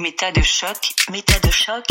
Méta 0.00 0.30
de 0.30 0.42
choc, 0.42 0.94
méta 1.10 1.40
de 1.40 1.50
choc. 1.50 1.84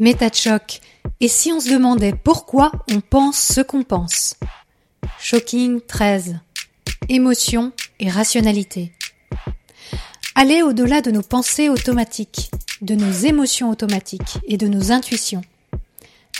Méta 0.00 0.28
de 0.28 0.34
choc. 0.34 0.80
Et 1.20 1.28
si 1.28 1.52
on 1.52 1.60
se 1.60 1.70
demandait 1.70 2.14
pourquoi 2.14 2.72
on 2.90 3.00
pense 3.00 3.38
ce 3.38 3.60
qu'on 3.60 3.84
pense? 3.84 4.34
Shocking 5.20 5.80
13. 5.80 6.40
Émotion 7.08 7.70
et 8.00 8.10
rationalité. 8.10 8.90
Aller 10.34 10.62
au-delà 10.62 11.00
de 11.00 11.12
nos 11.12 11.22
pensées 11.22 11.68
automatiques, 11.68 12.50
de 12.82 12.96
nos 12.96 13.12
émotions 13.12 13.70
automatiques 13.70 14.38
et 14.48 14.56
de 14.56 14.66
nos 14.66 14.90
intuitions. 14.90 15.42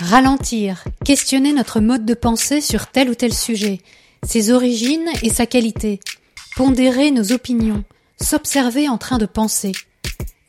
Ralentir, 0.00 0.82
questionner 1.05 1.52
notre 1.52 1.79
mode 1.79 2.05
de 2.05 2.14
pensée 2.14 2.61
sur 2.61 2.89
tel 2.89 3.09
ou 3.09 3.14
tel 3.14 3.32
sujet, 3.32 3.79
ses 4.25 4.50
origines 4.50 5.09
et 5.23 5.30
sa 5.30 5.46
qualité, 5.46 6.00
pondérer 6.57 7.12
nos 7.12 7.30
opinions, 7.30 7.84
s'observer 8.20 8.88
en 8.88 8.98
train 8.98 9.18
de 9.18 9.26
penser. 9.26 9.72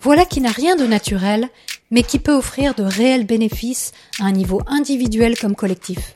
Voilà 0.01 0.25
qui 0.25 0.41
n'a 0.41 0.51
rien 0.51 0.75
de 0.75 0.85
naturel, 0.85 1.49
mais 1.91 2.03
qui 2.03 2.19
peut 2.19 2.33
offrir 2.33 2.75
de 2.75 2.83
réels 2.83 3.25
bénéfices 3.25 3.91
à 4.19 4.25
un 4.25 4.31
niveau 4.31 4.61
individuel 4.67 5.37
comme 5.37 5.55
collectif. 5.55 6.15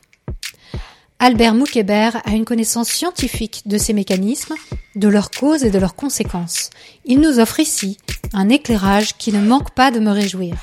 Albert 1.18 1.54
Moukébert 1.54 2.20
a 2.24 2.32
une 2.32 2.44
connaissance 2.44 2.88
scientifique 2.88 3.62
de 3.66 3.78
ces 3.78 3.92
mécanismes, 3.92 4.54
de 4.94 5.08
leurs 5.08 5.30
causes 5.30 5.64
et 5.64 5.70
de 5.70 5.78
leurs 5.78 5.94
conséquences. 5.94 6.70
Il 7.04 7.20
nous 7.20 7.38
offre 7.38 7.60
ici 7.60 7.98
un 8.32 8.48
éclairage 8.48 9.16
qui 9.16 9.32
ne 9.32 9.40
manque 9.40 9.70
pas 9.74 9.90
de 9.90 10.00
me 10.00 10.10
réjouir. 10.10 10.56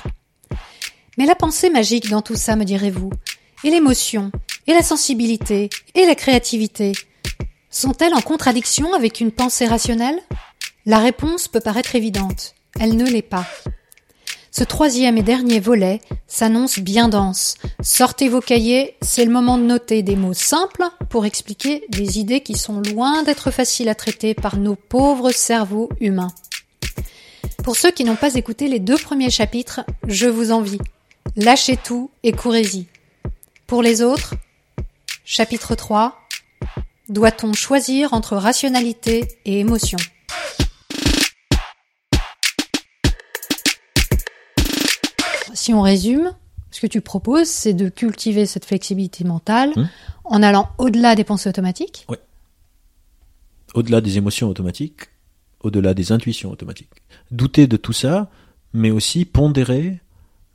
Mais 1.18 1.26
la 1.26 1.34
pensée 1.34 1.70
magique 1.70 2.10
dans 2.10 2.22
tout 2.22 2.36
ça, 2.36 2.56
me 2.56 2.64
direz-vous, 2.64 3.10
et 3.64 3.70
l'émotion, 3.70 4.30
et 4.66 4.72
la 4.72 4.82
sensibilité, 4.82 5.68
et 5.94 6.06
la 6.06 6.14
créativité, 6.14 6.92
sont-elles 7.70 8.14
en 8.14 8.20
contradiction 8.20 8.94
avec 8.94 9.20
une 9.20 9.32
pensée 9.32 9.66
rationnelle? 9.66 10.20
La 10.84 10.98
réponse 10.98 11.46
peut 11.46 11.60
paraître 11.60 11.94
évidente, 11.94 12.56
elle 12.80 12.96
ne 12.96 13.06
l'est 13.06 13.22
pas. 13.22 13.46
Ce 14.50 14.64
troisième 14.64 15.16
et 15.16 15.22
dernier 15.22 15.60
volet 15.60 16.00
s'annonce 16.26 16.80
bien 16.80 17.08
dense. 17.08 17.54
Sortez 17.80 18.28
vos 18.28 18.40
cahiers, 18.40 18.96
c'est 19.00 19.24
le 19.24 19.30
moment 19.30 19.58
de 19.58 19.62
noter 19.62 20.02
des 20.02 20.16
mots 20.16 20.34
simples 20.34 20.82
pour 21.08 21.24
expliquer 21.24 21.84
des 21.88 22.18
idées 22.18 22.40
qui 22.40 22.56
sont 22.56 22.80
loin 22.80 23.22
d'être 23.22 23.52
faciles 23.52 23.88
à 23.88 23.94
traiter 23.94 24.34
par 24.34 24.56
nos 24.56 24.74
pauvres 24.74 25.30
cerveaux 25.30 25.88
humains. 26.00 26.34
Pour 27.62 27.76
ceux 27.76 27.92
qui 27.92 28.02
n'ont 28.02 28.16
pas 28.16 28.34
écouté 28.34 28.66
les 28.66 28.80
deux 28.80 28.98
premiers 28.98 29.30
chapitres, 29.30 29.82
je 30.08 30.26
vous 30.26 30.50
envie. 30.50 30.80
Lâchez 31.36 31.76
tout 31.76 32.10
et 32.24 32.32
courez-y. 32.32 32.86
Pour 33.68 33.82
les 33.82 34.02
autres, 34.02 34.34
chapitre 35.24 35.76
3, 35.76 36.18
doit-on 37.08 37.52
choisir 37.52 38.14
entre 38.14 38.36
rationalité 38.36 39.28
et 39.44 39.60
émotion? 39.60 39.98
Si 45.54 45.72
on 45.74 45.82
résume, 45.82 46.32
ce 46.70 46.80
que 46.80 46.86
tu 46.86 47.00
proposes, 47.00 47.48
c'est 47.48 47.74
de 47.74 47.88
cultiver 47.88 48.46
cette 48.46 48.64
flexibilité 48.64 49.24
mentale 49.24 49.72
Hum. 49.76 49.88
en 50.24 50.42
allant 50.42 50.70
au-delà 50.78 51.14
des 51.14 51.24
pensées 51.24 51.48
automatiques. 51.48 52.06
Au-delà 53.74 54.00
des 54.00 54.18
émotions 54.18 54.48
automatiques, 54.48 55.08
au-delà 55.60 55.94
des 55.94 56.12
intuitions 56.12 56.50
automatiques. 56.50 56.90
Douter 57.30 57.66
de 57.66 57.76
tout 57.76 57.92
ça, 57.92 58.30
mais 58.72 58.90
aussi 58.90 59.24
pondérer 59.24 60.00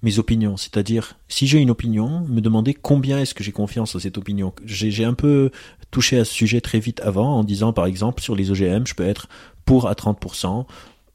mes 0.04 0.20
opinions. 0.20 0.58
C'est-à-dire, 0.58 1.18
si 1.28 1.48
j'ai 1.48 1.58
une 1.60 1.72
opinion, 1.72 2.22
me 2.28 2.42
demander 2.42 2.74
combien 2.76 3.20
est-ce 3.20 3.34
que 3.34 3.44
j'ai 3.44 3.52
confiance 3.52 3.96
à 3.96 4.00
cette 4.00 4.18
opinion. 4.18 4.54
J'ai 4.66 5.06
un 5.06 5.14
peu 5.16 5.50
touché 5.90 6.20
à 6.20 6.26
ce 6.26 6.34
sujet 6.34 6.62
très 6.62 6.80
vite 6.80 7.00
avant 7.02 7.38
en 7.40 7.44
disant, 7.44 7.74
par 7.74 7.88
exemple, 7.88 8.22
sur 8.22 8.36
les 8.36 8.52
OGM, 8.52 8.86
je 8.86 8.94
peux 8.94 9.08
être 9.08 9.28
pour 9.66 9.88
à 9.88 9.94
30%, 9.94 10.66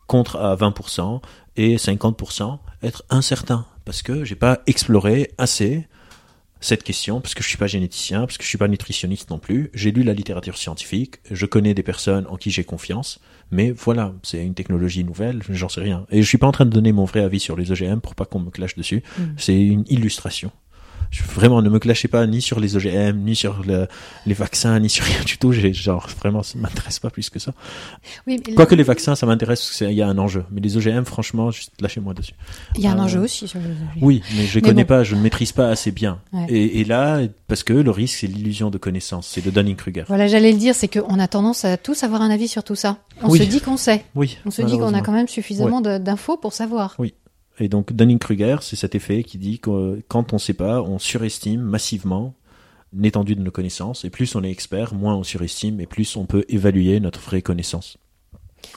contre 0.08 0.36
à 0.36 0.56
20% 0.56 1.20
et 1.56 1.77
50% 1.77 2.58
être 2.83 3.05
incertain 3.10 3.66
parce 3.84 4.02
que 4.02 4.25
j'ai 4.25 4.34
pas 4.34 4.61
exploré 4.66 5.33
assez 5.38 5.86
cette 6.60 6.84
question 6.84 7.20
parce 7.20 7.34
que 7.34 7.43
je 7.43 7.48
suis 7.48 7.59
pas 7.59 7.66
généticien, 7.66 8.20
parce 8.20 8.38
que 8.38 8.44
je 8.44 8.48
suis 8.48 8.59
pas 8.59 8.69
nutritionniste 8.69 9.31
non 9.31 9.38
plus. 9.38 9.70
J'ai 9.75 9.91
lu 9.91 10.04
la 10.04 10.15
littérature 10.15 10.56
scientifique, 10.56 11.16
je 11.31 11.44
connais 11.44 11.75
des 11.75 11.82
personnes 11.82 12.26
en 12.28 12.37
qui 12.37 12.50
j'ai 12.50 12.65
confiance, 12.65 13.20
mais 13.50 13.72
voilà, 13.72 14.15
c'est 14.22 14.44
une 14.44 14.54
technologie 14.54 15.04
nouvelle, 15.04 15.43
j'en 15.50 15.69
sais 15.69 15.81
rien. 15.81 16.06
Et 16.10 16.22
je 16.22 16.28
suis 16.28 16.38
pas 16.38 16.47
en 16.47 16.53
train 16.53 16.65
de 16.65 16.70
donner 16.70 16.93
mon 16.93 17.04
vrai 17.04 17.20
avis 17.20 17.41
sur 17.41 17.56
les 17.56 17.72
OGM 17.72 18.00
pour 18.00 18.15
pas 18.15 18.25
qu'on 18.25 18.38
me 18.38 18.50
clash 18.50 18.76
dessus. 18.76 19.03
Mm. 19.19 19.22
C'est 19.37 19.60
une 19.60 19.84
illustration. 19.88 20.53
Je, 21.12 21.23
vraiment, 21.23 21.61
ne 21.61 21.69
me 21.69 21.78
clashez 21.78 22.09
pas 22.09 22.27
ni 22.27 22.41
sur 22.41 22.59
les 22.59 22.75
OGM, 22.75 23.19
ni 23.19 23.37
sur 23.37 23.62
le- 23.65 23.87
les 24.27 24.33
vaccins, 24.34 24.81
ni 24.81 24.89
sur 24.89 25.05
rien 25.05 25.21
du 25.25 25.37
tout. 25.37 25.53
J'ai 25.53 25.73
genre 25.75 26.09
vraiment, 26.19 26.43
ça 26.43 26.59
m'intéresse 26.59 26.99
pas 27.00 27.11
plus 27.11 27.28
que 27.28 27.39
ça. 27.39 27.53
Oui, 28.27 28.41
Quoique 28.56 28.75
les 28.75 28.83
vaccins, 28.83 29.15
ça 29.15 29.27
m'intéresse, 29.27 29.78
il 29.83 29.93
y 29.93 30.00
a 30.00 30.09
un 30.09 30.17
enjeu. 30.17 30.45
Mais 30.50 30.61
les 30.62 30.77
OGM, 30.78 31.05
franchement, 31.05 31.50
juste 31.50 31.73
lâchez-moi 31.81 32.15
dessus. 32.15 32.33
il 32.77 32.83
y 32.83 32.87
a 32.87 32.93
un 32.93 32.99
euh, 32.99 33.03
enjeu 33.03 33.21
aussi 33.21 33.47
sur 33.47 33.61
les 33.61 33.67
Oui, 34.00 34.23
mais 34.34 34.47
je 34.47 34.59
Mais 34.59 34.62
connais 34.62 34.84
bon. 34.84 34.89
pas, 34.89 35.05
je 35.05 35.15
ne 35.15 35.21
maîtrise 35.21 35.53
pas 35.53 35.69
assez 35.69 35.91
bien. 35.93 36.19
Ouais. 36.33 36.47
Et, 36.49 36.81
et 36.81 36.84
là, 36.84 37.21
parce 37.47 37.62
que 37.62 37.75
le 37.75 37.91
risque, 37.91 38.17
c'est 38.21 38.27
l'illusion 38.27 38.71
de 38.71 38.79
connaissance, 38.79 39.29
c'est 39.29 39.44
le 39.44 39.50
Dunning-Kruger. 39.50 40.05
Voilà, 40.09 40.27
j'allais 40.29 40.53
le 40.53 40.59
dire, 40.59 40.75
c'est 40.75 40.89
qu'on 40.89 41.19
a 41.19 41.29
tendance 41.29 41.67
à 41.67 41.77
tous 41.77 42.03
avoir 42.05 42.23
un 42.23 42.31
avis 42.31 42.49
sur 42.49 42.65
tout 42.65 42.75
ça. 42.75 42.97
On 43.23 43.29
Oui. 43.29 43.39
se 43.39 43.44
dit 43.44 43.61
qu'on 43.61 43.77
sait. 43.77 44.03
Oui. 44.15 44.39
On 44.47 44.50
se 44.50 44.62
dit 44.62 44.79
qu'on 44.79 44.94
a 44.94 45.03
quand 45.03 45.12
même 45.12 45.29
suffisamment 45.29 45.83
de- 45.83 45.99
d'infos 45.99 46.39
pour 46.39 46.55
savoir. 46.55 46.94
Et 47.58 47.68
donc, 47.68 47.92
Dunning-Kruger, 47.92 48.56
c'est 48.62 48.76
cet 48.76 48.94
effet 48.94 49.22
qui 49.22 49.38
dit 49.38 49.58
que 49.58 50.02
quand 50.08 50.32
on 50.32 50.36
ne 50.36 50.40
sait 50.40 50.54
pas, 50.54 50.82
on 50.82 50.98
surestime 50.98 51.60
massivement 51.60 52.34
l'étendue 52.96 53.34
de 53.36 53.42
nos 53.42 53.50
connaissances. 53.50 54.04
Et 54.04 54.10
plus 54.10 54.34
on 54.34 54.42
est 54.42 54.50
expert, 54.50 54.94
moins 54.94 55.14
on 55.16 55.22
surestime, 55.22 55.80
et 55.80 55.86
plus 55.86 56.16
on 56.16 56.26
peut 56.26 56.44
évaluer 56.48 57.00
notre 57.00 57.20
vraie 57.20 57.42
connaissance. 57.42 57.96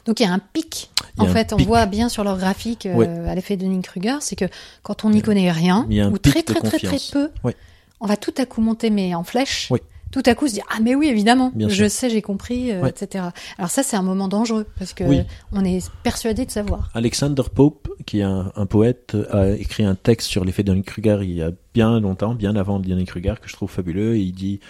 Donc 0.05 0.19
il 0.19 0.23
y 0.23 0.25
a 0.25 0.31
un 0.33 0.39
pic. 0.39 0.89
En 1.17 1.25
fait, 1.27 1.53
on 1.53 1.57
pic. 1.57 1.67
voit 1.67 1.85
bien 1.85 2.09
sur 2.09 2.23
leur 2.23 2.37
graphique 2.37 2.85
euh, 2.85 2.95
Ouais. 2.95 3.07
à 3.07 3.35
l'effet 3.35 3.55
de 3.55 3.61
Dunning-Kruger, 3.63 4.17
c'est 4.21 4.35
que 4.35 4.45
quand 4.83 5.05
on 5.05 5.09
n'y 5.09 5.21
connaît 5.21 5.51
rien, 5.51 5.85
ou 6.11 6.17
très 6.17 6.43
très 6.43 6.59
très 6.59 6.79
très 6.79 6.97
peu, 7.11 7.29
Ouais. 7.43 7.55
on 7.99 8.07
va 8.07 8.17
tout 8.17 8.33
à 8.37 8.45
coup 8.45 8.61
monter 8.61 8.89
mais 8.89 9.15
en 9.15 9.23
flèche. 9.23 9.69
Tout 10.15 10.23
à 10.27 10.33
coup 10.33 10.47
se 10.47 10.53
dire 10.53 10.63
ah 10.73 10.79
mais 10.81 10.95
oui 10.95 11.07
évidemment, 11.07 11.51
Bien 11.53 11.67
je 11.67 11.73
sûr. 11.75 11.91
sais, 11.91 12.09
j'ai 12.09 12.21
compris, 12.21 12.71
euh, 12.71 12.79
Ouais. 12.83 12.89
etc. 12.89 13.25
Alors 13.57 13.69
ça 13.69 13.83
c'est 13.83 13.97
un 13.97 14.01
moment 14.01 14.29
dangereux 14.29 14.65
parce 14.79 14.93
que 14.93 15.03
Oui. 15.03 15.19
on 15.51 15.65
est 15.65 15.91
persuadé 16.03 16.45
de 16.45 16.51
savoir. 16.51 16.89
Alexander 16.93 17.43
Pope, 17.53 17.89
qui 18.05 18.19
est 18.19 18.23
un, 18.23 18.49
un 18.55 18.65
poète, 18.65 19.17
a 19.29 19.49
écrit 19.49 19.83
un 19.83 19.95
texte 19.95 20.29
sur 20.29 20.45
l'effet 20.45 20.63
Dunning-Kruger 20.63 21.19
il 21.23 21.33
y 21.33 21.41
a 21.41 21.51
bien 21.73 21.99
longtemps, 21.99 22.33
bien 22.33 22.55
avant 22.55 22.79
Dunning-Kruger, 22.79 23.35
que 23.41 23.49
je 23.49 23.53
trouve 23.53 23.69
fabuleux. 23.69 24.15
Et 24.15 24.21
il 24.21 24.31
dit 24.31 24.61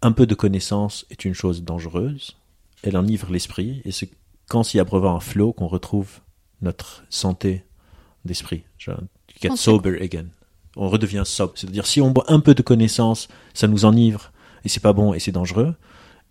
un 0.00 0.12
peu 0.12 0.24
de 0.26 0.34
connaissance 0.34 1.04
est 1.10 1.26
une 1.26 1.34
chose 1.34 1.62
dangereuse. 1.62 2.36
Elle 2.82 2.96
enivre 2.96 3.30
l'esprit, 3.30 3.82
et 3.84 3.92
c'est 3.92 4.08
quand 4.48 4.62
s'y 4.62 4.80
abreuvant 4.80 5.14
un 5.14 5.20
flot 5.20 5.52
qu'on 5.52 5.68
retrouve 5.68 6.20
notre 6.62 7.04
santé 7.10 7.62
d'esprit. 8.24 8.64
Get 9.40 9.50
sober 9.56 10.00
again. 10.02 10.26
On 10.76 10.88
redevient 10.88 11.24
sobre. 11.26 11.52
C'est-à-dire, 11.56 11.86
si 11.86 12.00
on 12.00 12.10
boit 12.10 12.24
un 12.28 12.40
peu 12.40 12.54
de 12.54 12.62
connaissance, 12.62 13.28
ça 13.52 13.68
nous 13.68 13.84
enivre, 13.84 14.32
et 14.64 14.68
c'est 14.68 14.80
pas 14.80 14.92
bon, 14.92 15.14
et 15.14 15.18
c'est 15.20 15.32
dangereux. 15.32 15.74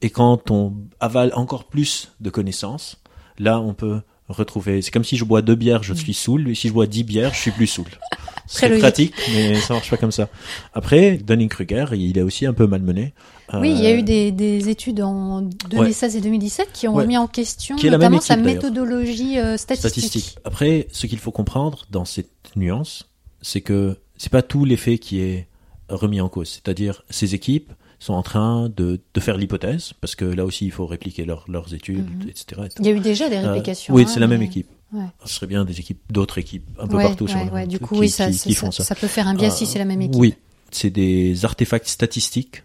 Et 0.01 0.09
quand 0.09 0.49
on 0.51 0.73
avale 0.99 1.31
encore 1.35 1.65
plus 1.65 2.11
de 2.19 2.29
connaissances, 2.29 2.97
là, 3.37 3.59
on 3.59 3.73
peut 3.73 4.01
retrouver. 4.29 4.81
C'est 4.81 4.91
comme 4.91 5.03
si 5.03 5.17
je 5.17 5.25
bois 5.25 5.41
deux 5.41 5.55
bières, 5.55 5.83
je 5.83 5.93
suis 5.93 6.13
saoul, 6.13 6.49
et 6.49 6.55
si 6.55 6.67
je 6.69 6.73
bois 6.73 6.87
dix 6.87 7.03
bières, 7.03 7.33
je 7.33 7.39
suis 7.39 7.51
plus 7.51 7.67
saoul. 7.67 7.85
Très 8.47 8.67
C'est 8.67 8.69
logique. 8.69 8.81
pratique, 8.81 9.13
mais 9.33 9.55
ça 9.55 9.73
marche 9.75 9.89
pas 9.89 9.97
comme 9.97 10.11
ça. 10.11 10.27
Après, 10.73 11.17
Dunning-Kruger, 11.17 11.85
il 11.93 12.17
est 12.17 12.21
aussi 12.21 12.45
un 12.45 12.53
peu 12.53 12.67
malmené. 12.67 13.13
Oui, 13.53 13.71
il 13.71 13.81
y 13.81 13.87
a 13.87 13.89
Euh, 13.91 13.97
eu 13.97 14.03
des, 14.03 14.31
des 14.31 14.69
études 14.69 15.01
en 15.01 15.41
2016 15.41 16.15
et 16.15 16.21
2017 16.21 16.69
qui 16.73 16.87
ont 16.87 16.95
Ouais. 16.95 17.03
remis 17.03 17.17
en 17.17 17.27
question 17.27 17.75
Qui 17.75 17.89
notamment 17.89 18.19
sa 18.21 18.33
équipe, 18.35 18.45
méthodologie 18.45 19.37
euh, 19.39 19.57
statistique. 19.57 19.89
statistique. 20.03 20.37
Après, 20.45 20.87
ce 20.91 21.05
qu'il 21.07 21.19
faut 21.19 21.31
comprendre 21.31 21.85
dans 21.91 22.05
cette 22.05 22.31
nuance, 22.55 23.09
c'est 23.41 23.61
que 23.61 23.97
c'est 24.17 24.31
pas 24.31 24.41
tout 24.41 24.63
l'effet 24.65 24.97
qui 24.97 25.19
est 25.19 25.47
remis 25.89 26.21
en 26.21 26.29
cause. 26.29 26.49
C'est-à-dire, 26.49 27.03
ces 27.09 27.35
équipes 27.35 27.71
sont 28.03 28.13
en 28.13 28.23
train 28.23 28.67
de, 28.75 28.99
de 29.13 29.19
faire 29.19 29.37
l'hypothèse, 29.37 29.93
parce 30.01 30.15
que 30.15 30.25
là 30.25 30.43
aussi, 30.45 30.65
il 30.65 30.71
faut 30.71 30.85
répliquer 30.87 31.23
leurs- 31.23 31.45
leurs 31.47 31.73
études, 31.73 32.09
Mhm. 32.23 32.29
etc. 32.29 32.43
etc. 32.65 32.69
Il 32.79 32.85
y 32.85 32.89
a 32.89 32.91
eu 32.93 32.99
déjà 32.99 33.29
des 33.29 33.35
Euh, 33.37 33.51
réplications. 33.51 33.93
oui, 33.93 34.03
hein, 34.03 34.07
c'est 34.07 34.19
la 34.19 34.27
même 34.27 34.41
équipe. 34.41 34.67
Ouais. 34.91 35.05
Ce 35.25 35.35
serait 35.35 35.47
bien 35.47 35.63
des 35.65 35.79
équipes, 35.79 35.99
d'autres 36.09 36.37
équipes, 36.39 36.65
un 36.79 36.87
peu 36.87 36.97
Ouais, 36.97 37.03
partout 37.03 37.27
sur 37.27 37.37
ouais, 37.37 37.45
le 37.45 37.51
ouais. 37.51 37.59
monde, 37.61 37.69
Du 37.69 37.79
coup, 37.79 37.95
qui, 37.95 38.01
oui, 38.01 38.09
ça, 38.09 38.27
qui- 38.27 38.33
ça, 38.33 38.43
qui 38.49 38.53
ça, 38.55 38.59
font 38.59 38.71
ça. 38.71 38.83
ça 38.83 38.95
peut 38.95 39.07
faire 39.07 39.27
un 39.27 39.35
biais 39.35 39.47
Euh, 39.47 39.51
si 39.55 39.65
c'est 39.65 39.79
la 39.79 39.85
même 39.85 40.01
équipe. 40.01 40.19
Oui, 40.19 40.33
c'est 40.71 40.89
des 40.89 41.45
artefacts 41.45 41.87
statistiques 41.87 42.63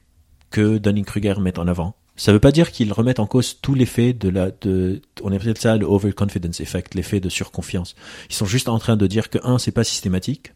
que 0.51 0.79
Dunning-Kruger 0.79 1.35
met 1.41 1.59
en 1.59 1.69
avant. 1.69 1.95
Ça 2.17 2.33
veut 2.33 2.41
pas 2.41 2.51
dire 2.51 2.73
qu'ils 2.73 2.93
remettent 2.95 3.21
en 3.21 3.27
cause 3.27 3.59
tout 3.61 3.75
l'effet 3.75 4.15
de 4.15 4.31
la, 4.31 4.51
de, 4.63 5.03
on 5.23 5.31
appelle 5.33 5.59
ça 5.59 5.77
le 5.77 5.85
overconfidence 5.85 6.61
effect, 6.61 6.95
l'effet 6.95 7.21
de 7.21 7.29
surconfiance. 7.29 7.95
Ils 8.31 8.35
sont 8.35 8.47
juste 8.47 8.71
en 8.71 8.79
train 8.79 8.97
de 8.97 9.07
dire 9.07 9.29
que 9.29 9.39
un, 9.45 9.59
c'est 9.59 9.71
pas 9.71 9.85
systématique, 9.85 10.55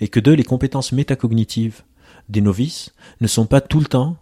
et 0.00 0.06
que 0.08 0.20
deux, 0.20 0.34
les 0.34 0.44
compétences 0.44 0.92
métacognitives 0.92 1.82
des 2.28 2.40
novices 2.40 2.92
ne 3.20 3.26
sont 3.26 3.46
pas 3.46 3.60
tout 3.60 3.80
le 3.80 3.86
temps 3.86 4.16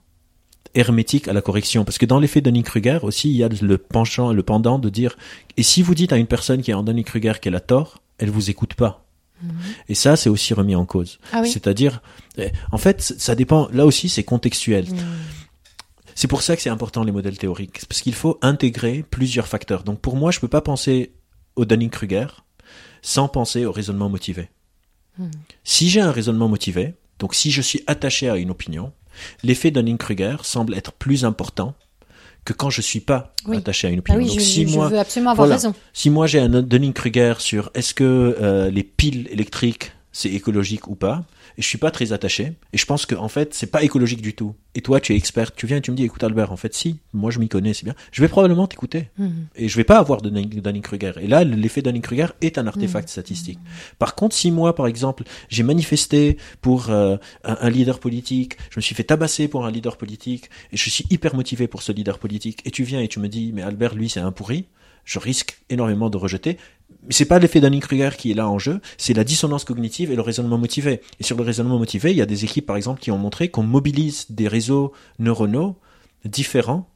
hermétiques 0.75 1.28
à 1.28 1.32
la 1.32 1.43
correction. 1.43 1.84
Parce 1.84 1.99
que 1.99 2.06
dans 2.06 2.19
l'effet 2.19 2.40
Dunning-Kruger 2.40 3.00
aussi, 3.02 3.31
il 3.31 3.37
y 3.37 3.44
a 3.44 3.49
le 3.49 3.78
penchant, 3.78 4.32
le 4.32 4.43
pendant 4.43 4.78
de 4.78 4.88
dire, 4.88 5.16
et 5.56 5.62
si 5.62 5.82
vous 5.82 5.94
dites 5.94 6.12
à 6.12 6.16
une 6.16 6.26
personne 6.26 6.62
qui 6.62 6.70
est 6.70 6.75
en 6.75 6.82
Dunning-Kruger 6.82 7.34
qu'elle 7.40 7.54
a 7.54 7.60
tort, 7.60 8.02
elle 8.19 8.31
vous 8.31 8.50
écoute 8.50 8.75
pas. 8.75 9.04
Et 9.88 9.96
ça, 9.96 10.14
c'est 10.14 10.31
aussi 10.31 10.54
remis 10.54 10.76
en 10.76 10.87
cause. 10.87 11.19
Ah 11.32 11.40
oui. 11.43 11.50
C'est-à-dire, 11.50 12.00
eh, 12.38 12.52
en 12.70 12.78
fait, 12.78 13.02
ça 13.02 13.34
dépend. 13.34 13.69
Là 13.72 13.87
aussi, 13.87 14.08
c'est 14.08 14.22
contextuel. 14.22 14.87
C'est 16.14 16.28
pour 16.28 16.43
ça 16.43 16.55
que 16.55 16.62
c'est 16.62 16.70
important 16.70 17.02
les 17.02 17.10
modèles 17.10 17.38
théoriques, 17.38 17.81
parce 17.88 18.02
qu'il 18.02 18.14
faut 18.14 18.38
intégrer 18.43 19.05
plusieurs 19.10 19.48
facteurs. 19.48 19.82
Donc 19.82 20.00
pour 20.00 20.16
moi, 20.16 20.31
je 20.31 20.38
peux 20.38 20.48
pas 20.48 20.60
penser 20.60 21.14
au 21.56 21.64
Dunning-Kruger 21.64 22.26
sans 23.02 23.26
penser 23.28 23.64
au 23.64 23.72
raisonnement 23.72 24.08
motivé. 24.08 24.48
Si 25.64 25.88
j'ai 25.88 26.00
un 26.00 26.12
raisonnement 26.12 26.48
motivé, 26.48 26.94
donc 27.22 27.36
si 27.36 27.52
je 27.52 27.62
suis 27.62 27.82
attaché 27.86 28.28
à 28.28 28.34
une 28.36 28.50
opinion, 28.50 28.90
l'effet 29.44 29.70
Dunning-Kruger 29.70 30.38
semble 30.42 30.74
être 30.74 30.90
plus 30.92 31.24
important 31.24 31.74
que 32.44 32.52
quand 32.52 32.69
je 32.69 32.80
suis 32.82 32.98
pas 32.98 33.32
Oui. 33.46 33.58
attaché 33.58 33.86
à 33.86 33.90
une 33.90 34.00
Ah 34.00 34.12
opinion. 34.14 34.19
oui, 34.19 34.26
donc 34.26 34.40
je, 34.40 34.44
si 34.44 34.66
je 34.69 34.74
moi, 34.74 34.88
veux 34.88 34.98
absolument 34.98 35.30
avoir 35.30 35.46
voilà. 35.46 35.54
raison. 35.54 35.72
si 35.92 36.10
moi 36.10 36.26
j'ai 36.26 36.40
un 36.40 36.48
Dunning-Kruger 36.48 37.34
sur 37.38 37.70
est-ce 37.74 37.94
que 37.94 38.36
euh, 38.42 38.70
les 38.70 38.82
piles 38.82 39.28
électriques 39.30 39.92
c'est 40.10 40.30
écologique 40.30 40.88
ou 40.88 40.96
pas, 40.96 41.22
et 41.58 41.62
je 41.62 41.66
suis 41.66 41.78
pas 41.78 41.90
très 41.90 42.12
attaché, 42.12 42.52
et 42.72 42.78
je 42.78 42.84
pense 42.87 43.06
que 43.06 43.14
en 43.14 43.28
fait 43.28 43.54
c'est 43.54 43.70
pas 43.70 43.82
écologique 43.82 44.22
du 44.22 44.34
tout. 44.34 44.54
Et 44.75 44.81
toi 44.81 45.00
tu 45.00 45.12
es 45.12 45.16
expert, 45.16 45.54
tu 45.54 45.66
viens 45.66 45.76
et 45.76 45.81
tu 45.82 45.90
me 45.90 45.96
dis 45.96 46.04
écoute 46.04 46.25
Albert, 46.25 46.50
en 46.52 46.56
fait 46.56 46.75
si, 46.75 47.00
moi 47.12 47.31
je 47.31 47.38
m'y 47.38 47.49
connais, 47.49 47.75
c'est 47.75 47.84
bien. 47.84 47.94
Je 48.10 48.22
vais 48.22 48.28
probablement 48.28 48.66
t'écouter 48.66 49.10
Mhm. 49.19 49.46
et 49.56 49.69
je 49.69 49.76
vais 49.76 49.84
pas 49.84 49.99
avoir 49.99 50.22
de 50.22 50.31
Dunning- 50.31 50.60
Dunning-Kruger. 50.62 51.12
Et 51.20 51.26
là 51.26 51.44
l'effet 51.44 51.82
Dunning-Kruger 51.82 52.28
est 52.40 52.56
un 52.58 52.66
artefact 52.66 53.08
statistique. 53.08 53.58
Par 53.99 54.14
contre 54.14 54.34
si 54.34 54.50
moi 54.50 54.75
par 54.75 54.87
exemple 54.87 55.25
j'ai 55.50 55.62
manifesté 55.62 56.37
pour 56.60 56.90
euh, 56.90 57.16
un, 57.44 57.56
un 57.60 57.70
leader 57.70 57.98
politique, 58.00 58.56
je 58.70 58.78
me 58.78 58.82
suis 58.82 58.94
fait 58.94 59.05
tabasser 59.05 59.48
pour 59.48 59.66
un 59.66 59.70
leader 59.70 59.96
politique 59.96 60.48
et 60.72 60.76
je 60.76 60.88
suis 60.90 61.05
hyper 61.10 61.34
motivé 61.34 61.66
pour 61.69 61.82
ce 61.82 61.93
leader 61.93 62.19
politique 62.19 62.60
et 62.64 62.70
tu 62.70 62.82
viens 62.84 63.00
et 63.00 63.08
tu 63.08 63.20
me 63.20 63.28
dis 63.28 63.52
mais 63.55 63.62
Albert 63.62 63.94
lui 63.94 64.08
c'est 64.08 64.20
un 64.20 64.32
pourri, 64.32 64.66
je 65.05 65.19
risque 65.19 65.58
énormément 65.69 66.08
de 66.10 66.16
rejeter. 66.16 66.56
C'est 67.10 67.24
pas 67.24 67.38
l'effet 67.38 67.60
Dunning-Kruger 67.60 68.10
qui 68.16 68.30
est 68.30 68.34
là 68.34 68.48
en 68.48 68.58
jeu, 68.58 68.80
c'est 68.98 69.14
la 69.14 69.24
dissonance 69.24 69.64
cognitive 69.64 70.10
et 70.10 70.16
le 70.16 70.22
raisonnement 70.22 70.58
motivé. 70.58 71.00
Et 71.20 71.24
sur 71.24 71.36
le 71.36 71.42
raisonnement 71.42 71.78
motivé, 71.78 72.10
il 72.10 72.16
y 72.16 72.22
a 72.22 72.26
des 72.26 72.44
équipes 72.44 72.66
par 72.66 72.76
exemple 72.76 73.00
qui 73.00 73.10
ont 73.10 73.18
montré 73.18 73.48
qu'on 73.48 73.62
mobilise 73.62 74.26
des 74.30 74.48
réseaux 74.48 74.92
neuronaux 75.18 75.76
différents 76.24 76.88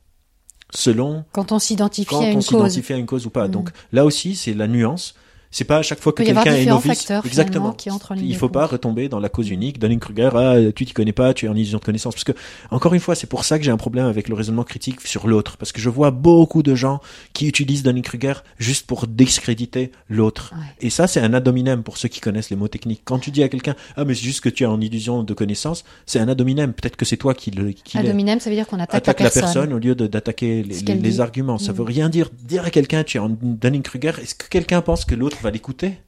selon 0.74 1.24
Quand 1.32 1.52
on 1.52 1.58
s'identifie 1.58 2.14
à 2.14 2.18
à 2.18 2.98
une 2.98 3.06
cause 3.06 3.26
ou 3.26 3.30
pas. 3.30 3.48
Mm. 3.48 3.50
Donc 3.50 3.70
là 3.92 4.04
aussi, 4.04 4.34
c'est 4.34 4.54
la 4.54 4.68
nuance. 4.68 5.14
C'est 5.56 5.64
pas 5.64 5.78
à 5.78 5.82
chaque 5.82 6.00
fois 6.00 6.12
que 6.12 6.22
quelqu'un 6.22 6.54
est 6.54 6.66
novice. 6.66 6.98
facteurs, 6.98 7.24
Exactement. 7.24 7.72
qui 7.72 7.90
entrent 7.90 8.12
en 8.12 8.14
ligne 8.14 8.28
Il 8.28 8.36
faut 8.36 8.50
pas 8.50 8.66
retomber 8.66 9.08
dans 9.08 9.18
la 9.18 9.30
cause 9.30 9.48
unique. 9.48 9.78
Dunning-Kruger, 9.78 10.28
ah, 10.34 10.56
tu 10.74 10.84
t'y 10.84 10.92
connais 10.92 11.14
pas, 11.14 11.32
tu 11.32 11.46
es 11.46 11.48
en 11.48 11.56
illusion 11.56 11.78
de 11.78 11.82
connaissance. 11.84 12.12
Parce 12.12 12.24
que, 12.24 12.32
encore 12.70 12.92
une 12.92 13.00
fois, 13.00 13.14
c'est 13.14 13.26
pour 13.26 13.42
ça 13.46 13.58
que 13.58 13.64
j'ai 13.64 13.70
un 13.70 13.78
problème 13.78 14.04
avec 14.04 14.28
le 14.28 14.34
raisonnement 14.34 14.64
critique 14.64 15.00
sur 15.06 15.26
l'autre. 15.26 15.56
Parce 15.56 15.72
que 15.72 15.80
je 15.80 15.88
vois 15.88 16.10
beaucoup 16.10 16.62
de 16.62 16.74
gens 16.74 17.00
qui 17.32 17.48
utilisent 17.48 17.82
Dunning-Kruger 17.84 18.34
juste 18.58 18.86
pour 18.86 19.06
discréditer 19.06 19.92
l'autre. 20.10 20.52
Ouais. 20.54 20.60
Et 20.82 20.90
ça, 20.90 21.06
c'est 21.06 21.20
un 21.20 21.32
ad 21.32 21.48
hominem 21.48 21.82
pour 21.82 21.96
ceux 21.96 22.08
qui 22.08 22.20
connaissent 22.20 22.50
les 22.50 22.56
mots 22.56 22.68
techniques. 22.68 23.00
Quand 23.06 23.18
tu 23.18 23.30
dis 23.30 23.42
à 23.42 23.48
quelqu'un, 23.48 23.76
ah, 23.96 24.04
mais 24.04 24.12
c'est 24.14 24.24
juste 24.24 24.42
que 24.42 24.50
tu 24.50 24.64
es 24.64 24.66
en 24.66 24.78
illusion 24.82 25.22
de 25.22 25.32
connaissance, 25.32 25.84
c'est 26.04 26.18
un 26.18 26.28
ad 26.28 26.38
hominem. 26.38 26.74
Peut-être 26.74 26.96
que 26.96 27.06
c'est 27.06 27.16
toi 27.16 27.32
qui 27.32 27.50
le, 27.50 27.72
qui 27.72 27.96
Ad 27.96 28.04
hominem, 28.06 28.40
ça 28.40 28.50
veut 28.50 28.56
dire 28.56 28.66
qu'on 28.66 28.78
attaque, 28.78 28.96
attaque 29.08 29.20
la 29.20 29.30
personne. 29.30 29.72
au 29.72 29.78
lieu 29.78 29.94
d'attaquer 29.94 30.62
les, 30.62 31.20
arguments. 31.20 31.56
Ça 31.56 31.72
Mm. 31.72 31.76
veut 31.76 31.82
rien 31.84 32.08
dire. 32.10 32.28
Dire 32.44 32.66
à 32.66 32.70
quelqu'un, 32.70 33.04
tu 33.04 33.16
es 33.16 33.20
en 33.20 33.30
Dunning-Kruger, 33.30 34.12
est-ce 34.20 34.34
que 34.34 34.48
quelqu'un 34.50 34.82
pense 34.82 35.06
que 35.06 35.14
l'autre 35.14 35.38
va 35.46 35.50
l'écouter 35.52 35.98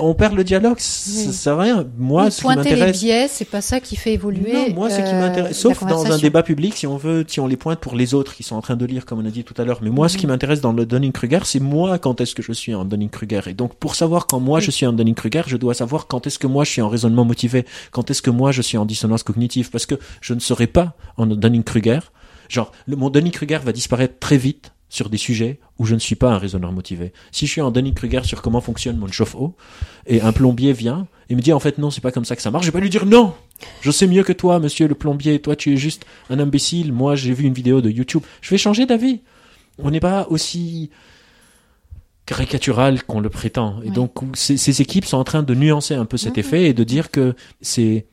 On 0.00 0.14
perd 0.14 0.34
le 0.34 0.42
dialogue, 0.42 0.78
ça 0.80 1.10
Oui. 1.14 1.24
ça 1.26 1.32
sert 1.32 1.60
à 1.60 1.62
rien. 1.62 1.86
Moi, 1.96 2.28
ce 2.32 2.38
qui 2.38 2.42
pointer 2.42 2.70
les 2.70 2.70
m'intéresse... 2.70 3.00
biais, 3.00 3.28
c'est 3.28 3.44
pas 3.44 3.60
ça 3.60 3.78
qui 3.78 3.94
fait 3.94 4.12
évoluer. 4.14 4.52
Non, 4.52 4.74
moi, 4.74 4.90
ce 4.90 4.96
qui 4.96 5.02
euh, 5.02 5.20
m'intéresse, 5.20 5.56
sauf 5.56 5.84
dans 5.86 6.04
un 6.10 6.18
débat 6.18 6.42
public, 6.42 6.74
si 6.74 6.88
on 6.88 6.96
veut, 6.96 7.24
si 7.28 7.38
on 7.38 7.46
les 7.46 7.56
pointe 7.56 7.78
pour 7.78 7.94
les 7.94 8.12
autres 8.12 8.34
qui 8.34 8.42
sont 8.42 8.56
en 8.56 8.60
train 8.60 8.74
de 8.74 8.84
lire, 8.84 9.06
comme 9.06 9.20
on 9.20 9.24
a 9.24 9.30
dit 9.30 9.44
tout 9.44 9.54
à 9.56 9.64
l'heure. 9.64 9.78
Mais 9.82 9.90
moi, 9.90 10.08
ce 10.08 10.16
qui 10.16 10.26
Mhm. 10.26 10.32
m'intéresse 10.32 10.60
dans 10.60 10.72
le 10.72 10.84
Dunning-Kruger, 10.86 11.40
c'est 11.44 11.60
moi 11.60 11.98
quand 12.00 12.20
est-ce 12.20 12.34
que 12.34 12.42
je 12.42 12.52
suis 12.52 12.74
en 12.74 12.84
Dunning-Kruger. 12.84 13.42
Et 13.46 13.54
donc, 13.54 13.74
pour 13.76 13.94
savoir 13.94 14.26
quand 14.26 14.40
moi 14.40 14.58
je 14.58 14.72
suis 14.72 14.86
en 14.86 14.92
Dunning-Kruger, 14.92 15.42
je 15.46 15.56
dois 15.56 15.74
savoir 15.74 16.08
quand 16.08 16.26
est-ce 16.26 16.40
que 16.40 16.48
moi 16.48 16.64
je 16.64 16.70
suis 16.72 16.82
en 16.82 16.88
raisonnement 16.88 17.24
motivé, 17.24 17.64
quand 17.92 18.10
est-ce 18.10 18.22
que 18.22 18.30
moi 18.30 18.50
je 18.50 18.62
suis 18.62 18.78
en 18.78 18.84
dissonance 18.86 19.22
cognitive, 19.22 19.70
parce 19.70 19.86
que 19.86 19.94
je 20.20 20.34
ne 20.34 20.40
serai 20.40 20.66
pas 20.66 20.96
en 21.16 21.26
Dunning-Kruger. 21.26 22.00
Genre, 22.48 22.72
le, 22.88 22.96
mon 22.96 23.10
Dunning-Kruger 23.10 23.58
va 23.64 23.70
disparaître 23.72 24.18
très 24.18 24.36
vite 24.38 24.72
sur 24.88 25.10
des 25.10 25.16
sujets 25.16 25.58
où 25.78 25.86
je 25.86 25.94
ne 25.94 26.00
suis 26.00 26.14
pas 26.14 26.30
un 26.30 26.38
raisonneur 26.38 26.72
motivé. 26.72 27.12
Si 27.32 27.46
je 27.46 27.52
suis 27.52 27.60
en 27.60 27.70
Dunning-Kruger 27.70 28.24
sur 28.24 28.42
comment 28.42 28.60
fonctionne 28.60 28.96
mon 28.96 29.08
chauffe-eau, 29.08 29.56
et 30.06 30.20
un 30.20 30.32
plombier 30.32 30.72
vient 30.72 31.08
et 31.28 31.34
me 31.34 31.40
dit 31.40 31.52
en 31.52 31.60
fait 31.60 31.78
non, 31.78 31.90
c'est 31.90 32.00
pas 32.00 32.12
comme 32.12 32.24
ça 32.24 32.36
que 32.36 32.42
ça 32.42 32.50
marche, 32.50 32.64
je 32.64 32.70
vais 32.70 32.78
pas 32.78 32.80
lui 32.80 32.90
dire 32.90 33.06
non 33.06 33.34
Je 33.80 33.90
sais 33.90 34.06
mieux 34.06 34.22
que 34.22 34.32
toi, 34.32 34.58
monsieur 34.58 34.86
le 34.86 34.94
plombier, 34.94 35.40
toi 35.40 35.56
tu 35.56 35.72
es 35.72 35.76
juste 35.76 36.06
un 36.30 36.38
imbécile, 36.38 36.92
moi 36.92 37.16
j'ai 37.16 37.32
vu 37.32 37.44
une 37.44 37.54
vidéo 37.54 37.80
de 37.80 37.90
YouTube. 37.90 38.22
Je 38.40 38.50
vais 38.50 38.58
changer 38.58 38.86
d'avis. 38.86 39.20
On 39.78 39.90
n'est 39.90 40.00
pas 40.00 40.26
aussi 40.30 40.90
caricatural 42.24 43.02
qu'on 43.02 43.20
le 43.20 43.28
prétend. 43.28 43.80
Et 43.82 43.90
donc 43.90 44.12
ces, 44.34 44.56
ces 44.56 44.82
équipes 44.82 45.04
sont 45.04 45.18
en 45.18 45.24
train 45.24 45.42
de 45.42 45.54
nuancer 45.54 45.94
un 45.94 46.04
peu 46.04 46.16
cet 46.16 46.38
effet 46.38 46.64
et 46.64 46.74
de 46.74 46.84
dire 46.84 47.10
que 47.10 47.34
c'est 47.60 48.06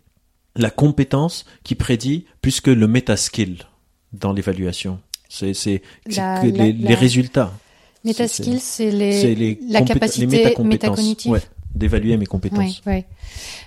la 0.56 0.70
compétence 0.70 1.46
qui 1.64 1.76
prédit 1.76 2.26
plus 2.42 2.62
que 2.62 2.72
le 2.72 2.88
metaskill 2.88 3.64
dans 4.12 4.34
l'évaluation. 4.34 5.00
C'est 5.36 5.54
c'est- 5.56 5.82
les, 6.06 6.74
les 6.74 6.94
résultats. 6.96 7.52
Métaskill, 8.04 8.60
c'est 8.60 8.92
les, 8.92 9.34
les, 9.36 9.60
la 9.68 9.82
capacité 9.82 10.26
les 10.26 10.38
métacompétences. 10.44 10.90
métacognitive. 10.90 11.32
Ouais, 11.32 11.42
d'évaluer 11.74 12.18
mes 12.18 12.26
compétences. 12.26 12.82
oui. 12.86 13.04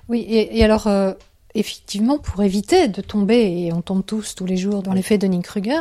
Oui, 0.08 0.20
et, 0.20 0.58
et 0.58 0.62
alors, 0.64 0.86
euh, 0.86 1.12
effectivement, 1.54 2.18
pour 2.18 2.42
éviter 2.42 2.86
de 2.88 3.00
tomber, 3.00 3.64
et 3.64 3.72
on 3.72 3.80
tombe 3.82 4.04
tous 4.06 4.34
tous 4.36 4.46
les 4.46 4.56
jours 4.56 4.82
dans 4.82 4.92
l'effet 4.92 5.18
Dunning-Kruger, 5.18 5.80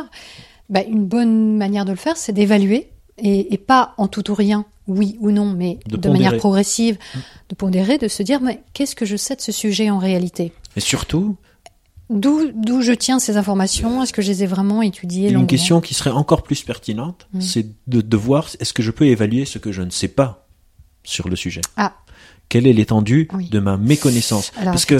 bah, 0.70 0.82
une 0.82 1.04
bonne 1.04 1.56
manière 1.56 1.84
de 1.84 1.90
le 1.92 1.96
faire, 1.98 2.16
c'est 2.16 2.32
d'évaluer, 2.32 2.88
et, 3.18 3.52
et 3.54 3.58
pas 3.58 3.94
en 3.98 4.08
tout 4.08 4.28
ou 4.30 4.34
rien, 4.34 4.64
oui 4.88 5.16
ou 5.20 5.30
non, 5.30 5.44
mais 5.52 5.78
De 5.86 5.96
de, 5.96 6.08
manière 6.08 6.36
progressive, 6.38 6.98
de 7.48 7.54
pondérer, 7.54 7.98
de 7.98 8.08
se 8.08 8.22
dire, 8.22 8.40
mais 8.40 8.60
qu'est-ce 8.72 8.96
que 8.96 9.04
je 9.04 9.16
sais 9.16 9.36
de 9.36 9.40
ce 9.42 9.52
sujet 9.52 9.90
en 9.90 9.98
réalité? 9.98 10.52
Et 10.76 10.80
surtout, 10.80 11.36
D'où 12.08 12.52
d'où 12.54 12.82
je 12.82 12.92
tiens 12.92 13.18
ces 13.18 13.36
informations? 13.36 14.02
Est-ce 14.02 14.12
que 14.12 14.22
je 14.22 14.28
les 14.28 14.44
ai 14.44 14.46
vraiment 14.46 14.80
étudiées 14.82 15.30
une 15.30 15.46
question 15.46 15.80
qui 15.80 15.92
serait 15.94 16.10
encore 16.10 16.42
plus 16.42 16.62
pertinente, 16.62 17.26
Mm. 17.32 17.40
c'est 17.40 17.66
de, 17.88 18.00
de 18.00 18.16
voir 18.16 18.48
est-ce 18.60 18.72
que 18.72 18.82
je 18.82 18.90
peux 18.92 19.06
évaluer 19.06 19.44
ce 19.44 19.58
que 19.58 19.72
je 19.72 19.82
ne 19.82 19.90
sais 19.90 20.08
pas 20.08 20.46
sur 21.02 21.28
le 21.28 21.34
sujet? 21.36 21.62
Ah. 21.76 21.94
Quelle 22.48 22.66
est 22.68 22.72
l'étendue 22.72 23.28
Oui. 23.34 23.48
de 23.50 23.58
ma 23.58 23.76
méconnaissance? 23.76 24.52
Alors, 24.56 24.72
Parce 24.72 24.84
que 24.84 24.96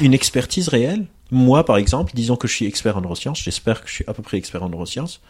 une 0.00 0.14
expertise 0.14 0.68
réelle, 0.68 1.06
moi 1.30 1.64
par 1.66 1.76
exemple, 1.76 2.12
disons 2.14 2.36
que 2.36 2.48
je 2.48 2.54
suis 2.54 2.64
expert 2.64 2.96
en 2.96 3.02
neurosciences, 3.02 3.42
j'espère 3.42 3.82
que 3.82 3.88
je 3.88 3.92
suis 3.94 4.04
à 4.06 4.14
peu 4.14 4.22
près 4.22 4.38
expert 4.38 4.62
en 4.62 4.70
neurosciences. 4.70 5.20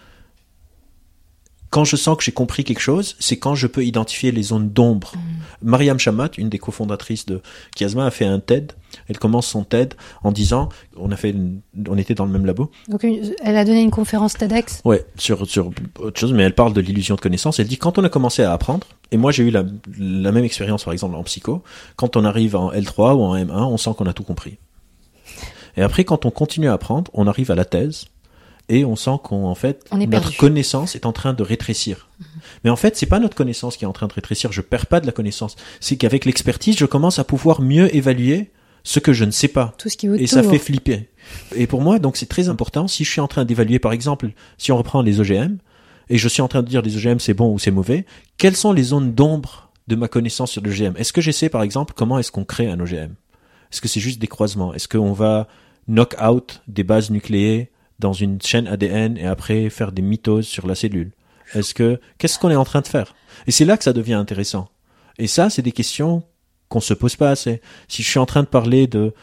Quand 1.77 1.85
je 1.85 1.97
sens 1.97 2.17
que 2.17 2.25
j'ai 2.25 2.33
compris 2.33 2.65
quelque 2.65 2.81
chose, 2.81 3.17
c'est 3.19 3.37
quand 3.37 3.55
je 3.55 3.67
peux 3.67 3.85
identifier 3.85 4.33
les 4.33 4.43
zones 4.43 4.71
d'ombre. 4.71 5.13
Mm. 5.15 5.21
Mariam 5.69 5.99
Chamat, 5.99 6.31
une 6.39 6.49
des 6.49 6.57
cofondatrices 6.59 7.27
de 7.27 7.43
Chiasma, 7.77 8.07
a 8.07 8.11
fait 8.11 8.25
un 8.25 8.41
TED. 8.41 8.73
Elle 9.09 9.19
commence 9.19 9.47
son 9.47 9.63
TED 9.63 9.93
en 10.25 10.33
disant, 10.33 10.71
on 10.97 11.13
a 11.13 11.17
fait, 11.17 11.33
une- 11.33 11.61
on 11.87 11.99
était 11.99 12.15
dans 12.15 12.25
le 12.25 12.33
même 12.33 12.47
labo. 12.47 12.71
Donc, 12.89 13.05
elle 13.05 13.57
a 13.59 13.65
donné 13.67 13.83
une 13.83 13.91
conférence 13.91 14.33
TEDx. 14.39 14.81
Ouais, 14.87 15.05
sur, 15.19 15.47
sur 15.47 15.71
autre 15.99 16.19
chose, 16.19 16.33
mais 16.33 16.45
elle 16.45 16.55
parle 16.55 16.73
de 16.73 16.81
l'illusion 16.81 17.15
de 17.15 17.21
connaissance. 17.21 17.61
Elle 17.61 17.67
dit 17.69 17.77
quand 17.77 17.99
on 17.99 18.05
a 18.05 18.09
commencé 18.09 18.43
à 18.43 18.55
apprendre, 18.55 18.87
et 19.13 19.19
moi 19.19 19.31
j'ai 19.31 19.43
eu 19.43 19.51
la, 19.51 19.63
la 19.99 20.33
même 20.33 20.45
expérience 20.45 20.85
par 20.85 20.95
exemple 20.95 21.15
en 21.15 21.25
psycho, 21.25 21.63
quand 21.97 22.17
on 22.17 22.25
arrive 22.25 22.57
en 22.57 22.73
L3 22.73 23.17
ou 23.17 23.23
en 23.23 23.37
M1, 23.37 23.65
on 23.65 23.77
sent 23.77 23.91
qu'on 23.99 24.07
a 24.07 24.15
tout 24.15 24.23
compris. 24.25 24.57
Et 25.77 25.83
après, 25.83 26.05
quand 26.05 26.25
on 26.25 26.31
continue 26.31 26.69
à 26.69 26.73
apprendre, 26.73 27.11
on 27.13 27.27
arrive 27.27 27.51
à 27.51 27.55
la 27.55 27.67
thèse, 27.67 28.07
et 28.69 28.85
on 28.85 28.97
sent 28.97 29.19
qu'en 29.23 29.55
fait, 29.55 29.85
On 29.91 29.99
notre 29.99 30.11
perdu. 30.11 30.37
connaissance 30.37 30.97
est 30.97 31.07
en 31.07 31.13
train 31.13 31.33
de 31.33 31.43
rétrécir. 31.43 32.09
Mais 32.65 32.71
en 32.71 32.77
fait, 32.77 32.97
c'est 32.97 33.07
pas 33.07 33.21
notre 33.21 33.37
connaissance 33.37 33.77
qui 33.77 33.85
est 33.85 33.89
en 33.89 33.93
train 33.93 34.09
de 34.09 34.13
rétrécir, 34.13 34.53
je 34.53 34.61
perds 34.61 34.87
pas 34.87 35.01
de 35.01 35.07
la 35.07 35.13
connaissance. 35.13 35.57
C'est 35.81 35.97
qu'avec 35.97 36.25
l'expertise, 36.25 36.77
je 36.77 36.87
commence 36.87 37.19
à 37.19 37.25
pouvoir 37.25 37.61
mieux 37.61 37.95
évaluer 37.95 38.51
ce 38.83 38.99
que 38.99 39.13
je 39.13 39.25
ne 39.25 39.31
sais 39.31 39.49
pas. 39.49 39.75
Tout 39.79 39.89
ce 39.89 39.97
qui 39.97 40.07
Et 40.07 40.27
ça 40.27 40.43
fait 40.43 40.59
flipper. 40.59 41.09
Et 41.55 41.67
pour 41.67 41.81
moi, 41.81 41.99
donc 41.99 42.17
c'est 42.17 42.27
très 42.27 42.49
important. 42.49 42.89
Si 42.89 43.05
je 43.05 43.11
suis 43.11 43.21
en 43.21 43.29
train 43.29 43.45
d'évaluer, 43.45 43.79
par 43.79 43.93
exemple, 43.93 44.31
si 44.59 44.73
on 44.73 44.77
reprend 44.79 45.03
les 45.03 45.21
OGM, 45.21 45.57
et 46.09 46.19
je 46.19 46.29
suis 46.29 46.43
en 46.43 46.49
train 46.49 46.63
de 46.63 46.69
dire 46.69 46.83
les 46.83 46.97
OGM 46.97 47.19
c'est 47.19 47.35
bon 47.35 47.53
ou 47.53 47.59
c'est 47.59 47.73
mauvais, 47.73 48.07
quelles 48.39 48.57
sont 48.57 48.73
les 48.73 48.85
zones 48.85 49.13
d'ombre 49.13 49.71
de 49.89 49.97
ma 49.97 50.09
connaissance 50.09 50.53
sur 50.53 50.63
l'OGM 50.63 50.97
Est-ce 50.97 51.13
que 51.13 51.21
je 51.21 51.31
sais, 51.31 51.49
par 51.49 51.63
exemple, 51.63 51.95
comment 51.97 52.19
est-ce 52.19 52.33
qu'on 52.33 52.45
crée 52.45 52.69
un 52.69 52.79
OGM 52.81 53.15
Est-ce 53.73 53.81
que 53.81 53.89
c'est 53.89 54.01
juste 54.01 54.21
des 54.21 54.27
croisements? 54.27 54.75
Est-ce 54.75 54.89
qu'on 54.89 55.13
va 55.13 55.49
knock 55.89 56.17
out 56.23 56.63
des 56.69 56.85
bases 56.85 57.11
nucléées 57.11 57.71
dans 57.99 58.13
une 58.13 58.41
chaîne 58.41 58.67
ADN 58.67 59.17
et 59.17 59.27
après 59.27 59.71
faire 59.71 59.93
des 59.93 60.03
mitoses 60.03 60.47
sur 60.47 60.67
la 60.67 60.75
cellule. 60.75 61.13
Est-ce 61.55 61.75
que 61.75 62.01
qu'est-ce 62.19 62.39
qu'on 62.39 62.51
est 62.51 62.57
en 62.57 62.65
train 62.65 62.81
de 62.81 62.89
faire? 62.89 63.15
Et 63.47 63.51
c'est 63.51 63.65
là 63.65 63.77
que 63.77 63.85
ça 63.85 63.93
devient 63.93 64.15
intéressant. 64.15 64.69
Et 65.19 65.27
ça, 65.27 65.49
c'est 65.51 65.63
des 65.63 65.73
questions 65.73 66.23
qu'on 66.69 66.81
se 66.81 66.95
pose 66.95 67.17
pas 67.17 67.31
assez. 67.31 67.61
Si 67.89 68.03
je 68.03 68.09
suis 68.09 68.19
en 68.19 68.27
train 68.27 68.43
de 68.43 68.49
parler 68.49 68.87
de 68.87 69.15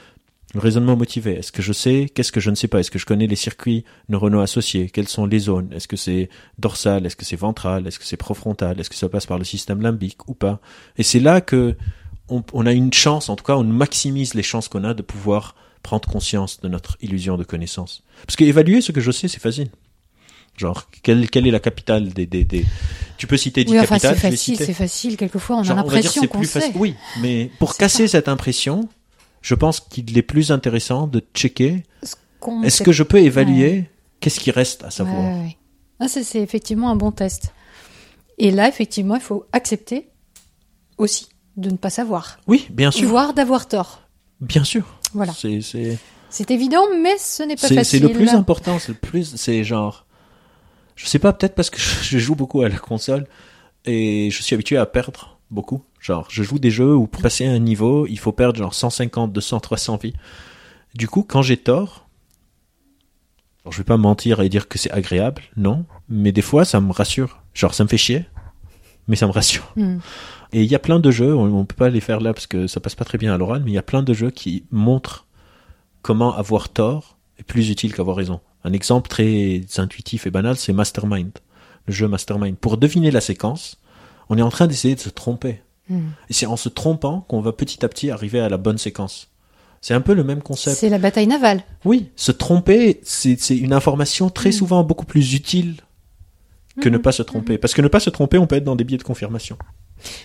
raisonnement 0.56 0.96
motivé, 0.96 1.34
est-ce 1.34 1.52
que 1.52 1.62
je 1.62 1.74
sais? 1.74 2.08
Qu'est-ce 2.14 2.32
que 2.32 2.40
je 2.40 2.50
ne 2.50 2.56
sais 2.56 2.68
pas? 2.68 2.80
Est-ce 2.80 2.92
que 2.92 3.00
je 3.00 3.06
connais 3.06 3.28
les 3.28 3.36
circuits 3.36 3.84
neuronaux 4.08 4.40
associés? 4.40 4.90
Quelles 4.90 5.08
sont 5.08 5.26
les 5.26 5.40
zones? 5.40 5.72
Est-ce 5.74 5.88
que 5.88 5.98
c'est 5.98 6.30
dorsal? 6.58 7.06
Est-ce 7.06 7.16
que 7.16 7.26
c'est 7.26 7.36
ventral? 7.36 7.86
Est-ce 7.86 8.00
que 8.00 8.06
c'est 8.06 8.18
profrontal? 8.18 8.80
Est-ce 8.80 8.90
que 8.90 8.96
ça 8.96 9.10
passe 9.10 9.26
par 9.26 9.38
le 9.38 9.44
système 9.44 9.82
limbique 9.82 10.28
ou 10.30 10.34
pas? 10.34 10.62
Et 10.98 11.04
c'est 11.04 11.20
là 11.20 11.42
que 11.42 11.76
on 12.30 12.66
a 12.66 12.72
une 12.72 12.94
chance, 12.94 13.30
en 13.30 13.36
tout 13.36 13.44
cas, 13.44 13.56
on 13.56 13.64
maximise 13.64 14.34
les 14.34 14.44
chances 14.44 14.68
qu'on 14.68 14.86
a 14.86 14.94
de 14.94 15.02
pouvoir 15.02 15.56
prendre 15.84 16.10
conscience 16.10 16.60
de 16.62 16.68
notre 16.68 16.98
illusion 17.02 17.38
de 17.38 17.44
connaissance. 17.44 18.02
Parce 18.26 18.36
que 18.36 18.44
évaluer 18.44 18.82
ce 18.82 18.92
que 18.92 19.02
je 19.02 19.12
sais, 19.12 19.28
c'est 19.28 19.40
facile. 19.42 19.70
Genre, 20.58 20.90
quelle, 21.04 21.30
quelle 21.30 21.48
est 21.48 21.52
la 21.52 21.60
capitale 21.60 22.10
des, 22.14 22.26
des, 22.26 22.44
des... 22.44 22.66
Tu 23.18 23.26
peux 23.28 23.38
citer 23.38 23.64
10 23.64 23.72
Oui, 23.72 23.80
enfin, 23.80 23.98
c'est 24.00 24.08
capitales, 24.08 24.16
vais 24.16 24.32
facile, 24.38 24.58
c'est 24.58 24.74
facile. 24.74 25.18
Quelquefois, 25.18 25.58
on 25.58 25.64
Genre, 25.64 25.78
a 25.78 25.82
l'impression 25.82 26.22
c'est 26.22 26.28
qu'on 26.28 26.38
plus 26.40 26.48
sait. 26.48 26.60
facile. 26.62 26.76
Oui, 26.78 26.96
mais 27.22 27.50
pour 27.60 27.74
C'est 27.74 27.80
casser 27.80 28.08
cette 28.08 28.28
impression, 28.28 28.88
je 29.42 29.56
pense 29.56 29.80
qu'il 29.80 30.18
est 30.18 30.22
plus 30.24 30.52
intéressant 30.52 31.08
de 31.08 31.22
checker 31.34 31.84
est-ce 32.64 32.84
que 32.84 32.92
je 32.92 33.04
peux 33.04 33.20
évaluer 33.20 33.86
qu'est-ce 34.20 34.40
qui 34.40 34.52
reste 34.52 34.84
à 34.84 34.92
savoir. 34.92 35.18
Ouais, 35.20 35.34
ouais, 35.34 35.40
ouais. 35.46 35.58
Ah, 36.00 36.08
c'est 36.08 36.24
c'est 36.24 36.42
effectivement 36.42 36.90
un 36.92 36.96
bon 36.96 37.12
test. 37.12 37.54
Et 38.38 38.52
là, 38.52 38.68
effectivement, 38.68 39.16
il 39.16 39.22
faut 39.22 39.46
accepter 39.54 40.10
aussi 40.98 41.28
de 41.58 41.70
ne 41.70 41.78
pas 41.78 41.90
savoir, 41.90 42.40
Oui, 42.48 42.68
bien 42.72 42.90
sûr. 42.92 43.08
voire 43.08 43.34
d'avoir 43.34 43.68
tort. 43.68 44.02
Bien 44.42 44.64
sûr. 44.64 44.84
Voilà. 45.14 45.34
C'est, 45.34 46.50
évident, 46.50 46.86
mais 47.02 47.18
ce 47.18 47.44
n'est 47.44 47.56
pas 47.56 47.62
c'est, 47.62 47.68
c'est 47.70 47.76
facile. 47.76 48.04
le 48.04 48.10
plus 48.10 48.30
important. 48.30 48.80
C'est 48.80 48.92
le 48.92 48.98
plus, 48.98 49.36
c'est 49.36 49.64
genre, 49.64 50.06
je 50.96 51.06
sais 51.06 51.20
pas, 51.20 51.34
peut-être 51.34 51.56
parce 51.56 51.70
que 51.70 51.80
je 52.02 52.18
joue 52.18 52.36
beaucoup 52.36 52.62
à 52.62 52.70
la 52.70 52.78
console 52.78 53.28
et 53.86 54.30
je 54.32 54.42
suis 54.42 54.54
habitué 54.54 54.78
à 54.78 54.86
perdre 54.86 55.38
beaucoup. 55.52 55.84
Genre, 56.00 56.28
je 56.30 56.44
joue 56.44 56.60
des 56.60 56.72
jeux 56.72 56.96
où 56.96 57.08
pour 57.08 57.22
passer 57.22 57.46
un 57.46 57.60
niveau, 57.60 58.08
il 58.08 58.20
faut 58.20 58.32
perdre 58.32 58.58
genre 58.58 58.74
150, 58.74 59.32
200, 59.32 59.60
300 59.60 60.00
vies. 60.02 60.14
Du 60.96 61.08
coup, 61.08 61.24
quand 61.24 61.42
j'ai 61.42 61.58
tort, 61.58 62.08
alors, 63.64 63.72
je 63.72 63.78
vais 63.78 63.86
pas 63.86 63.98
mentir 63.98 64.42
et 64.42 64.50
dire 64.50 64.68
que 64.68 64.78
c'est 64.78 64.92
agréable, 64.92 65.44
non, 65.56 65.86
mais 66.10 66.34
des 66.34 66.42
fois 66.42 66.66
ça 66.66 66.82
me 66.82 66.92
rassure. 66.92 67.42
Genre, 67.54 67.74
ça 67.74 67.84
me 67.84 67.90
fait 67.90 67.98
chier, 67.98 68.26
mais 69.08 69.16
ça 69.16 69.28
me 69.28 69.32
rassure. 69.32 69.72
Hmm. 69.76 69.98
Et 70.52 70.64
il 70.64 70.72
y 70.72 70.76
a 70.76 70.80
plein 70.80 71.00
de 71.00 71.12
jeux, 71.12 71.36
on, 71.36 71.60
on 71.60 71.66
peut 71.66 71.76
pas 71.76 71.90
les 71.90 72.00
faire 72.02 72.20
là 72.20 72.34
parce 72.34 72.48
que 72.48 72.68
ça 72.68 72.80
passe 72.80 72.96
pas 72.96 73.06
très 73.06 73.18
bien 73.18 73.34
à 73.34 73.38
l'oral, 73.38 73.62
mais 73.64 73.72
il 73.72 73.74
y 73.74 73.80
a 73.80 73.84
plein 73.84 74.04
de 74.04 74.14
jeux 74.14 74.30
qui 74.32 74.66
montrent 74.72 75.26
comment 76.02 76.36
avoir 76.36 76.70
tort 76.70 77.18
est 77.40 77.44
plus 77.44 77.70
utile 77.70 77.94
qu'avoir 77.94 78.16
raison. 78.16 78.40
Un 78.64 78.74
exemple 78.74 79.10
très 79.10 79.62
intuitif 79.78 80.28
et 80.28 80.32
banal, 80.32 80.56
c'est 80.56 80.74
Mastermind, 80.74 81.32
le 81.88 81.94
jeu 81.94 82.08
Mastermind. 82.08 82.56
Pour 82.58 82.78
deviner 82.78 83.12
la 83.12 83.22
séquence, 83.22 83.80
on 84.30 84.38
est 84.38 84.42
en 84.44 84.50
train 84.50 84.68
d'essayer 84.68 84.96
de 84.96 85.00
se 85.00 85.10
tromper. 85.10 85.62
Hmm. 85.90 86.10
Et 86.30 86.34
c'est 86.34 86.46
en 86.46 86.56
se 86.56 86.70
trompant 86.70 87.22
qu'on 87.22 87.42
va 87.42 87.52
petit 87.52 87.84
à 87.84 87.90
petit 87.90 88.10
arriver 88.12 88.40
à 88.40 88.48
la 88.48 88.58
bonne 88.58 88.78
séquence. 88.78 89.30
C'est 89.82 89.94
un 89.94 90.00
peu 90.00 90.14
le 90.14 90.24
même 90.24 90.42
concept. 90.42 90.78
C'est 90.78 90.88
la 90.88 90.98
bataille 90.98 91.28
navale. 91.28 91.64
Oui, 91.84 92.10
se 92.16 92.32
tromper, 92.32 93.02
c'est 93.04 93.38
c'est 93.38 93.58
une 93.58 93.74
information 93.74 94.30
très 94.30 94.50
Mm. 94.50 94.54
souvent 94.54 94.84
beaucoup 94.84 95.06
plus 95.06 95.34
utile 95.34 95.76
que 96.82 96.90
ne 96.90 96.98
Mhm. 96.98 97.02
pas 97.04 97.12
se 97.12 97.22
tromper. 97.24 97.58
Parce 97.58 97.74
que 97.74 97.82
ne 97.82 97.88
pas 97.88 98.00
se 98.00 98.10
tromper, 98.10 98.38
on 98.38 98.48
peut 98.48 98.56
être 98.56 98.64
dans 98.64 98.76
des 98.76 98.84
biais 98.84 98.98
de 98.98 99.04
confirmation. 99.04 99.58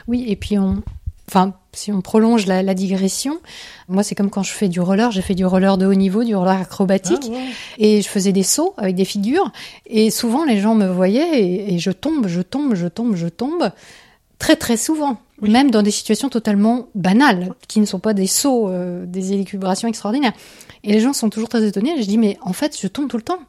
Oui, 0.06 0.24
et 0.28 0.36
puis 0.36 0.58
on. 0.58 0.82
Enfin, 1.30 1.52
si 1.74 1.92
on 1.92 2.00
prolonge 2.00 2.46
la, 2.46 2.62
la 2.62 2.72
digression, 2.72 3.38
moi 3.86 4.02
c'est 4.02 4.14
comme 4.14 4.30
quand 4.30 4.42
je 4.42 4.50
fais 4.52 4.68
du 4.70 4.80
roller, 4.80 5.10
j'ai 5.12 5.20
fait 5.20 5.34
du 5.34 5.44
roller 5.44 5.76
de 5.76 5.84
haut 5.84 5.92
niveau, 5.94 6.24
du 6.24 6.34
roller 6.34 6.58
acrobatique, 6.58 7.30
et 7.76 8.00
je 8.00 8.08
faisais 8.08 8.32
des 8.32 8.42
sauts 8.42 8.72
avec 8.78 8.94
des 8.96 9.04
figures, 9.04 9.52
et 9.84 10.08
souvent 10.10 10.46
les 10.46 10.58
gens 10.58 10.74
me 10.74 10.86
voyaient, 10.86 11.38
et, 11.42 11.74
et 11.74 11.78
je 11.78 11.90
tombe, 11.90 12.28
je 12.28 12.40
tombe, 12.40 12.74
je 12.74 12.86
tombe, 12.86 13.14
je 13.14 13.28
tombe, 13.28 13.70
très 14.38 14.56
très 14.56 14.78
souvent, 14.78 15.18
Oui. 15.42 15.50
même 15.50 15.70
dans 15.70 15.82
des 15.82 15.90
situations 15.90 16.30
totalement 16.30 16.88
banales, 16.94 17.52
qui 17.68 17.78
ne 17.80 17.84
sont 17.84 18.00
pas 18.00 18.14
des 18.14 18.26
sauts, 18.26 18.70
euh, 18.70 19.04
des 19.04 19.34
élucubrations 19.34 19.86
extraordinaires. 19.86 20.32
Et 20.82 20.92
les 20.92 21.00
gens 21.00 21.12
sont 21.12 21.28
toujours 21.28 21.50
très 21.50 21.62
étonnés, 21.66 21.98
et 21.98 22.02
je 22.02 22.08
dis, 22.08 22.16
mais 22.16 22.38
en 22.40 22.54
fait, 22.54 22.74
je 22.80 22.88
tombe 22.88 23.06
tout 23.06 23.18
le 23.18 23.22
temps. 23.22 23.40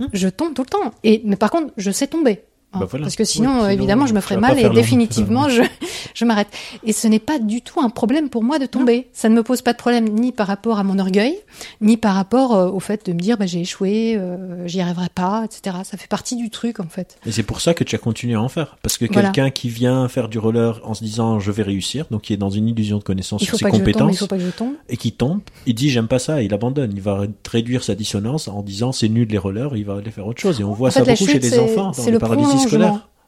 Hmm. 0.00 0.06
Je 0.12 0.26
tombe 0.28 0.54
tout 0.54 0.62
le 0.62 0.68
temps. 0.70 0.92
Et, 1.04 1.22
mais 1.24 1.36
par 1.36 1.52
contre, 1.52 1.72
je 1.76 1.90
sais 1.92 2.08
tomber. 2.08 2.42
Hein, 2.72 2.80
Bah 2.80 2.86
voilà. 2.90 3.04
Parce 3.04 3.16
que 3.16 3.24
sinon, 3.24 3.50
Oui, 3.50 3.56
sinon, 3.60 3.70
évidemment, 3.70 4.06
je 4.06 4.12
me 4.14 4.20
ferais 4.20 4.36
mal 4.36 4.58
et 4.58 4.64
long- 4.64 4.74
définitivement, 4.74 5.48
je, 5.48 5.62
je 6.14 6.24
m'arrête. 6.26 6.48
Et 6.84 6.92
ce 6.92 7.08
n'est 7.08 7.18
pas 7.18 7.38
du 7.38 7.62
tout 7.62 7.80
un 7.80 7.88
problème 7.88 8.28
pour 8.28 8.42
moi 8.42 8.58
de 8.58 8.66
tomber. 8.66 9.08
Ça 9.14 9.28
ne 9.30 9.34
me 9.34 9.42
pose 9.42 9.62
pas 9.62 9.72
de 9.72 9.78
problème 9.78 10.06
ni 10.08 10.32
par 10.32 10.46
rapport 10.46 10.78
à 10.78 10.84
mon 10.84 10.98
orgueil, 10.98 11.34
ni 11.80 11.96
par 11.96 12.14
rapport 12.14 12.54
euh, 12.54 12.68
au 12.68 12.78
fait 12.80 13.06
de 13.06 13.12
me 13.14 13.18
dire 13.18 13.38
bah, 13.38 13.46
j'ai 13.46 13.60
échoué, 13.60 14.16
euh, 14.18 14.66
j'y 14.66 14.80
arriverai 14.82 15.08
pas, 15.14 15.44
etc. 15.46 15.76
Ça 15.84 15.96
fait 15.96 16.08
partie 16.08 16.36
du 16.36 16.50
truc 16.50 16.78
en 16.80 16.88
fait. 16.88 17.18
Et 17.24 17.32
c'est 17.32 17.42
pour 17.42 17.60
ça 17.62 17.72
que 17.72 17.84
tu 17.84 17.94
as 17.94 17.98
continué 17.98 18.34
à 18.34 18.42
en 18.42 18.48
faire. 18.50 18.76
Parce 18.82 18.98
que 18.98 19.06
Voilà. 19.06 19.30
quelqu'un 19.30 19.50
qui 19.50 19.70
vient 19.70 20.06
faire 20.08 20.28
du 20.28 20.38
roller 20.38 20.80
en 20.84 20.92
se 20.92 21.02
disant 21.02 21.40
je 21.40 21.50
vais 21.50 21.62
réussir, 21.62 22.04
donc 22.10 22.22
qui 22.22 22.34
est 22.34 22.36
dans 22.36 22.50
une 22.50 22.68
illusion 22.68 22.98
de 22.98 23.02
connaissance 23.04 23.42
sur 23.44 23.56
ses 23.56 23.64
compétences, 23.64 24.18
tombe. 24.58 24.74
et 24.90 24.96
qui 24.98 25.12
tombe, 25.12 25.40
il 25.66 25.74
dit 25.74 25.88
j'aime 25.88 26.08
pas 26.08 26.18
ça, 26.18 26.42
il 26.42 26.52
abandonne. 26.52 26.92
Il 26.94 27.00
va 27.00 27.22
réduire 27.50 27.82
sa 27.82 27.94
dissonance 27.94 28.46
en 28.48 28.62
disant 28.62 28.92
c'est 28.92 29.08
nul 29.08 29.28
les 29.28 29.38
rollers, 29.38 29.74
il 29.76 29.84
va 29.86 29.96
aller 29.96 30.10
faire 30.10 30.26
autre 30.26 30.40
chose. 30.42 30.60
Et 30.60 30.64
on 30.64 30.72
voit 30.74 30.88
En 30.88 30.90
ça 30.92 31.04
fait, 31.04 31.12
beaucoup 31.12 31.30
chez 31.30 31.38
les 31.38 31.58
enfants 31.58 31.86
dans 31.86 31.92
c'est 31.94 32.06
les 32.06 32.12
le 32.12 32.18
paralysies 32.18 32.57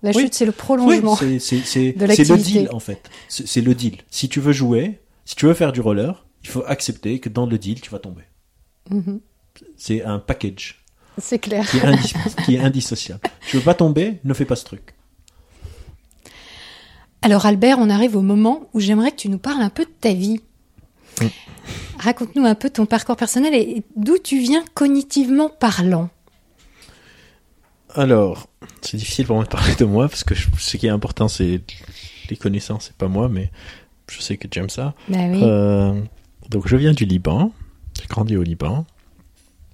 La 0.03 0.13
Oui. 0.13 0.23
chute, 0.23 0.35
c'est 0.35 0.47
le 0.47 0.51
Oui, 0.53 0.57
prolongement. 0.57 1.15
c'est 1.17 1.39
c'est- 1.39 1.61
c'est- 1.65 1.93
de 1.93 2.07
c'est 2.13 2.29
le 2.29 2.37
deal 2.39 2.69
en 2.73 2.81
fait. 2.81 3.11
C'est 3.29 3.47
c'est 3.47 3.61
le 3.61 3.75
deal. 3.75 3.99
Si 4.11 4.29
tu 4.31 4.41
veux 4.41 4.53
jouer, 4.53 5.01
si 5.27 5.37
tu 5.37 5.47
veux 5.47 5.55
faire 5.55 5.73
du 5.73 5.81
roller, 5.83 6.25
il 6.43 6.49
faut 6.49 6.65
accepter 6.67 7.19
que 7.21 7.29
dans 7.29 7.45
le 7.47 7.59
deal 7.59 7.81
tu 7.83 7.91
vas 7.91 7.99
tomber. 7.99 8.23
Mhm. 8.91 9.21
C'est 9.77 10.03
un 10.03 10.19
package 10.19 10.83
C'est 11.21 11.39
clair. 11.39 11.69
qui 11.71 11.77
est, 11.77 11.81
indis- 11.83 12.15
qui 12.47 12.55
est 12.57 12.61
indissociable. 12.61 13.21
Tu 13.47 13.57
veux 13.59 13.63
pas 13.63 13.75
tomber, 13.75 14.21
ne 14.25 14.33
fais 14.33 14.47
pas 14.47 14.57
ce 14.57 14.65
truc. 14.65 14.95
Alors 17.23 17.45
Albert, 17.45 17.79
on 17.79 17.91
arrive 17.91 18.17
au 18.17 18.23
moment 18.23 18.71
où 18.73 18.81
j'aimerais 18.81 19.11
que 19.11 19.17
tu 19.17 19.29
nous 19.29 19.39
parles 19.39 19.61
un 19.61 19.69
peu 19.71 19.85
de 19.85 19.91
ta 20.01 20.15
vie. 20.15 20.41
Mm. 21.21 21.27
Raconte-nous 21.99 22.47
un 22.47 22.55
peu 22.55 22.71
ton 22.71 22.87
parcours 22.87 23.17
personnel 23.17 23.53
et 23.55 23.61
et 23.79 23.83
d'où 23.97 24.17
tu 24.17 24.39
viens 24.39 24.65
cognitivement 24.73 25.51
parlant. 25.51 26.09
Alors, 27.95 28.49
c'est 28.81 28.97
difficile 28.97 29.27
pour 29.27 29.37
moi 29.37 29.45
de 29.45 29.49
parler 29.51 29.75
de 29.77 29.85
moi 29.85 30.09
parce 30.09 30.25
que 30.25 30.35
je- 30.35 30.49
ce 30.59 30.77
qui 30.77 30.87
est 30.87 30.91
important 30.91 31.29
c'est 31.29 31.61
les 32.29 32.37
connaissances, 32.37 32.87
c'est 32.87 32.97
pas 32.97 33.09
moi, 33.09 33.29
mais 33.29 33.51
je 34.11 34.21
sais 34.21 34.37
que 34.37 34.47
tu 34.47 34.59
aimes 34.59 34.71
ça. 34.71 34.95
Bah 35.09 35.19
oui. 35.31 35.41
Euh, 35.43 36.01
donc 36.49 36.67
je 36.69 36.77
viens 36.77 36.93
du 36.93 37.05
Liban, 37.05 37.53
j'ai 38.01 38.07
grandi 38.07 38.37
au 38.37 38.43
Liban, 38.43 38.87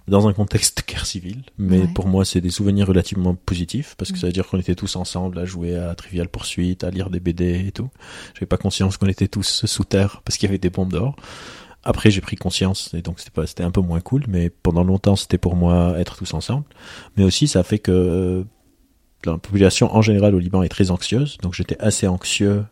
dans 0.09 0.29
un 0.29 0.33
contexte 0.33 0.79
de 0.79 0.93
guerre 0.93 1.05
civile, 1.05 1.43
mais 1.59 1.81
Ouais. 1.81 1.89
pour 1.95 2.07
moi 2.07 2.25
c'est 2.25 2.41
des 2.41 2.51
souvenirs 2.51 2.87
relativement 2.87 3.35
positifs 3.35 3.95
parce 3.99 4.13
que 4.13 4.17
Mm. 4.17 4.21
ça 4.21 4.27
veut 4.29 4.33
dire 4.33 4.47
qu'on 4.47 4.59
était 4.59 4.75
tous 4.77 4.95
ensemble 4.97 5.39
à 5.39 5.45
jouer 5.45 5.75
à 5.77 5.95
Trivial 5.97 6.29
Poursuite, 6.29 6.85
à 6.85 6.91
lire 6.91 7.11
des 7.11 7.19
BD 7.21 7.67
et 7.67 7.73
tout. 7.73 7.89
J'avais 8.35 8.47
pas 8.47 8.57
conscience 8.57 8.97
qu'on 8.99 9.09
était 9.09 9.27
tous 9.29 9.67
sous 9.67 9.85
terre 9.85 10.23
parce 10.25 10.39
qu'il 10.39 10.47
y 10.47 10.51
avait 10.51 10.59
des 10.59 10.71
bombes 10.71 10.93
dehors. 10.93 11.17
Après 11.83 12.11
j'ai 12.11 12.21
pris 12.21 12.37
conscience 12.37 12.91
et 12.95 13.03
donc 13.03 13.19
c'était 13.21 13.31
pas 13.33 13.47
c'était 13.47 13.63
un 13.65 13.71
peu 13.71 13.81
moins 13.81 14.01
cool, 14.01 14.25
mais 14.29 14.49
pendant 14.51 14.83
longtemps 14.85 15.17
c'était 15.17 15.39
pour 15.39 15.57
moi 15.57 15.95
être 15.99 16.17
tous 16.17 16.35
ensemble. 16.35 16.65
Mais 17.17 17.25
aussi 17.25 17.49
ça 17.49 17.63
fait 17.65 17.79
que 17.81 17.91
euh, 17.93 18.45
la 19.33 19.39
population 19.39 19.95
en 19.95 20.03
général 20.03 20.35
au 20.35 20.39
Liban 20.39 20.63
est 20.63 20.69
très 20.69 20.91
anxieuse, 20.91 21.39
donc 21.43 21.55
j'étais 21.55 21.79
assez 21.81 22.07
anxieux 22.07 22.65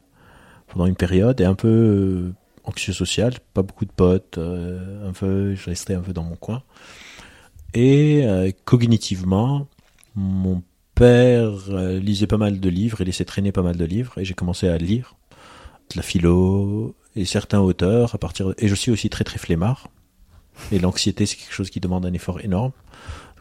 pendant 0.68 0.86
une 0.86 0.96
période 0.96 1.40
et 1.40 1.44
un 1.44 1.54
peu 1.54 1.68
euh, 1.68 2.34
anxieux 2.64 2.92
social, 2.92 3.34
pas 3.52 3.62
beaucoup 3.62 3.84
de 3.84 3.92
potes, 3.92 4.38
euh, 4.38 5.08
un 5.08 5.12
peu, 5.12 5.54
je 5.54 5.64
restais 5.66 5.94
un 5.94 6.00
peu 6.00 6.12
dans 6.12 6.24
mon 6.24 6.36
coin. 6.36 6.62
Et 7.74 8.22
euh, 8.24 8.50
cognitivement, 8.64 9.68
mon 10.14 10.62
père 10.94 11.52
lisait 12.00 12.28
pas 12.28 12.36
mal 12.36 12.60
de 12.60 12.68
livres 12.68 13.00
et 13.00 13.04
laissait 13.04 13.24
traîner 13.24 13.50
pas 13.50 13.62
mal 13.62 13.76
de 13.76 13.84
livres 13.84 14.16
et 14.18 14.24
j'ai 14.24 14.34
commencé 14.34 14.68
à 14.68 14.78
lire 14.78 15.16
de 15.90 15.96
la 15.96 16.02
philo 16.02 16.94
et 17.16 17.24
certains 17.24 17.58
auteurs 17.58 18.14
à 18.14 18.18
partir 18.18 18.54
et 18.58 18.68
je 18.68 18.74
suis 18.76 18.92
aussi 18.92 19.10
très 19.10 19.24
très 19.24 19.38
flemmard 19.38 19.88
et 20.70 20.78
l'anxiété 20.78 21.26
c'est 21.26 21.34
quelque 21.34 21.52
chose 21.52 21.70
qui 21.70 21.80
demande 21.80 22.06
un 22.06 22.12
effort 22.12 22.40
énorme. 22.40 22.70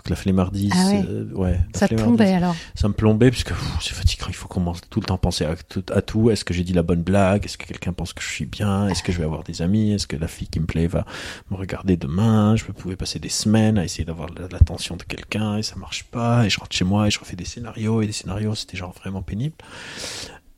Donc 0.04 0.10
la 0.10 0.16
flemmardise, 0.18 0.74
Ah 0.76 0.88
ouais. 0.90 1.06
euh, 1.08 1.32
ouais, 1.34 1.60
la 1.74 1.80
Ça 1.80 1.88
te 1.88 1.96
plombait 1.96 2.34
alors. 2.34 2.54
ça 2.76 2.90
me 2.90 2.94
plombait 2.94 3.32
parce 3.32 3.46
que 3.46 3.54
c'est 3.80 3.94
fatigant. 3.94 4.26
Il 4.28 4.36
faut 4.36 4.50
commencer 4.50 4.82
tout 4.90 5.00
le 5.00 5.06
temps 5.06 5.18
penser 5.18 5.46
à 5.46 5.56
tout. 5.56 5.86
À 5.94 6.02
tout. 6.02 6.30
Est-ce 6.30 6.44
que 6.44 6.54
j'ai 6.54 6.66
dit 6.66 6.74
la 6.74 6.84
bonne 6.84 7.04
blague? 7.04 7.46
Est-ce 7.46 7.58
que 7.58 7.66
quelqu'un 7.66 7.94
pense 7.94 8.12
que 8.12 8.22
je 8.22 8.28
suis 8.28 8.46
bien? 8.46 8.90
Est-ce 8.90 9.02
que 9.02 9.14
je 9.14 9.18
vais 9.20 9.24
avoir 9.24 9.44
des 9.46 9.62
amis? 9.62 9.94
Est-ce 9.94 10.06
que 10.08 10.18
la 10.18 10.28
fille 10.28 10.50
qui 10.50 10.60
me 10.60 10.66
plaît 10.66 10.88
va 10.88 11.06
me 11.52 11.56
regarder 11.56 11.96
demain? 11.96 12.58
Je 12.58 12.66
pouvais 12.66 12.98
passer 12.98 13.20
des 13.20 13.30
semaines 13.30 13.78
à 13.78 13.86
essayer 13.86 14.04
d'avoir 14.04 14.28
la- 14.38 14.50
l'attention 14.50 14.98
de 14.98 15.04
quelqu'un 15.04 15.56
et 15.58 15.64
ça 15.64 15.78
marche 15.78 16.04
pas. 16.04 16.46
Et 16.46 16.50
je 16.50 16.60
rentre 16.60 16.76
chez 16.76 16.84
moi 16.84 17.08
et 17.08 17.10
je 17.10 17.20
refais 17.22 17.38
des 17.38 17.46
scénarios 17.46 18.02
et 18.02 18.06
des 18.06 18.12
scénarios 18.12 18.56
c'était 18.56 18.76
genre 18.76 18.92
vraiment 18.92 19.22
pénible. 19.22 19.56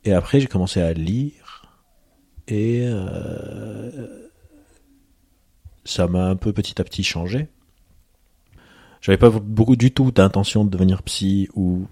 Et 0.04 0.12
après 0.12 0.40
j'ai 0.40 0.48
commencé 0.48 0.80
à 0.80 0.92
lire 0.92 1.68
et 2.48 2.80
euh, 2.84 4.06
ça 5.84 6.08
m'a 6.08 6.26
un 6.26 6.36
peu 6.36 6.52
petit 6.52 6.80
à 6.80 6.84
petit 6.84 7.04
changé. 7.04 7.46
J'avais 9.00 9.18
pas 9.18 9.30
beaucoup 9.30 9.76
du 9.76 9.90
tout 9.92 10.10
d'intention 10.10 10.64
de 10.64 10.70
devenir 10.70 11.02
psy 11.02 11.48
ou 11.54 11.86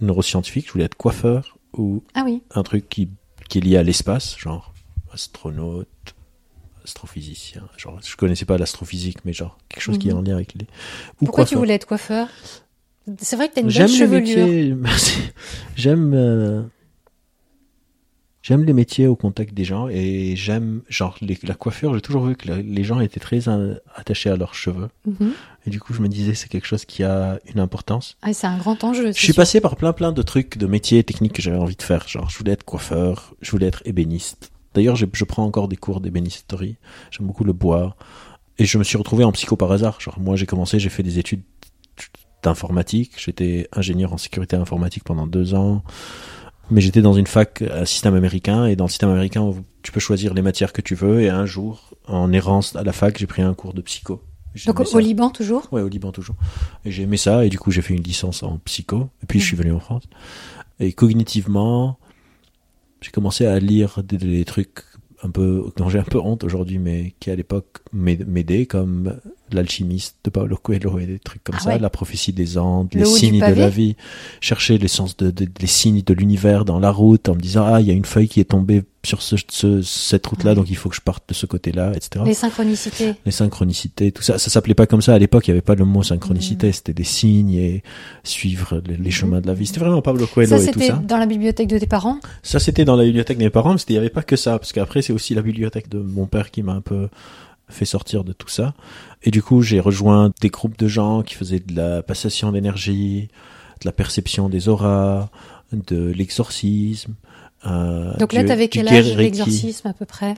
neuroscientifique. 0.00 0.66
Je 0.66 0.72
voulais 0.72 0.84
être 0.84 0.94
coiffeur 0.96 1.58
ou 1.74 2.02
Ah 2.14 2.22
oui. 2.24 2.42
un 2.54 2.62
truc 2.62 2.88
qui, 2.88 3.10
qui 3.48 3.58
est 3.58 3.60
lié 3.60 3.76
à 3.76 3.82
l'espace, 3.82 4.36
genre 4.38 4.72
astronaute, 5.12 5.88
astrophysicien. 6.84 7.68
Genre, 7.76 7.98
je 8.02 8.16
connaissais 8.16 8.44
pas 8.44 8.58
l'astrophysique, 8.58 9.18
mais 9.24 9.32
genre 9.32 9.58
quelque 9.68 9.82
chose 9.82 9.98
qui 9.98 10.08
est 10.08 10.12
Mhm. 10.12 10.18
en 10.18 10.22
lien 10.22 10.34
avec 10.34 10.54
les. 10.54 10.64
Ou 11.20 11.26
Pourquoi 11.26 11.44
tu 11.44 11.54
voulais 11.56 11.74
être 11.74 11.86
coiffeur? 11.86 12.28
C'est 13.18 13.36
vrai 13.36 13.48
que 13.48 13.54
t'as 13.54 13.60
une 13.62 13.68
belle 13.68 13.86
les 13.86 13.88
chevelure. 13.96 14.86
J'aime. 15.76 16.12
euh, 16.14 16.62
J'aime 18.42 18.64
les 18.64 18.72
métiers 18.72 19.06
au 19.06 19.14
contact 19.14 19.54
des 19.54 19.64
gens 19.64 19.86
et 19.88 20.34
j'aime 20.34 20.82
genre 20.88 21.16
les- 21.20 21.38
la 21.44 21.54
coiffure. 21.54 21.94
J'ai 21.94 22.00
toujours 22.00 22.26
vu 22.26 22.34
que 22.34 22.48
la- 22.48 22.60
les 22.60 22.82
gens 22.82 22.98
étaient 22.98 23.20
très 23.20 23.42
attachés 23.94 24.30
à 24.30 24.36
leurs 24.36 24.54
cheveux 24.54 24.88
Mhm. 25.06 25.32
et 25.66 25.70
du 25.70 25.78
coup 25.78 25.94
je 25.94 26.00
me 26.02 26.08
disais 26.08 26.34
c'est 26.34 26.48
quelque 26.48 26.66
chose 26.66 26.84
qui 26.84 27.04
a 27.04 27.38
une 27.54 27.60
importance. 27.60 28.16
Ah, 28.20 28.32
c'est 28.32 28.48
un 28.48 28.58
grand 28.58 28.82
enjeu. 28.82 29.06
Je 29.12 29.18
suis 29.18 29.32
passé 29.32 29.60
par 29.60 29.76
plein 29.76 29.92
plein 29.92 30.10
de 30.10 30.22
trucs, 30.22 30.58
de 30.58 30.66
métiers 30.66 31.04
techniques 31.04 31.34
que 31.34 31.42
j'avais 31.42 31.56
envie 31.56 31.76
de 31.76 31.82
faire. 31.82 32.08
Genre, 32.08 32.28
je 32.28 32.36
voulais 32.38 32.52
être 32.52 32.64
coiffeur, 32.64 33.34
je 33.40 33.50
voulais 33.52 33.66
être 33.68 33.82
ébéniste. 33.84 34.50
D'ailleurs, 34.74 34.96
je, 34.96 35.06
je 35.12 35.24
prends 35.24 35.44
encore 35.44 35.68
des 35.68 35.76
cours 35.76 36.00
d'ébénisterie. 36.00 36.76
J'aime 37.12 37.26
beaucoup 37.28 37.44
le 37.44 37.52
bois. 37.52 37.94
Et 38.58 38.64
je 38.64 38.76
me 38.78 38.84
suis 38.84 38.96
retrouvé 38.98 39.22
en 39.22 39.30
psycho 39.32 39.54
par 39.54 39.70
hasard. 39.70 40.00
Genre, 40.00 40.18
moi, 40.18 40.34
j'ai 40.34 40.46
commencé, 40.46 40.78
j'ai 40.80 40.88
fait 40.88 41.02
des 41.02 41.18
études 41.18 41.42
d'informatique. 42.42 43.12
J'étais 43.18 43.68
ingénieur 43.72 44.12
en 44.12 44.18
sécurité 44.18 44.56
informatique 44.56 45.04
pendant 45.04 45.26
deux 45.26 45.54
ans. 45.54 45.82
Mais 46.70 46.80
j'étais 46.80 47.02
dans 47.02 47.14
une 47.14 47.26
fac 47.26 47.62
à 47.62 47.84
système 47.84 48.14
américain. 48.14 48.66
Et 48.66 48.76
dans 48.76 48.84
le 48.84 48.90
système 48.90 49.10
américain, 49.10 49.52
tu 49.82 49.92
peux 49.92 50.00
choisir 50.00 50.34
les 50.34 50.42
matières 50.42 50.72
que 50.72 50.80
tu 50.80 50.94
veux. 50.94 51.20
Et 51.20 51.28
un 51.28 51.46
jour, 51.46 51.90
en 52.06 52.32
errance 52.32 52.76
à 52.76 52.82
la 52.82 52.92
fac, 52.92 53.18
j'ai 53.18 53.26
pris 53.26 53.42
un 53.42 53.54
cours 53.54 53.74
de 53.74 53.82
psycho. 53.82 54.22
Donc 54.66 54.80
au 54.80 54.84
ça. 54.84 55.00
Liban 55.00 55.30
toujours? 55.30 55.66
Ouais, 55.72 55.80
au 55.80 55.88
Liban 55.88 56.12
toujours. 56.12 56.36
Et 56.84 56.90
j'ai 56.90 57.04
aimé 57.04 57.16
ça, 57.16 57.44
et 57.44 57.48
du 57.48 57.58
coup 57.58 57.70
j'ai 57.70 57.80
fait 57.80 57.94
une 57.94 58.02
licence 58.02 58.42
en 58.42 58.58
psycho, 58.58 59.08
et 59.22 59.26
puis 59.26 59.40
je 59.40 59.46
suis 59.46 59.56
venu 59.56 59.72
en 59.72 59.80
France. 59.80 60.02
Et 60.78 60.92
cognitivement, 60.92 61.98
j'ai 63.00 63.10
commencé 63.10 63.46
à 63.46 63.58
lire 63.58 64.02
des, 64.02 64.18
des 64.18 64.44
trucs 64.44 64.84
un 65.22 65.30
peu 65.30 65.72
dont 65.76 65.88
j'ai 65.88 65.98
un 65.98 66.04
peu 66.04 66.18
honte 66.18 66.44
aujourd'hui, 66.44 66.78
mais 66.78 67.14
qui 67.18 67.30
à 67.30 67.36
l'époque 67.36 67.78
m'aidaient, 67.92 68.66
comme 68.66 69.16
l'alchimiste 69.56 70.16
de 70.24 70.30
Paulo 70.30 70.56
Coelho 70.56 70.98
et 70.98 71.06
des 71.06 71.18
trucs 71.18 71.42
comme 71.44 71.56
Ah 71.58 71.62
ça, 71.62 71.70
ouais. 71.70 71.78
la 71.78 71.90
prophétie 71.90 72.32
des 72.32 72.58
Andes, 72.58 72.88
Le 72.94 73.00
les 73.00 73.06
signes 73.06 73.40
de 73.40 73.54
la 73.54 73.68
vie, 73.68 73.96
chercher 74.40 74.78
les 74.78 74.88
sens 74.88 75.16
de, 75.16 75.30
de- 75.30 75.48
les 75.60 75.66
signes 75.66 76.02
de 76.02 76.14
l'univers 76.14 76.64
dans 76.64 76.78
la 76.78 76.90
route 76.90 77.28
en 77.28 77.34
me 77.34 77.40
disant 77.40 77.64
ah 77.66 77.80
il 77.80 77.86
y 77.86 77.90
a 77.90 77.94
une 77.94 78.04
feuille 78.04 78.28
qui 78.28 78.40
est 78.40 78.44
tombée 78.50 78.82
sur 79.04 79.20
ce, 79.20 79.34
ce- 79.48 79.82
cette 79.82 80.24
route-là, 80.28 80.50
Ouais. 80.50 80.54
donc 80.54 80.70
il 80.70 80.76
faut 80.76 80.88
que 80.88 80.94
je 80.94 81.00
parte 81.00 81.28
de 81.28 81.34
ce 81.34 81.44
côté-là, 81.46 81.90
etc. 81.96 82.24
Les 82.24 82.34
synchronicités. 82.34 83.14
Les 83.26 83.32
synchronicités, 83.32 84.12
tout 84.12 84.22
ça, 84.22 84.38
ça 84.38 84.48
s'appelait 84.48 84.74
pas 84.74 84.86
comme 84.86 85.02
ça 85.02 85.12
à 85.14 85.18
l'époque. 85.18 85.48
Il 85.48 85.50
y 85.50 85.52
avait 85.52 85.60
pas 85.60 85.74
le 85.74 85.84
mot 85.84 86.04
synchronicité, 86.04 86.68
Mm. 86.68 86.72
c'était 86.72 86.92
des 86.94 87.02
signes 87.04 87.54
et 87.54 87.82
suivre 88.22 88.80
les, 88.86 88.96
les 88.96 89.10
chemins 89.10 89.40
de 89.40 89.48
la 89.48 89.54
vie. 89.54 89.66
C'était 89.66 89.80
vraiment 89.80 90.02
Pablo 90.02 90.26
Coelho 90.28 90.48
Ça, 90.50 90.56
et 90.56 90.58
tout 90.70 90.78
c'était 90.78 90.86
ça. 90.92 91.02
dans 91.04 91.16
la 91.18 91.26
bibliothèque 91.26 91.66
de 91.68 91.78
tes 91.78 91.86
parents? 91.86 92.20
Ça, 92.44 92.60
c'était 92.60 92.84
dans 92.84 92.94
la 92.94 93.02
bibliothèque 93.04 93.38
de 93.38 93.42
mes 93.44 93.50
parents, 93.50 93.72
mais 93.72 93.78
c'était- 93.78 93.94
il 93.94 93.96
n'y 93.96 94.00
avait 94.00 94.08
pas 94.10 94.22
que 94.22 94.36
ça, 94.36 94.58
parce 94.60 94.72
qu'après, 94.72 95.02
c'est 95.02 95.12
aussi 95.12 95.34
la 95.34 95.42
bibliothèque 95.42 95.88
de 95.88 95.98
mon 95.98 96.26
père 96.26 96.52
qui 96.52 96.62
m'a 96.62 96.72
un 96.74 96.80
peu 96.80 97.08
fait 97.72 97.84
sortir 97.84 98.24
de 98.24 98.32
tout 98.32 98.48
ça. 98.48 98.74
Et 99.22 99.30
du 99.30 99.42
coup, 99.42 99.62
j'ai 99.62 99.80
rejoint 99.80 100.32
des 100.40 100.48
groupes 100.50 100.78
de 100.78 100.88
gens 100.88 101.22
qui 101.22 101.34
faisaient 101.34 101.60
de 101.60 101.74
la 101.76 102.02
passation 102.02 102.52
d'énergie, 102.52 103.28
de 103.80 103.86
la 103.86 103.92
perception 103.92 104.48
des 104.48 104.68
auras, 104.68 105.28
de 105.72 106.06
l'exorcisme. 106.10 107.14
euh, 107.66 108.14
Donc 108.18 108.32
là, 108.32 108.44
t'avais 108.44 108.68
quel 108.68 108.88
âge 108.88 109.16
l'exorcisme 109.16 109.88
à 109.88 109.92
peu 109.92 110.04
près? 110.06 110.34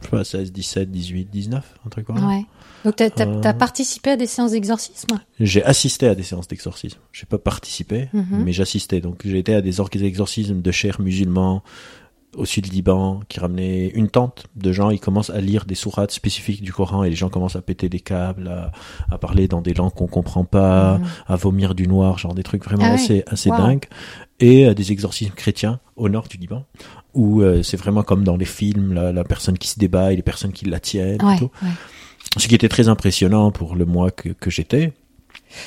Je 0.00 0.06
sais 0.06 0.10
pas, 0.10 0.24
16, 0.24 0.52
17, 0.52 0.90
18, 0.90 1.28
19, 1.30 1.74
un 1.84 1.88
truc 1.90 2.06
comme 2.06 2.18
ça. 2.18 2.26
Ouais. 2.26 2.44
Donc 2.86 2.96
t'as 2.96 3.10
t'as- 3.10 3.26
Euh. 3.26 3.52
participé 3.52 4.10
à 4.12 4.16
des 4.16 4.26
séances 4.26 4.52
d'exorcisme? 4.52 5.20
J'ai 5.38 5.62
assisté 5.62 6.06
à 6.08 6.14
des 6.14 6.22
séances 6.22 6.48
d'exorcisme. 6.48 6.98
J'ai 7.12 7.26
pas 7.26 7.36
participé, 7.36 8.08
Mhm. 8.14 8.42
mais 8.44 8.52
j'assistais. 8.54 9.02
Donc 9.02 9.20
j'ai 9.26 9.38
été 9.38 9.54
à 9.54 9.60
des 9.60 9.78
exorcismes 10.02 10.62
de 10.62 10.70
chers 10.70 11.02
musulmans 11.02 11.62
au 12.36 12.44
sud 12.44 12.72
Liban 12.72 13.20
qui 13.28 13.40
ramenaient 13.40 13.88
une 13.88 14.08
tente 14.08 14.46
de 14.56 14.70
gens. 14.72 14.90
Ils 14.90 15.00
commencent 15.00 15.30
à 15.30 15.40
lire 15.40 15.64
des 15.64 15.74
sourates 15.74 16.12
spécifiques 16.12 16.62
du 16.62 16.72
Coran 16.72 17.02
et 17.04 17.10
les 17.10 17.16
gens 17.16 17.28
commencent 17.28 17.56
à 17.56 17.62
péter 17.62 17.88
des 17.88 18.00
câbles, 18.00 18.48
à, 18.48 18.72
à 19.10 19.18
parler 19.18 19.48
dans 19.48 19.60
des 19.60 19.74
langues 19.74 19.92
qu'on 19.92 20.06
comprend 20.06 20.44
pas, 20.44 20.98
Mhm. 20.98 21.04
à 21.28 21.36
vomir 21.36 21.74
du 21.74 21.86
noir, 21.88 22.18
genre 22.18 22.34
des 22.34 22.42
trucs 22.44 22.64
vraiment 22.64 22.84
Ah 22.86 22.92
assez 22.94 23.24
assez 23.26 23.50
Wow. 23.50 23.56
dingues. 23.58 23.84
Et 24.38 24.66
euh, 24.66 24.74
des 24.74 24.92
exorcismes 24.92 25.34
chrétiens 25.34 25.80
au 25.96 26.08
nord 26.08 26.28
du 26.28 26.36
Liban 26.36 26.64
où 27.14 27.42
euh, 27.42 27.62
c'est 27.64 27.76
vraiment 27.76 28.02
comme 28.04 28.22
dans 28.24 28.36
les 28.36 28.44
films, 28.44 28.92
la, 28.94 29.12
la 29.12 29.24
personne 29.24 29.58
qui 29.58 29.68
se 29.68 29.78
débat 29.78 30.12
et 30.12 30.16
les 30.16 30.22
personnes 30.22 30.52
qui 30.52 30.64
la 30.66 30.78
tiennent. 30.80 31.20
et 31.34 31.38
tout. 31.38 31.50
ouais. 31.62 31.68
Ce 32.38 32.46
qui 32.46 32.54
était 32.54 32.68
très 32.68 32.88
impressionnant 32.88 33.50
pour 33.50 33.74
le 33.74 33.84
que, 34.14 34.28
que 34.28 34.50
j'étais. 34.50 34.92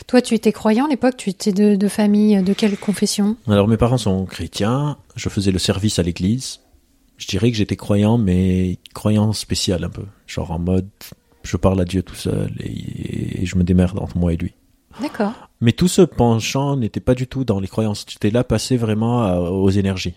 Toi, 0.08 0.22
tu 0.22 0.34
étais 0.34 0.52
croyant 0.52 0.86
à 0.86 0.90
l'époque 0.90 1.16
Tu 1.18 1.30
étais 1.30 1.52
de, 1.52 1.75
de 1.75 1.88
famille 1.88 2.42
de 2.42 2.54
quelle 2.54 2.78
confession? 2.78 3.36
Alors 3.48 3.68
mes 3.68 3.78
parents 3.78 3.98
sont 3.98 4.25
chrétiens, 4.25 4.98
je 5.16 5.30
faisais 5.30 5.52
le 5.52 5.60
service 5.60 6.00
à 6.00 6.04
l'église. 6.04 6.60
Je 7.18 7.28
dirais 7.28 7.52
que 7.52 7.58
j'étais 7.58 7.75
croyant, 7.75 8.18
mais 8.18 8.80
croyant 8.94 9.34
spécial 9.34 9.84
un 9.84 9.90
peu. 9.90 10.04
Genre 10.28 10.52
en 10.52 10.60
mode, 10.60 10.90
je 11.44 11.58
parle 11.58 11.80
à 11.82 11.86
Dieu 11.86 12.02
tout 12.02 12.16
seul 12.16 12.52
et, 12.60 13.42
et 13.44 13.46
je 13.46 13.56
me 13.58 13.63
démerde 13.63 14.00
entre 14.00 14.18
moi 14.18 14.34
et 14.34 14.38
lui. 14.38 14.54
D'accord. 15.02 15.34
Mais 15.62 15.72
tout 15.72 15.88
ce 15.88 16.02
penchant 16.02 16.75
n'était 16.78 17.00
pas 17.00 17.16
du 17.16 17.28
tout 17.28 17.44
dans 17.46 17.60
les 17.60 17.68
croyances. 17.68 18.06
J'étais 18.08 18.30
là 18.32 18.44
passé 18.44 18.78
vraiment 18.78 19.24
à- 19.24 19.40
aux 19.40 19.70
énergies. 19.70 20.13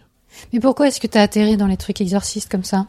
Mais 0.52 0.60
pourquoi 0.60 0.88
est-ce 0.88 1.00
que 1.00 1.06
t'as 1.06 1.22
atterri 1.22 1.56
dans 1.56 1.66
les 1.66 1.76
trucs 1.78 2.00
exorcistes 2.00 2.50
comme 2.50 2.64
ça? 2.64 2.86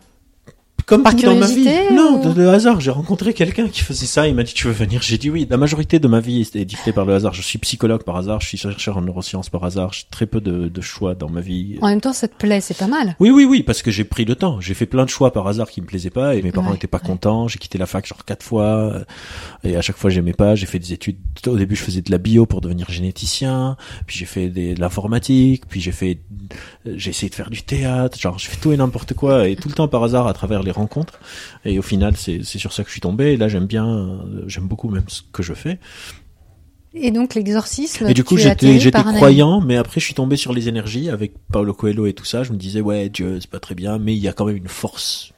Comme 0.86 1.04
Par 1.04 1.16
dans 1.16 1.36
ma 1.36 1.48
vie. 1.48 1.68
Non, 1.92 2.34
de 2.34 2.46
hasard. 2.48 2.80
J'ai 2.80 2.92
rencontré 2.92 3.34
quelqu'un 3.34 3.68
qui 3.68 3.82
faisait 3.82 4.06
ça. 4.06 4.26
Il 4.28 4.36
m'a 4.36 4.44
dit 4.44 4.54
tu 4.54 4.68
veux 4.68 4.74
venir? 4.74 5.02
J'ai 5.02 5.18
dit 5.18 5.30
oui. 5.30 5.46
La 5.50 5.58
majorité 5.58 6.00
de 6.00 6.08
ma 6.08 6.22
vie 6.22 6.42
était 6.42 6.64
dictée 6.64 6.94
par 6.94 7.04
le 7.06 7.14
hasard. 7.14 7.34
Je 7.34 7.42
suis 7.42 7.60
psychologue 7.60 8.04
par 8.04 8.16
hasard. 8.16 8.40
Je 8.40 8.48
suis 8.48 8.58
chercheur 8.58 8.96
en 8.96 9.02
neurosciences 9.02 9.50
par 9.50 9.66
hasard. 9.66 9.92
J'ai 9.92 10.04
très 10.10 10.26
peu 10.28 10.40
de, 10.40 10.70
de 10.70 10.82
choix 10.82 11.14
dans 11.14 11.30
ma 11.30 11.42
vie. 11.42 11.78
En 11.82 11.90
même 11.90 12.00
temps, 12.00 12.14
ça 12.14 12.30
te 12.30 12.36
plaît, 12.38 12.62
c'est 12.62 12.78
pas 12.78 12.88
mal. 12.88 13.18
Oui, 13.20 13.32
oui, 13.32 13.44
oui, 13.44 13.64
parce 13.64 13.82
que 13.82 13.92
j'ai 13.92 14.06
pris 14.06 14.24
le 14.24 14.36
temps. 14.36 14.62
J'ai 14.62 14.74
fait 14.76 14.86
plein 14.86 15.04
de 15.04 15.10
choix 15.10 15.34
par 15.34 15.46
hasard 15.48 15.70
qui 15.70 15.82
me 15.82 15.88
plaisaient 15.88 16.10
pas 16.10 16.36
et 16.36 16.42
mes 16.42 16.52
parents 16.54 16.68
Ouais, 16.68 16.74
n'étaient 16.74 16.88
pas 16.88 17.00
ouais. 17.00 17.08
contents. 17.08 17.50
J'ai 17.50 17.60
quitté 17.60 17.78
la 17.78 17.86
fac 17.86 18.08
genre 18.08 18.24
quatre 18.24 18.44
fois 18.44 18.94
et 19.66 19.76
à 19.76 19.82
chaque 19.82 19.98
fois 19.98 20.10
j'aimais 20.10 20.34
pas. 20.34 20.56
J'ai 20.56 20.68
fait 20.68 20.80
des 20.80 20.94
études. 20.94 21.18
Au 21.48 21.58
début, 21.58 21.76
je 21.76 21.84
faisais 21.84 22.02
de 22.02 22.12
la 22.12 22.18
bio 22.18 22.46
pour 22.46 22.62
devenir 22.62 22.90
généticien. 22.90 23.76
Puis 24.06 24.18
j'ai 24.20 24.26
fait 24.26 24.48
des- 24.48 24.74
de 24.74 24.80
l'informatique. 24.80 25.64
Puis 25.68 25.82
j'ai 25.82 25.92
fait, 25.92 26.20
j'ai 26.96 27.10
essayé 27.10 27.30
de 27.30 27.36
faire 27.36 27.50
du 27.50 27.64
théâtre. 27.64 28.18
Genre, 28.20 28.38
j'ai 28.40 28.50
fait 28.50 28.58
tout 28.62 28.72
et 28.72 28.78
n'importe 28.78 29.14
quoi 29.14 29.48
et 29.48 29.56
tout 29.56 29.68
le 29.68 29.74
temps 29.76 29.88
par 29.88 30.04
hasard 30.04 30.28
à 30.28 30.34
travers 30.34 30.64
les 30.64 30.72
rencontres. 30.72 31.20
Et 31.66 31.78
au 31.80 31.82
final, 31.82 32.16
c'est 32.16 32.42
c'est 32.44 32.60
sur 32.60 32.72
ça 32.74 32.84
que 32.84 32.90
je 32.90 32.94
suis 32.94 33.02
tombé. 33.02 33.34
Et 33.34 33.38
là, 33.38 33.48
j'aime 33.48 33.66
bien, 33.66 33.88
euh, 33.88 34.44
j'aime 34.48 34.68
beaucoup 34.68 34.90
même 34.90 35.04
ce 35.08 35.22
que 35.32 35.44
je 35.44 35.54
fais. 35.54 35.80
Et 36.94 37.12
donc, 37.12 37.36
l'exorcisme. 37.36 38.08
Et 38.08 38.14
du 38.14 38.24
coup, 38.24 38.38
j'étais 38.38 38.80
croyant, 38.92 39.62
mais 39.62 39.76
après, 39.78 40.00
je 40.00 40.06
suis 40.06 40.16
tombé 40.16 40.36
sur 40.36 40.54
les 40.54 40.68
énergies 40.68 41.10
avec 41.10 41.34
Paulo 41.52 41.74
Coelho 41.74 42.08
et 42.08 42.14
tout 42.14 42.26
ça. 42.26 42.44
Je 42.44 42.52
me 42.54 42.58
disais, 42.58 42.82
ouais, 42.82 43.10
Dieu, 43.10 43.40
c'est 43.40 43.50
pas 43.50 43.60
très 43.60 43.76
bien, 43.76 44.00
mais 44.00 44.16
il 44.16 44.20
y 44.20 44.28
a 44.28 44.34
quand 44.34 44.46
même 44.46 44.56
une 44.58 44.68
force 44.70 45.32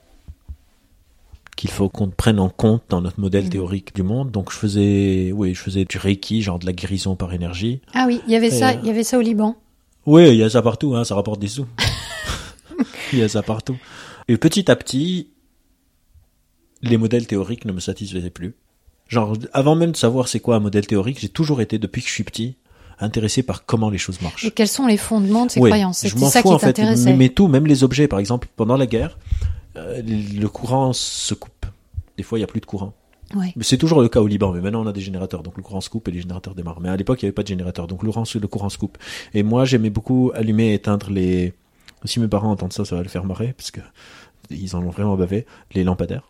qu'il 1.57 1.69
faut 1.69 1.89
qu'on 1.89 2.07
prenne 2.09 2.39
en 2.39 2.47
compte 2.47 2.83
dans 2.87 3.01
notre 3.01 3.19
modèle 3.19 3.45
Mhm. 3.45 3.49
théorique 3.49 3.93
du 3.93 4.03
monde. 4.03 4.31
Donc, 4.31 4.51
je 4.53 4.57
faisais, 4.57 5.31
oui, 5.35 5.53
je 5.53 5.59
faisais 5.59 5.83
du 5.83 5.97
Reiki, 5.97 6.41
genre 6.41 6.59
de 6.59 6.65
la 6.65 6.71
guérison 6.71 7.17
par 7.17 7.33
énergie. 7.33 7.81
Ah 7.93 8.05
oui, 8.07 8.21
il 8.27 8.31
y 8.31 8.37
avait 8.37 8.47
Et, 8.47 8.51
ça, 8.51 8.69
euh, 8.69 8.73
il 8.81 8.87
y 8.87 8.89
avait 8.89 9.03
ça 9.03 9.17
au 9.17 9.21
Liban. 9.21 9.57
Oui, 10.05 10.29
il 10.29 10.35
y 10.35 10.43
a 10.43 10.49
ça 10.49 10.61
partout, 10.61 10.95
hein, 10.95 11.03
ça 11.03 11.15
rapporte 11.15 11.39
des 11.39 11.47
sous. 11.47 11.67
Il 13.13 13.19
y 13.19 13.23
a 13.23 13.29
ça 13.29 13.41
partout. 13.41 13.77
Et 14.27 14.37
petit 14.37 14.69
à 14.71 14.75
petit, 14.75 15.29
les 16.81 16.97
modèles 16.97 17.27
théoriques 17.27 17.65
ne 17.65 17.71
me 17.71 17.79
satisfaisaient 17.79 18.29
plus. 18.29 18.55
Genre, 19.07 19.35
avant 19.53 19.75
même 19.75 19.91
de 19.91 19.97
savoir 19.97 20.27
c'est 20.27 20.39
quoi 20.39 20.55
un 20.55 20.59
modèle 20.59 20.85
théorique, 20.85 21.19
j'ai 21.19 21.29
toujours 21.29 21.61
été, 21.61 21.79
depuis 21.79 22.01
que 22.01 22.07
je 22.07 22.13
suis 22.13 22.23
petit, 22.23 22.55
intéressé 22.99 23.43
par 23.43 23.65
comment 23.65 23.89
les 23.89 23.97
choses 23.97 24.21
marchent. 24.21 24.45
Et 24.45 24.51
quels 24.51 24.67
sont 24.67 24.85
les 24.85 24.97
fondements 24.97 25.47
de 25.47 25.51
ces 25.51 25.59
Oui, 25.59 25.69
croyances? 25.69 26.05
je 26.07 26.15
m'en 26.15 26.29
ça 26.29 26.41
fous 26.41 26.51
en 26.51 26.59
fait. 26.59 26.79
Mais, 27.17 27.29
tout, 27.29 27.47
même 27.47 27.65
les 27.65 27.83
objets, 27.83 28.07
par 28.07 28.19
exemple, 28.19 28.47
pendant 28.55 28.77
la 28.77 28.85
guerre, 28.85 29.17
euh, 29.75 30.01
le 30.03 30.47
courant 30.47 30.93
se 30.93 31.33
coupe. 31.33 31.65
Des 32.17 32.23
fois, 32.23 32.37
il 32.37 32.41
y 32.41 32.43
a 32.43 32.47
plus 32.47 32.61
de 32.61 32.65
courant. 32.65 32.93
Ouais. 33.35 33.53
C'est 33.61 33.77
toujours 33.77 34.01
le 34.01 34.09
cas 34.09 34.21
au 34.21 34.27
Liban. 34.27 34.51
Mais 34.51 34.61
maintenant, 34.61 34.81
on 34.83 34.87
a 34.87 34.93
des 34.93 35.01
générateurs, 35.01 35.43
donc 35.43 35.55
le 35.57 35.63
courant 35.63 35.81
se 35.81 35.89
coupe 35.89 36.07
et 36.07 36.11
les 36.11 36.21
générateurs 36.21 36.55
démarrent. 36.55 36.81
Mais 36.81 36.89
à 36.89 36.97
l'époque, 36.97 37.21
il 37.21 37.25
n'y 37.25 37.27
avait 37.27 37.33
pas 37.35 37.43
de 37.43 37.47
générateur, 37.47 37.85
donc 37.87 38.01
le 38.03 38.09
courant, 38.09 38.25
se- 38.25 38.37
le 38.39 38.47
courant 38.47 38.69
se 38.69 38.77
coupe. 38.77 38.97
Et 39.33 39.43
moi, 39.43 39.65
j'aimais 39.65 39.89
beaucoup 39.91 40.31
allumer 40.33 40.69
et 40.69 40.73
éteindre 40.75 41.09
les. 41.11 41.53
Si 42.05 42.19
mes 42.19 42.27
parents 42.27 42.49
entendent 42.51 42.73
ça, 42.73 42.85
ça 42.85 42.95
va 42.95 43.03
les 43.03 43.09
faire 43.09 43.25
marrer 43.25 43.53
parce 43.57 43.71
que 43.71 43.81
ils 44.49 44.75
en 44.75 44.83
ont 44.83 44.89
vraiment 44.89 45.15
bavé. 45.15 45.45
Les 45.75 45.83
lampadaires. 45.83 46.23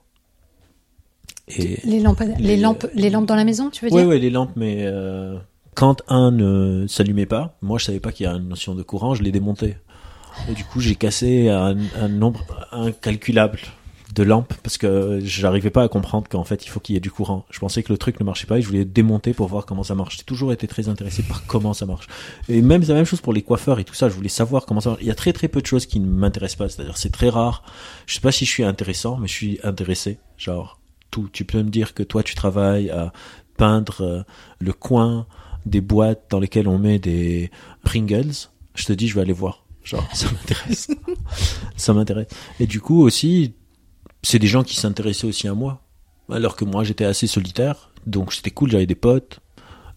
Et 1.47 1.79
Les 1.83 1.99
lampes, 1.99 2.19
les, 2.19 2.35
Les- 2.37 2.57
lampes, 2.57 2.85
les 2.93 3.09
lampes 3.09 3.25
dans 3.25 3.35
la 3.35 3.43
maison, 3.45 3.69
tu 3.69 3.85
veux 3.85 3.91
dire 3.91 4.05
oui, 4.07 4.19
les 4.19 4.29
lampes, 4.29 4.51
mais 4.55 4.79
euh, 4.81 5.37
quand 5.75 6.01
un 6.07 6.31
ne 6.31 6.85
s'allumait 6.87 7.25
pas, 7.25 7.55
moi 7.61 7.77
je 7.79 7.85
savais 7.85 7.99
pas 7.99 8.11
qu'il 8.11 8.25
y 8.25 8.27
a 8.27 8.33
une 8.33 8.49
notion 8.49 8.75
de 8.75 8.83
courant, 8.83 9.15
je 9.15 9.23
l'ai 9.23 9.31
démonté. 9.31 9.77
Et 10.49 10.53
du 10.53 10.63
coup, 10.63 10.79
j'ai 10.79 10.95
cassé 10.95 11.49
un, 11.49 11.75
un 11.99 12.07
nombre 12.07 12.43
incalculable 12.71 13.59
de 14.13 14.23
lampes 14.23 14.53
parce 14.63 14.77
que 14.77 15.19
j'arrivais 15.23 15.69
pas 15.69 15.83
à 15.83 15.87
comprendre 15.87 16.27
qu'en 16.27 16.43
fait 16.43 16.65
il 16.65 16.69
faut 16.69 16.79
qu'il 16.79 16.95
y 16.95 16.97
ait 16.97 17.01
du 17.01 17.11
courant. 17.11 17.45
Je 17.51 17.59
pensais 17.59 17.83
que 17.83 17.91
le 17.91 17.97
truc 17.97 18.19
ne 18.19 18.25
marchait 18.25 18.47
pas 18.47 18.57
et 18.57 18.61
je 18.61 18.67
voulais 18.67 18.85
démonter 18.85 19.33
pour 19.33 19.47
voir 19.47 19.65
comment 19.65 19.83
ça 19.83 19.95
marche. 19.95 20.17
J'ai 20.17 20.23
toujours 20.23 20.51
été 20.51 20.67
très 20.67 20.89
intéressé 20.89 21.23
par 21.23 21.45
comment 21.45 21.73
ça 21.73 21.85
marche. 21.85 22.07
Et 22.47 22.61
même 22.61 22.81
c'est 22.81 22.89
la 22.89 22.95
même 22.95 23.05
chose 23.05 23.21
pour 23.21 23.33
les 23.33 23.41
coiffeurs 23.41 23.79
et 23.79 23.83
tout 23.83 23.93
ça. 23.93 24.09
Je 24.09 24.15
voulais 24.15 24.29
savoir 24.29 24.65
comment 24.65 24.81
ça 24.81 24.91
marche. 24.91 25.01
Il 25.01 25.07
y 25.07 25.11
a 25.11 25.15
très 25.15 25.33
très 25.33 25.47
peu 25.47 25.61
de 25.61 25.67
choses 25.67 25.85
qui 25.85 25.99
ne 25.99 26.07
m'intéressent 26.07 26.57
pas. 26.57 26.69
C'est-à-dire 26.69 26.97
c'est 26.97 27.11
très 27.11 27.29
rare. 27.29 27.63
Je 28.07 28.15
sais 28.15 28.21
pas 28.21 28.31
si 28.31 28.45
je 28.45 28.49
suis 28.49 28.63
intéressant, 28.63 29.17
mais 29.17 29.27
je 29.27 29.33
suis 29.33 29.59
intéressé. 29.63 30.17
Genre 30.37 30.79
tout. 31.11 31.29
Tu 31.31 31.45
peux 31.45 31.61
me 31.61 31.69
dire 31.69 31.93
que 31.93 32.03
toi 32.03 32.23
tu 32.23 32.35
travailles 32.35 32.89
à 32.89 33.13
peindre 33.57 34.01
euh, 34.01 34.23
le 34.59 34.73
coin 34.73 35.27
des 35.65 35.81
boîtes 35.81 36.23
dans 36.29 36.39
lesquelles 36.39 36.67
on 36.67 36.79
met 36.79 36.97
des 36.97 37.51
Pringles. 37.83 38.47
Je 38.73 38.85
te 38.85 38.93
dis 38.93 39.07
je 39.07 39.15
vais 39.15 39.21
aller 39.21 39.33
voir. 39.33 39.65
Genre 39.83 40.07
ça 40.13 40.27
m'intéresse. 40.31 40.87
ça 41.75 41.93
m'intéresse. 41.93 42.27
Et 42.59 42.65
du 42.65 42.81
coup 42.81 43.01
aussi 43.03 43.53
c'est 44.21 44.39
des 44.39 44.47
gens 44.47 44.63
qui 44.63 44.75
s'intéressaient 44.75 45.27
aussi 45.27 45.47
à 45.47 45.53
moi. 45.53 45.81
Alors 46.31 46.55
que 46.55 46.65
moi, 46.65 46.83
j'étais 46.83 47.05
assez 47.05 47.27
solitaire. 47.27 47.91
Donc, 48.05 48.33
c'était 48.33 48.51
cool, 48.51 48.71
j'avais 48.71 48.85
des 48.85 48.95
potes 48.95 49.39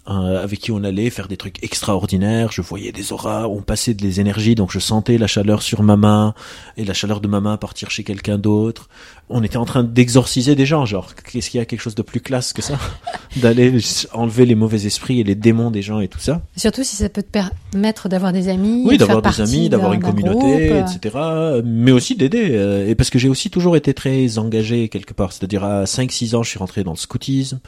euh, 0.09 0.43
avec 0.43 0.59
qui 0.59 0.73
on 0.73 0.83
allait 0.83 1.11
faire 1.11 1.29
des 1.29 1.37
trucs 1.37 1.63
extraordinaires. 1.63 2.51
Je 2.53 2.61
voyais 2.63 2.91
des 2.93 3.13
auras, 3.13 3.47
on 3.47 3.61
passait 3.63 3.95
des 3.95 4.21
énergies, 4.21 4.55
donc 4.55 4.71
je 4.73 4.79
sentais 4.81 5.17
la 5.19 5.27
chaleur 5.27 5.63
sur 5.63 5.83
ma 5.83 5.97
main 5.97 6.35
et 6.77 6.85
la 6.85 6.95
chaleur 6.95 7.21
de 7.21 7.29
ma 7.29 7.41
main 7.41 7.57
partir 7.57 7.91
chez 7.91 8.03
quelqu'un 8.03 8.39
d'autre. 8.39 8.89
On 9.29 9.43
était 9.43 9.57
en 9.57 9.65
train 9.65 9.85
d'exorciser 9.85 10.55
des 10.57 10.67
gens, 10.67 10.85
genre, 10.85 11.15
qu'est-ce 11.15 11.51
qu'il 11.51 11.59
y 11.59 11.63
a 11.63 11.65
quelque 11.65 11.81
chose 11.81 11.95
de 11.95 12.03
plus 12.03 12.21
classe 12.21 12.53
que 12.53 12.61
ça 12.63 12.79
D'aller 13.37 13.73
enlever 14.13 14.45
les 14.45 14.55
mauvais 14.55 14.85
esprits 14.87 15.21
et 15.21 15.25
les 15.25 15.35
démons 15.35 15.71
des 15.71 15.81
gens 15.83 16.01
et 16.01 16.09
tout 16.09 16.19
ça? 16.19 16.43
Surtout 16.57 16.83
si 16.85 16.97
ça 16.97 17.09
peut 17.09 17.23
te 17.23 17.39
permettre 17.73 18.09
d'avoir 18.09 18.33
des 18.33 18.49
amis, 18.49 18.83
Oui, 18.85 18.99
d'avoir 18.99 19.23
des 19.23 19.41
amis, 19.41 19.69
d'avoir 19.69 19.93
une 19.95 20.03
communauté, 20.03 20.69
groupe. 20.69 20.87
etc. 20.97 21.17
Mais 21.65 21.93
aussi 21.93 22.15
d'aider. 22.17 22.49
euh, 22.53 22.89
Et 22.89 22.95
parce 22.95 23.09
que 23.09 23.19
j'ai 23.19 23.29
aussi 23.29 23.49
toujours 23.51 23.77
été 23.77 23.95
très 23.95 24.37
engagé 24.39 24.89
quelque 24.89 25.15
part. 25.15 25.33
C'est-à-dire 25.33 25.65
à 25.65 25.85
5-6 25.85 26.35
ans, 26.37 26.43
je 26.43 26.51
suis 26.51 26.59
rentré 26.59 26.85
dans 26.85 26.91
le 26.93 26.97
scoutisme, 26.99 27.61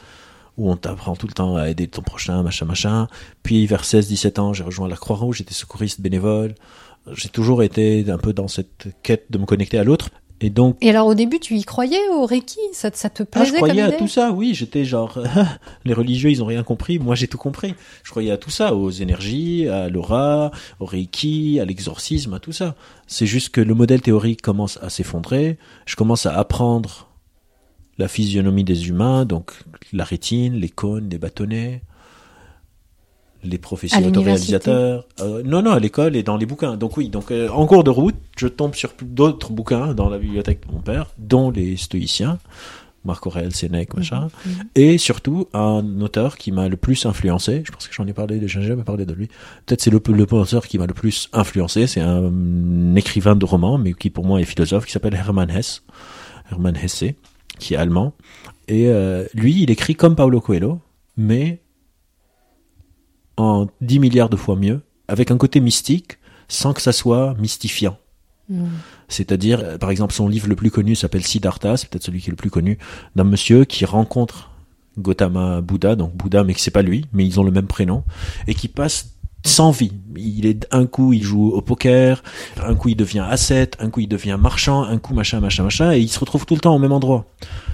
où 0.57 0.71
on 0.71 0.77
t'apprend 0.77 1.15
tout 1.15 1.27
le 1.27 1.33
temps 1.33 1.55
à 1.57 1.69
aider 1.69 1.87
ton 1.87 2.01
prochain, 2.01 2.43
machin, 2.43 2.65
machin. 2.65 3.07
Puis 3.43 3.65
vers 3.65 3.83
16-17 3.83 4.39
ans, 4.39 4.53
j'ai 4.53 4.63
rejoint 4.63 4.87
la 4.87 4.95
Croix-Rouge, 4.95 5.37
j'étais 5.37 5.53
secouriste 5.53 6.01
bénévole. 6.01 6.55
J'ai 7.13 7.29
toujours 7.29 7.61
été 7.61 8.05
un 8.09 8.17
peu 8.17 8.33
dans 8.33 8.47
cette 8.47 8.87
quête 9.03 9.25
de 9.29 9.37
me 9.37 9.45
connecter 9.45 9.77
à 9.77 9.83
l'autre. 9.83 10.09
Et 10.41 10.49
donc, 10.49 10.75
Et 10.81 10.89
alors 10.89 11.07
au 11.07 11.13
début, 11.13 11.39
tu 11.39 11.55
y 11.55 11.63
croyais 11.63 12.09
au 12.11 12.25
Reiki? 12.25 12.59
Ça, 12.73 12.91
te- 12.91 12.97
ça 12.97 13.09
te 13.09 13.23
ah, 13.23 13.25
plaisait 13.25 13.51
je 13.51 13.55
croyais 13.55 13.83
comme 13.85 13.93
à 13.93 13.97
tout 13.97 14.07
ça, 14.09 14.31
oui, 14.31 14.53
j'étais 14.53 14.83
genre, 14.83 15.17
les 15.85 15.93
religieux, 15.93 16.29
ils 16.29 16.43
ont 16.43 16.45
rien 16.45 16.61
compris, 16.61 16.99
moi 16.99 17.15
j'ai 17.15 17.27
tout 17.27 17.37
compris. 17.37 17.73
Je 18.03 18.11
croyais 18.11 18.31
à 18.31 18.37
tout 18.37 18.49
ça, 18.49 18.75
aux 18.75 18.89
énergies, 18.89 19.69
à 19.69 19.87
l'aura, 19.87 20.51
au 20.81 20.85
reiki, 20.85 21.59
à 21.61 21.65
l'exorcisme, 21.65 22.33
à 22.33 22.39
tout 22.39 22.51
ça. 22.51 22.75
C'est 23.07 23.25
juste 23.25 23.49
que 23.49 23.61
le 23.61 23.73
modèle 23.75 24.01
théorique 24.01 24.41
commence 24.41 24.77
à 24.81 24.89
s'effondrer, 24.89 25.57
je 25.85 25.95
commence 25.95 26.25
à 26.25 26.37
apprendre 26.37 27.07
la 27.97 28.07
physionomie 28.07 28.63
des 28.63 28.89
humains, 28.89 29.25
donc 29.25 29.51
la 29.93 30.03
rétine, 30.03 30.53
les 30.55 30.69
cônes, 30.69 31.09
les 31.09 31.17
bâtonnets, 31.17 31.81
les 33.43 33.59
l'université 33.59 34.07
autoréalisateurs. 34.07 35.05
Euh, 35.21 35.43
non, 35.43 35.61
non, 35.61 35.71
à 35.71 35.79
l'école 35.79 36.15
et 36.15 36.23
dans 36.23 36.37
les 36.37 36.45
bouquins. 36.45 36.77
Donc 36.77 36.97
oui, 36.97 37.09
donc 37.09 37.31
euh, 37.31 37.47
en 37.49 37.65
cours 37.67 37.83
de 37.83 37.89
route, 37.91 38.15
je 38.37 38.47
tombe 38.47 38.75
sur 38.75 38.91
d'autres 39.01 39.51
bouquins 39.51 39.93
dans 39.93 40.09
la 40.09 40.17
bibliothèque 40.17 40.65
de 40.67 40.71
mon 40.73 40.79
père, 40.79 41.07
dont 41.19 41.51
les 41.51 41.77
stoïciens, 41.77 42.39
Marc 43.05 43.27
Aurèle, 43.27 43.53
Sénèque, 43.55 43.93
machin, 43.95 44.29
Mhm. 44.45 44.51
et 44.73 44.97
surtout 44.97 45.47
un 45.53 46.01
auteur 46.01 46.37
qui 46.37 46.51
m'a 46.51 46.67
le 46.67 46.75
plus 46.75 47.05
influencé. 47.05 47.61
Je 47.65 47.71
pense 47.71 47.87
que 47.87 47.93
j'en 47.93 48.07
ai 48.07 48.13
parlé, 48.13 48.41
j'ai 48.47 48.61
jamais 48.63 48.83
parlé 48.83 49.05
de 49.05 49.13
lui. 49.13 49.27
Peut-être 49.67 49.81
c'est 49.81 49.91
le, 49.91 50.01
le 50.07 50.25
penseur 50.25 50.65
qui 50.65 50.79
m'a 50.79 50.87
le 50.87 50.95
plus 50.95 51.29
influencé. 51.31 51.85
C'est 51.85 52.01
un, 52.01 52.17
hum, 52.17 52.97
écrivain 52.97 53.35
de 53.35 53.45
romans, 53.45 53.77
mais 53.77 53.93
qui 53.93 54.09
pour 54.09 54.25
moi 54.25 54.41
est 54.41 54.45
philosophe, 54.45 54.87
qui 54.87 54.91
s'appelle 54.91 55.13
Hermann 55.13 55.51
Hesse, 55.51 55.83
Hermann 56.51 56.75
Hesse, 56.75 57.03
qui 57.59 57.73
est 57.73 57.77
allemand. 57.77 58.13
Et 58.67 58.87
euh, 58.87 59.25
lui, 59.33 59.63
il 59.63 59.71
écrit 59.71 59.95
comme 59.95 60.15
Paulo 60.15 60.41
Coelho, 60.41 60.79
mais 61.17 61.61
en 63.37 63.67
10 63.81 63.99
milliards 63.99 64.29
de 64.29 64.35
fois 64.35 64.55
mieux, 64.55 64.81
avec 65.07 65.31
un 65.31 65.37
côté 65.37 65.59
mystique, 65.59 66.17
sans 66.47 66.73
que 66.73 66.81
ça 66.81 66.91
soit 66.91 67.35
mystifiant. 67.35 67.97
Mhm. 68.49 68.69
C'est-à-dire, 69.07 69.59
euh, 69.63 69.77
par 69.77 69.89
exemple, 69.89 70.13
son 70.13 70.27
livre 70.27 70.47
le 70.47 70.55
plus 70.55 70.71
connu 70.71 70.95
s'appelle 70.95 71.23
Siddhartha, 71.23 71.77
c'est 71.77 71.89
peut-être 71.89 72.03
celui 72.03 72.21
qui 72.21 72.29
est 72.29 72.31
le 72.31 72.37
plus 72.37 72.49
connu, 72.49 72.77
d'un 73.15 73.23
monsieur 73.23 73.65
qui 73.65 73.85
rencontre 73.85 74.51
Gautama 74.97 75.61
Bouddha, 75.61 75.95
donc 75.95 76.15
Bouddha, 76.15 76.43
mais 76.43 76.53
que 76.53 76.59
c'est 76.59 76.71
pas 76.71 76.81
lui, 76.81 77.05
mais 77.11 77.25
ils 77.25 77.39
ont 77.39 77.43
le 77.43 77.51
même 77.51 77.67
prénom, 77.67 78.03
et 78.47 78.53
qui 78.53 78.67
passe 78.67 79.14
sans 79.45 79.71
vie. 79.71 79.91
Il 80.17 80.45
est 80.45 80.67
un 80.71 80.85
coup 80.85 81.13
il 81.13 81.23
joue 81.23 81.49
au 81.49 81.61
poker, 81.61 82.23
un 82.61 82.75
coup 82.75 82.89
il 82.89 82.95
devient 82.95 83.25
ascète, 83.29 83.77
un 83.79 83.89
coup 83.89 84.01
il 84.01 84.07
devient 84.07 84.37
marchand, 84.39 84.83
un 84.83 84.97
coup 84.97 85.13
machin 85.13 85.39
machin 85.39 85.63
machin, 85.63 85.93
et 85.93 85.99
il 85.99 86.09
se 86.09 86.19
retrouve 86.19 86.45
tout 86.45 86.55
le 86.55 86.61
temps 86.61 86.75
au 86.75 86.79
même 86.79 86.91
endroit. 86.91 87.25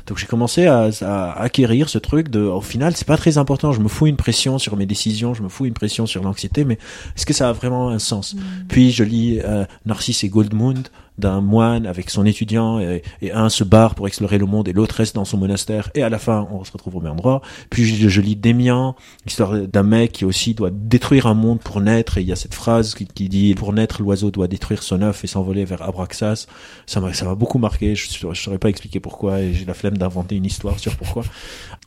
Donc 0.07 0.17
j'ai 0.17 0.27
commencé 0.27 0.65
à, 0.65 0.89
à 1.01 1.41
acquérir 1.41 1.89
ce 1.89 1.97
truc 1.97 2.29
de, 2.29 2.41
au 2.41 2.61
final, 2.61 2.95
c'est 2.95 3.07
pas 3.07 3.17
très 3.17 3.37
important. 3.37 3.71
Je 3.71 3.79
me 3.79 3.87
fous 3.87 4.07
une 4.07 4.17
pression 4.17 4.57
sur 4.59 4.75
mes 4.77 4.85
décisions, 4.85 5.33
je 5.33 5.43
me 5.43 5.49
fous 5.49 5.65
une 5.65 5.73
pression 5.73 6.05
sur 6.05 6.23
l'anxiété, 6.23 6.63
mais 6.63 6.77
est-ce 7.15 7.25
que 7.25 7.33
ça 7.33 7.49
a 7.49 7.53
vraiment 7.53 7.89
un 7.89 7.99
sens? 7.99 8.35
Puis 8.67 8.91
je 8.91 9.03
lis 9.03 9.39
euh, 9.43 9.65
Narcisse 9.85 10.23
et 10.23 10.29
Goldmund 10.29 10.89
d'un 11.17 11.41
moine 11.41 11.85
avec 11.85 12.09
son 12.09 12.25
étudiant 12.25 12.79
et, 12.79 13.03
et 13.21 13.31
un 13.31 13.49
se 13.49 13.63
barre 13.63 13.95
pour 13.95 14.07
explorer 14.07 14.37
le 14.37 14.45
monde 14.45 14.67
et 14.67 14.73
l'autre 14.73 14.95
reste 14.95 15.13
dans 15.13 15.25
son 15.25 15.37
monastère 15.37 15.91
et 15.93 16.03
à 16.03 16.09
la 16.09 16.17
fin 16.17 16.47
on 16.51 16.63
se 16.63 16.71
retrouve 16.71 16.95
au 16.95 17.01
même 17.01 17.11
endroit. 17.11 17.41
Puis 17.69 17.85
je, 17.85 18.07
je 18.07 18.21
lis 18.21 18.35
Démian, 18.35 18.95
l'histoire 19.25 19.53
d'un 19.53 19.83
mec 19.83 20.13
qui 20.13 20.25
aussi 20.25 20.53
doit 20.53 20.71
détruire 20.71 21.27
un 21.27 21.33
monde 21.33 21.59
pour 21.59 21.79
naître 21.81 22.17
et 22.17 22.21
il 22.21 22.27
y 22.27 22.31
a 22.31 22.35
cette 22.35 22.55
phrase 22.55 22.95
qui, 22.95 23.05
qui 23.05 23.29
dit 23.29 23.53
pour 23.55 23.71
naître 23.73 24.01
l'oiseau 24.01 24.31
doit 24.31 24.47
détruire 24.47 24.81
son 24.81 25.01
œuf 25.01 25.23
et 25.23 25.27
s'envoler 25.27 25.65
vers 25.65 25.81
Abraxas. 25.83 26.47
Ça 26.87 27.01
m'a 27.01 27.13
ça 27.13 27.25
m'a 27.25 27.35
beaucoup 27.35 27.59
marqué. 27.59 27.93
Je 27.93 28.25
ne 28.25 28.33
saurais 28.33 28.57
pas 28.57 28.69
expliquer 28.69 28.99
pourquoi 28.99 29.41
et 29.41 29.53
j'ai 29.53 29.65
la 29.65 29.73
flemme 29.73 29.90
d'inventer 29.97 30.35
une 30.35 30.45
histoire 30.45 30.79
sur 30.79 30.95
pourquoi. 30.95 31.23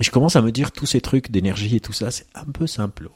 Et 0.00 0.04
je 0.04 0.10
commence 0.10 0.36
à 0.36 0.42
me 0.42 0.52
dire 0.52 0.72
tous 0.72 0.86
ces 0.86 1.00
trucs 1.00 1.30
d'énergie 1.30 1.76
et 1.76 1.80
tout 1.80 1.92
ça 1.92 2.10
c'est 2.10 2.26
un 2.34 2.44
peu 2.44 2.66
simple. 2.66 3.08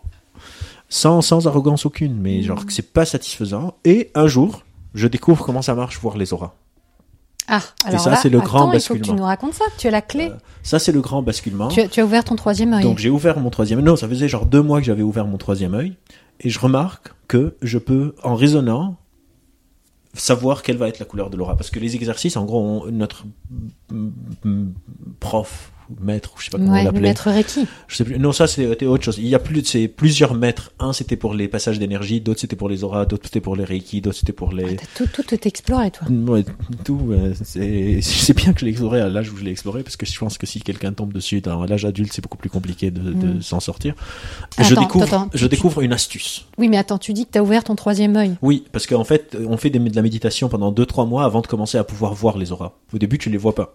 Sans, 0.89 1.21
sans 1.21 1.47
arrogance 1.47 1.85
aucune, 1.85 2.15
mais 2.17 2.43
genre 2.43 2.65
que 2.65 2.73
c'est 2.73 2.93
pas 2.93 3.05
satisfaisant. 3.05 3.75
Et 3.85 4.11
un 4.15 4.27
jour, 4.27 4.63
je 4.95 5.07
découvre 5.07 5.45
comment 5.45 5.61
ça 5.63 5.75
marche 5.75 5.99
voir 6.01 6.17
les 6.17 6.33
auras. 6.33 6.55
Ah, 7.51 7.61
alors 7.85 8.01
ça, 8.01 8.11
là, 8.11 8.17
c'est 8.17 8.29
le 8.29 8.41
grand 8.41 8.69
attends, 8.69 8.73
il 8.73 8.81
faut 8.81 8.95
que 8.95 8.99
tu 8.99 9.01
basculement. 9.01 9.21
nous 9.21 9.27
racontes 9.27 9.55
ça. 9.55 9.65
Tu 9.79 9.89
as 9.89 9.91
la 9.91 10.03
clé. 10.03 10.29
Euh, 10.31 10.37
Ça, 10.63 10.79
c'est 10.79 10.93
le 10.93 11.01
grand 11.01 11.23
basculement. 11.23 11.69
tu, 11.69 11.81
as, 11.81 11.89
tu 11.89 12.01
as 12.01 12.05
ouvert 12.05 12.23
ton 12.25 12.37
troisième 12.37 12.75
œil. 12.75 12.83
Donc 12.83 12.99
j'ai 12.99 13.09
ouvert 13.09 13.41
mon 13.41 13.49
troisième. 13.49 13.81
Non, 13.81 13.97
ça 13.97 14.07
faisait 14.07 14.29
genre 14.29 14.45
deux 14.45 14.61
mois 14.61 14.81
que 14.81 14.87
j'avais 14.87 15.03
ouvert 15.03 15.27
mon 15.27 15.39
troisième 15.39 15.73
œil, 15.75 15.97
et 16.41 16.51
je 16.51 16.59
remarque 16.59 17.09
que 17.27 17.57
je 17.63 17.79
peux, 17.79 18.15
en 18.23 18.35
raisonnant, 18.35 18.97
savoir 20.15 20.63
quelle 20.63 20.77
va 20.77 20.89
être 20.89 20.99
la 20.99 21.07
couleur 21.07 21.31
de 21.31 21.37
l'aura. 21.37 21.57
Parce 21.57 21.71
que 21.71 21.79
les 21.79 21.95
exercices, 21.95 22.37
en 22.37 22.45
gros, 22.45 22.91
notre 22.91 23.25
prof, 25.21 25.73
maître, 26.01 26.33
ou 26.37 26.39
je 26.41 26.45
sais 26.47 26.51
pas 26.51 26.59
comment 26.59 26.71
on 26.71 26.73
ouais, 26.75 26.81
le 26.81 26.85
l'appelait. 26.87 27.01
maître 27.01 27.31
Reiki. 27.31 27.67
Je 27.89 27.97
sais 27.97 28.05
plus. 28.05 28.19
Non, 28.19 28.33
ça 28.33 28.47
c'était 28.47 28.87
autre 28.87 29.05
chose. 29.05 29.19
Il 29.19 29.27
y 29.29 29.35
a 29.35 29.39
plus, 29.39 29.65
c'est 29.65 29.89
plusieurs 29.89 30.35
maîtres. 30.35 30.73
Un 30.79 30.93
c'était 30.93 31.17
pour 31.17 31.35
les 31.35 31.49
passages 31.49 31.79
d'énergie, 31.79 32.21
d'autres 32.21 32.41
c'était 32.41 32.57
pour 32.57 32.69
les 32.69 32.85
auras, 32.85 33.07
d'autres 33.07 33.25
c'était 33.27 33.41
pour 33.41 33.57
les 33.57 33.65
reiki, 33.65 34.01
d'autres 34.01 34.17
c'était 34.19 34.33
pour 34.33 34.53
les. 34.53 34.77
T'as 34.77 34.85
tout, 34.95 35.07
tout, 35.13 35.23
tout 35.23 35.49
exploré, 35.49 35.91
toi. 35.91 36.07
Ouais, 36.09 36.45
tout, 36.85 37.13
c'est 37.45 38.01
c'est 38.03 38.35
bien 38.37 38.53
que 38.53 38.61
je 38.61 38.65
l'ai 38.65 38.71
exploré 38.71 39.01
à 39.01 39.09
l'âge 39.09 39.31
où 39.33 39.37
je 39.37 39.45
l'ai 39.45 39.51
exploré 39.51 39.83
parce 39.83 39.97
que 39.97 40.07
je 40.07 40.19
pense 40.19 40.39
que 40.39 40.47
si 40.47 40.61
quelqu'un 40.61 40.93
tombe 40.93 41.13
dessus 41.13 41.41
dans 41.41 41.65
l'âge 41.65 41.85
adulte, 41.85 42.13
c'est 42.13 42.23
beaucoup 42.23 42.39
plus 42.39 42.51
compliqué 42.51 42.91
de, 42.91 43.01
de 43.13 43.29
Mm. 43.29 43.43
s'en 43.43 43.61
sortir. 43.61 43.95
Attends, 44.59 44.63
je 44.69 44.75
découvre, 44.75 45.05
attends, 45.05 45.29
je 45.35 45.45
tu- 45.47 45.49
découvre 45.49 45.81
une 45.83 45.93
astuce. 45.93 46.47
Oui, 46.59 46.69
mais 46.69 46.77
attends, 46.79 46.99
tu 46.99 47.13
dis 47.13 47.27
que 47.27 47.33
tu 47.33 47.39
as 47.39 47.43
ouvert 47.43 47.65
ton 47.65 47.75
troisième 47.75 48.17
œil. 48.17 48.37
Oui, 48.43 48.65
parce 48.73 48.87
qu'en 48.87 49.05
fait, 49.05 49.37
on 49.49 49.57
fait 49.57 49.71
des- 49.71 49.79
de 49.79 49.97
la 49.97 50.03
méditation 50.03 50.49
pendant 50.49 50.73
2-3 50.73 51.07
mois 51.07 51.25
avant 51.25 51.41
de 51.41 51.47
commencer 51.47 51.79
à 51.79 51.85
pouvoir 51.85 52.15
voir 52.15 52.39
les 52.39 52.53
auras. 52.53 52.73
Au 52.95 52.99
début, 52.99 53.19
tu 53.19 53.31
les 53.31 53.39
vois 53.39 53.55
pas. 53.55 53.75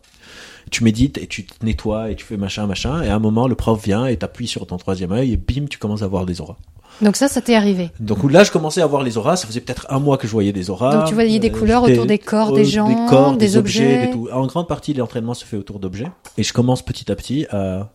Tu 0.71 0.83
médites 0.83 1.17
et 1.17 1.27
tu 1.27 1.45
te 1.45 1.65
nettoies 1.65 2.11
et 2.11 2.15
tu 2.15 2.25
fais 2.25 2.37
machin, 2.37 2.65
machin, 2.67 3.01
et 3.03 3.09
à 3.09 3.15
un 3.15 3.19
moment, 3.19 3.47
le 3.47 3.55
prof 3.55 3.83
vient 3.83 4.05
et 4.05 4.17
t'appuie 4.17 4.47
sur 4.47 4.65
ton 4.65 4.77
troisième 4.77 5.11
œil 5.11 5.33
et 5.33 5.37
bim, 5.37 5.65
tu 5.69 5.77
commences 5.77 6.01
à 6.01 6.07
voir 6.07 6.25
des 6.25 6.41
auras. 6.41 6.57
Donc 7.01 7.15
ça, 7.15 7.27
ça 7.27 7.41
t'est 7.41 7.55
arrivé. 7.55 7.89
Donc 7.99 8.19
là, 8.31 8.43
je 8.43 8.51
commençais 8.51 8.81
à 8.81 8.85
voir 8.85 9.01
les 9.01 9.17
auras. 9.17 9.35
Ça 9.35 9.47
faisait 9.47 9.61
peut-être 9.61 9.87
un 9.89 9.99
mois 9.99 10.17
que 10.17 10.27
je 10.27 10.31
voyais 10.31 10.51
des 10.53 10.69
auras. 10.69 10.95
Donc 10.95 11.05
tu 11.07 11.15
voyais 11.15 11.39
des 11.39 11.49
Euh, 11.49 11.57
couleurs 11.57 11.83
autour 11.83 12.05
des 12.05 12.19
corps, 12.19 12.53
des 12.53 12.65
gens, 12.65 12.87
des, 12.87 13.09
corps, 13.09 13.35
des 13.35 13.57
objets. 13.57 14.11
tout. 14.11 14.29
En 14.31 14.45
grande 14.45 14.67
partie, 14.67 14.93
l'entraînement 14.93 15.33
se 15.33 15.43
fait 15.43 15.57
autour 15.57 15.79
d'objets. 15.79 16.11
Et 16.37 16.43
je 16.43 16.53
commence 16.53 16.83
petit 16.83 17.11
à 17.11 17.15
petit 17.15 17.47
à. 17.49 17.89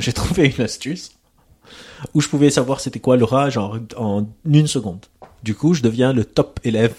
J'ai 0.00 0.12
trouvé 0.14 0.52
une 0.56 0.64
astuce 0.64 1.12
où 2.14 2.20
je 2.20 2.28
pouvais 2.28 2.50
savoir 2.50 2.80
c'était 2.80 2.98
quoi 2.98 3.16
l'aura 3.16 3.48
genre 3.48 3.78
en 3.96 4.26
une 4.44 4.66
seconde. 4.66 5.06
Du 5.44 5.54
coup, 5.54 5.74
je 5.74 5.82
deviens 5.82 6.12
le 6.12 6.24
top 6.24 6.58
élève 6.64 6.94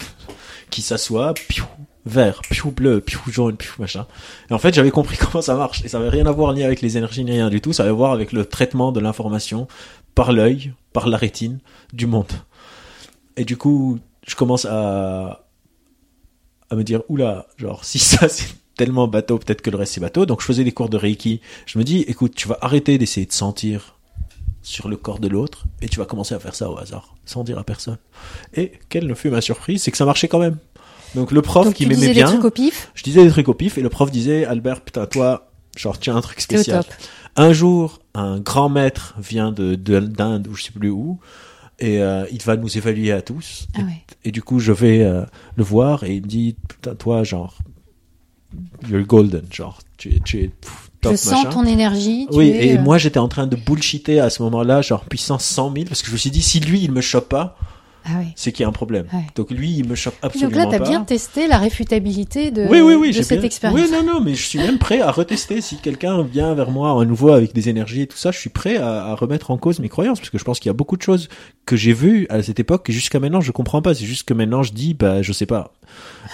qui 0.69 0.81
s'assoit, 0.81 1.33
piou, 1.33 1.65
vert, 2.05 2.41
piou, 2.49 2.71
bleu, 2.71 3.01
piou, 3.01 3.21
jaune, 3.27 3.57
piou, 3.57 3.73
machin. 3.79 4.07
Et 4.49 4.53
en 4.53 4.59
fait, 4.59 4.73
j'avais 4.73 4.91
compris 4.91 5.17
comment 5.19 5.41
ça 5.41 5.55
marche. 5.55 5.83
Et 5.85 5.87
ça 5.87 5.99
avait 5.99 6.09
rien 6.09 6.25
à 6.25 6.31
voir 6.31 6.53
ni 6.53 6.63
avec 6.63 6.81
les 6.81 6.97
énergies 6.97 7.23
ni 7.23 7.31
rien 7.31 7.49
du 7.49 7.61
tout. 7.61 7.73
Ça 7.73 7.83
avait 7.83 7.91
à 7.91 7.95
voir 7.95 8.11
avec 8.11 8.31
le 8.31 8.45
traitement 8.45 8.91
de 8.91 8.99
l'information 8.99 9.67
par 10.15 10.31
l'œil, 10.31 10.73
par 10.93 11.07
la 11.07 11.17
rétine 11.17 11.59
du 11.93 12.07
monde. 12.07 12.31
Et 13.37 13.45
du 13.45 13.57
coup, 13.57 13.99
je 14.27 14.35
commence 14.35 14.65
à, 14.65 15.45
à 16.69 16.75
me 16.75 16.83
dire, 16.83 17.01
oula, 17.09 17.47
genre, 17.57 17.85
si 17.85 17.99
ça 17.99 18.27
c'est 18.29 18.55
tellement 18.75 19.07
bateau, 19.07 19.37
peut-être 19.37 19.61
que 19.61 19.69
le 19.69 19.77
reste 19.77 19.93
c'est 19.93 20.01
bateau. 20.01 20.25
Donc 20.25 20.41
je 20.41 20.45
faisais 20.45 20.63
des 20.63 20.71
cours 20.71 20.89
de 20.89 20.97
Reiki. 20.97 21.41
Je 21.65 21.77
me 21.77 21.83
dis, 21.83 21.99
écoute, 22.07 22.35
tu 22.35 22.47
vas 22.47 22.57
arrêter 22.61 22.97
d'essayer 22.97 23.25
de 23.25 23.31
sentir 23.31 23.97
sur 24.63 24.89
le 24.89 24.95
corps 24.95 25.19
de 25.19 25.27
l'autre 25.27 25.65
et 25.81 25.89
tu 25.89 25.99
vas 25.99 26.05
commencer 26.05 26.35
à 26.35 26.39
faire 26.39 26.55
ça 26.55 26.69
au 26.69 26.77
hasard, 26.77 27.15
sans 27.25 27.43
dire 27.43 27.57
à 27.57 27.63
personne. 27.63 27.97
Et 28.53 28.73
quelle 28.89 29.07
ne 29.07 29.13
fut 29.13 29.29
ma 29.29 29.41
surprise, 29.41 29.83
c'est 29.83 29.91
que 29.91 29.97
ça 29.97 30.05
marchait 30.05 30.27
quand 30.27 30.39
même. 30.39 30.57
Donc 31.15 31.31
le 31.31 31.41
prof 31.41 31.65
Donc 31.65 31.73
qui 31.75 31.83
m'aimait 31.85 31.95
disais 31.95 32.07
des 32.09 32.13
bien, 32.13 32.27
trucs 32.27 32.45
au 32.45 32.51
pif. 32.51 32.91
je 32.95 33.03
disais 33.03 33.23
des 33.23 33.29
trucs 33.29 33.49
au 33.49 33.53
pif 33.53 33.77
et 33.77 33.81
le 33.81 33.89
prof 33.89 34.09
disait, 34.11 34.45
Albert, 34.45 34.81
putain, 34.81 35.05
toi, 35.05 35.51
genre, 35.75 35.97
tiens 35.99 36.15
un 36.15 36.21
truc 36.21 36.39
spécial. 36.41 36.83
Un 37.35 37.53
jour, 37.53 37.99
un 38.13 38.39
grand 38.39 38.69
maître 38.69 39.15
vient 39.19 39.51
de 39.51 39.75
de- 39.75 39.99
d'Inde 39.99 40.47
ou 40.47 40.55
je 40.55 40.63
sais 40.63 40.71
plus 40.71 40.89
où, 40.89 41.19
et 41.79 42.01
euh, 42.01 42.25
il 42.31 42.41
va 42.43 42.55
nous 42.57 42.77
évaluer 42.77 43.11
à 43.11 43.21
tous. 43.21 43.67
Ah 43.75 43.79
ouais. 43.81 44.03
Et 44.23 44.31
du 44.31 44.41
coup, 44.43 44.59
je 44.59 44.71
vais 44.71 45.01
euh, 45.03 45.23
le 45.55 45.63
voir 45.63 46.03
et 46.03 46.15
il 46.15 46.21
me 46.21 46.27
dit, 46.27 46.55
putain, 46.67 46.95
toi, 46.95 47.23
genre, 47.23 47.57
you're 48.87 49.05
golden, 49.05 49.43
genre, 49.51 49.79
tu 49.97 50.09
es, 50.15 50.19
tu 50.19 50.41
es 50.43 50.47
pff, 50.49 50.91
top, 51.01 51.13
Je 51.13 51.17
sens 51.17 51.43
machin. 51.45 51.49
ton 51.49 51.65
énergie. 51.65 52.27
tu 52.29 52.37
Oui, 52.37 52.49
es, 52.49 52.67
et 52.67 52.77
euh, 52.77 52.81
moi, 52.81 52.97
j'étais 52.97 53.19
en 53.19 53.27
train 53.27 53.47
de 53.47 53.55
bullshiter 53.55 54.19
à 54.19 54.29
ce 54.29 54.43
moment-là, 54.43 54.81
genre 54.81 55.05
puissance 55.05 55.43
100 55.45 55.73
000, 55.73 55.85
parce 55.87 56.01
que 56.01 56.07
je 56.07 56.13
me 56.13 56.17
suis 56.17 56.31
dit, 56.31 56.41
si 56.41 56.59
lui, 56.59 56.81
il 56.81 56.91
me 56.91 57.01
chope 57.01 57.29
pas, 57.29 57.57
Ah 58.05 58.17
ouais. 58.19 58.27
c'est 58.35 58.51
qu'il 58.51 58.63
y 58.63 58.65
a 58.65 58.69
un 58.69 58.71
problème. 58.71 59.05
Donc 59.35 59.51
lui, 59.51 59.71
il 59.71 59.83
me 59.87 59.95
Donc 59.95 60.13
absolument 60.21 60.57
là, 60.57 60.65
t'as 60.71 60.79
pas. 60.79 60.89
bien 60.89 61.01
testé 61.03 61.47
la 61.47 61.57
réfutabilité 61.57 62.49
de, 62.51 62.63
oui, 62.67 62.81
oui, 62.81 62.95
oui, 62.95 63.07
de 63.09 63.13
j'ai 63.13 63.23
cette 63.23 63.39
bien- 63.39 63.45
expérience. 63.45 63.79
Oui, 63.79 63.91
non, 63.91 64.03
non, 64.03 64.19
mais 64.21 64.33
je 64.35 64.43
suis 64.47 64.59
même 64.59 64.77
prêt 64.79 65.01
à 65.01 65.11
retester. 65.11 65.61
Si 65.61 65.77
quelqu'un 65.77 66.23
vient 66.23 66.53
vers 66.53 66.71
moi 66.71 66.99
à 67.01 67.05
nouveau 67.05 67.29
avec 67.31 67.53
des 67.53 67.69
énergies 67.69 68.01
et 68.01 68.07
tout 68.07 68.17
ça, 68.17 68.31
je 68.31 68.39
suis 68.39 68.49
prêt 68.49 68.77
à, 68.77 69.05
à 69.05 69.15
remettre 69.15 69.51
en 69.51 69.57
cause 69.57 69.79
mes 69.79 69.89
croyances, 69.89 70.19
parce 70.19 70.29
que 70.29 70.37
je 70.37 70.43
pense 70.43 70.59
qu'il 70.59 70.69
y 70.69 70.71
a 70.71 70.73
beaucoup 70.73 70.97
de 70.97 71.01
choses 71.03 71.29
que 71.65 71.75
j'ai 71.75 71.93
vues 71.93 72.25
à 72.29 72.41
cette 72.43 72.59
époque 72.59 72.85
que 72.85 72.91
jusqu'à 72.93 73.19
maintenant 73.19 73.41
je 73.41 73.51
comprends 73.51 73.81
pas. 73.81 73.93
C'est 73.93 74.05
juste 74.05 74.23
que 74.27 74.33
maintenant 74.33 74.63
je 74.63 74.73
dis, 74.73 74.93
bah, 74.93 75.21
je 75.21 75.31
sais 75.31 75.45
pas. 75.45 75.71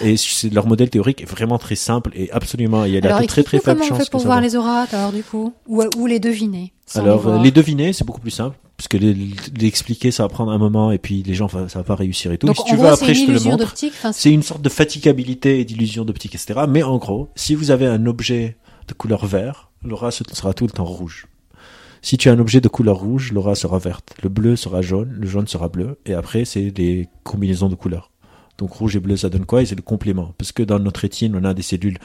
Et 0.00 0.14
leur 0.52 0.66
modèle 0.66 0.88
théorique 0.90 1.22
est 1.22 1.26
vraiment 1.28 1.58
très 1.58 1.74
simple 1.76 2.10
et 2.14 2.30
absolument, 2.30 2.84
il 2.84 2.92
y 2.92 2.96
a 2.98 3.00
Alors 3.04 3.20
de 3.20 3.26
très 3.26 3.42
très 3.42 3.58
faible 3.58 3.80
comment 3.80 3.84
on 3.84 3.88
chance 3.96 4.04
fait 4.04 4.10
pour 4.10 4.18
que 4.20 4.22
ça 4.22 4.28
voir 4.28 4.38
va. 4.38 4.46
les 4.46 4.56
auras, 4.56 4.86
alors 4.92 5.12
du 5.12 5.22
coup, 5.22 5.52
ou, 5.66 5.82
ou 5.96 6.06
les 6.06 6.20
deviner. 6.20 6.72
Alors, 6.94 7.26
euh, 7.28 7.38
les 7.42 7.50
deviner, 7.50 7.92
c'est 7.92 8.04
beaucoup 8.04 8.20
plus 8.20 8.30
simple, 8.30 8.56
parce 8.78 8.88
que 8.88 8.96
les, 8.96 9.12
les 9.12 9.66
expliquer, 9.66 10.10
ça 10.10 10.22
va 10.22 10.28
prendre 10.30 10.50
un 10.52 10.56
moment, 10.58 10.90
et 10.92 10.98
puis 10.98 11.22
les 11.22 11.34
gens, 11.34 11.48
ça 11.48 11.66
va 11.66 11.82
pas 11.84 11.94
réussir 11.96 12.32
et 12.32 12.38
tout. 12.38 12.46
Donc 12.46 12.56
si 12.56 12.64
tu 12.64 12.72
veux, 12.76 12.78
gros, 12.84 12.86
après, 12.94 13.06
c'est 13.08 13.14
je 13.14 13.20
une 13.20 13.26
te 13.26 13.30
le 13.32 13.36
illusion 13.36 13.50
montre. 13.50 13.64
C'est 14.14 14.30
une 14.32 14.42
sorte 14.42 14.62
de 14.62 14.68
fatigabilité 14.70 15.60
et 15.60 15.64
d'illusion 15.66 16.04
d'optique, 16.06 16.34
etc. 16.34 16.60
Mais 16.68 16.82
en 16.82 16.96
gros, 16.96 17.28
si 17.34 17.54
vous 17.54 17.70
avez 17.70 17.86
un 17.86 18.06
objet 18.06 18.56
de 18.86 18.94
couleur 18.94 19.26
vert, 19.26 19.70
l'aura 19.84 20.10
se- 20.10 20.24
sera 20.32 20.54
tout 20.54 20.64
le 20.64 20.70
temps 20.72 20.84
rouge. 20.84 21.26
Si 22.00 22.16
tu 22.16 22.28
as 22.28 22.32
un 22.32 22.38
objet 22.38 22.60
de 22.60 22.68
couleur 22.68 22.96
rouge, 22.98 23.32
l'aura 23.32 23.56
sera 23.56 23.78
verte. 23.80 24.14
Le 24.22 24.28
bleu 24.28 24.54
sera 24.54 24.80
jaune, 24.80 25.10
le 25.10 25.26
jaune 25.26 25.48
sera 25.48 25.68
bleu, 25.68 25.98
et 26.06 26.14
après, 26.14 26.44
c'est 26.44 26.70
des 26.70 27.08
combinaisons 27.24 27.68
de 27.68 27.74
couleurs. 27.74 28.12
Donc 28.58 28.70
rouge 28.72 28.94
et 28.94 29.00
bleu, 29.00 29.16
ça 29.16 29.28
donne 29.28 29.44
quoi? 29.46 29.62
Et 29.62 29.66
c'est 29.66 29.74
le 29.74 29.82
complément. 29.82 30.32
Parce 30.38 30.52
que 30.52 30.62
dans 30.62 30.78
notre 30.78 31.00
rétine, 31.00 31.34
on 31.36 31.42
a 31.44 31.52
des 31.54 31.62
cellules 31.62 31.98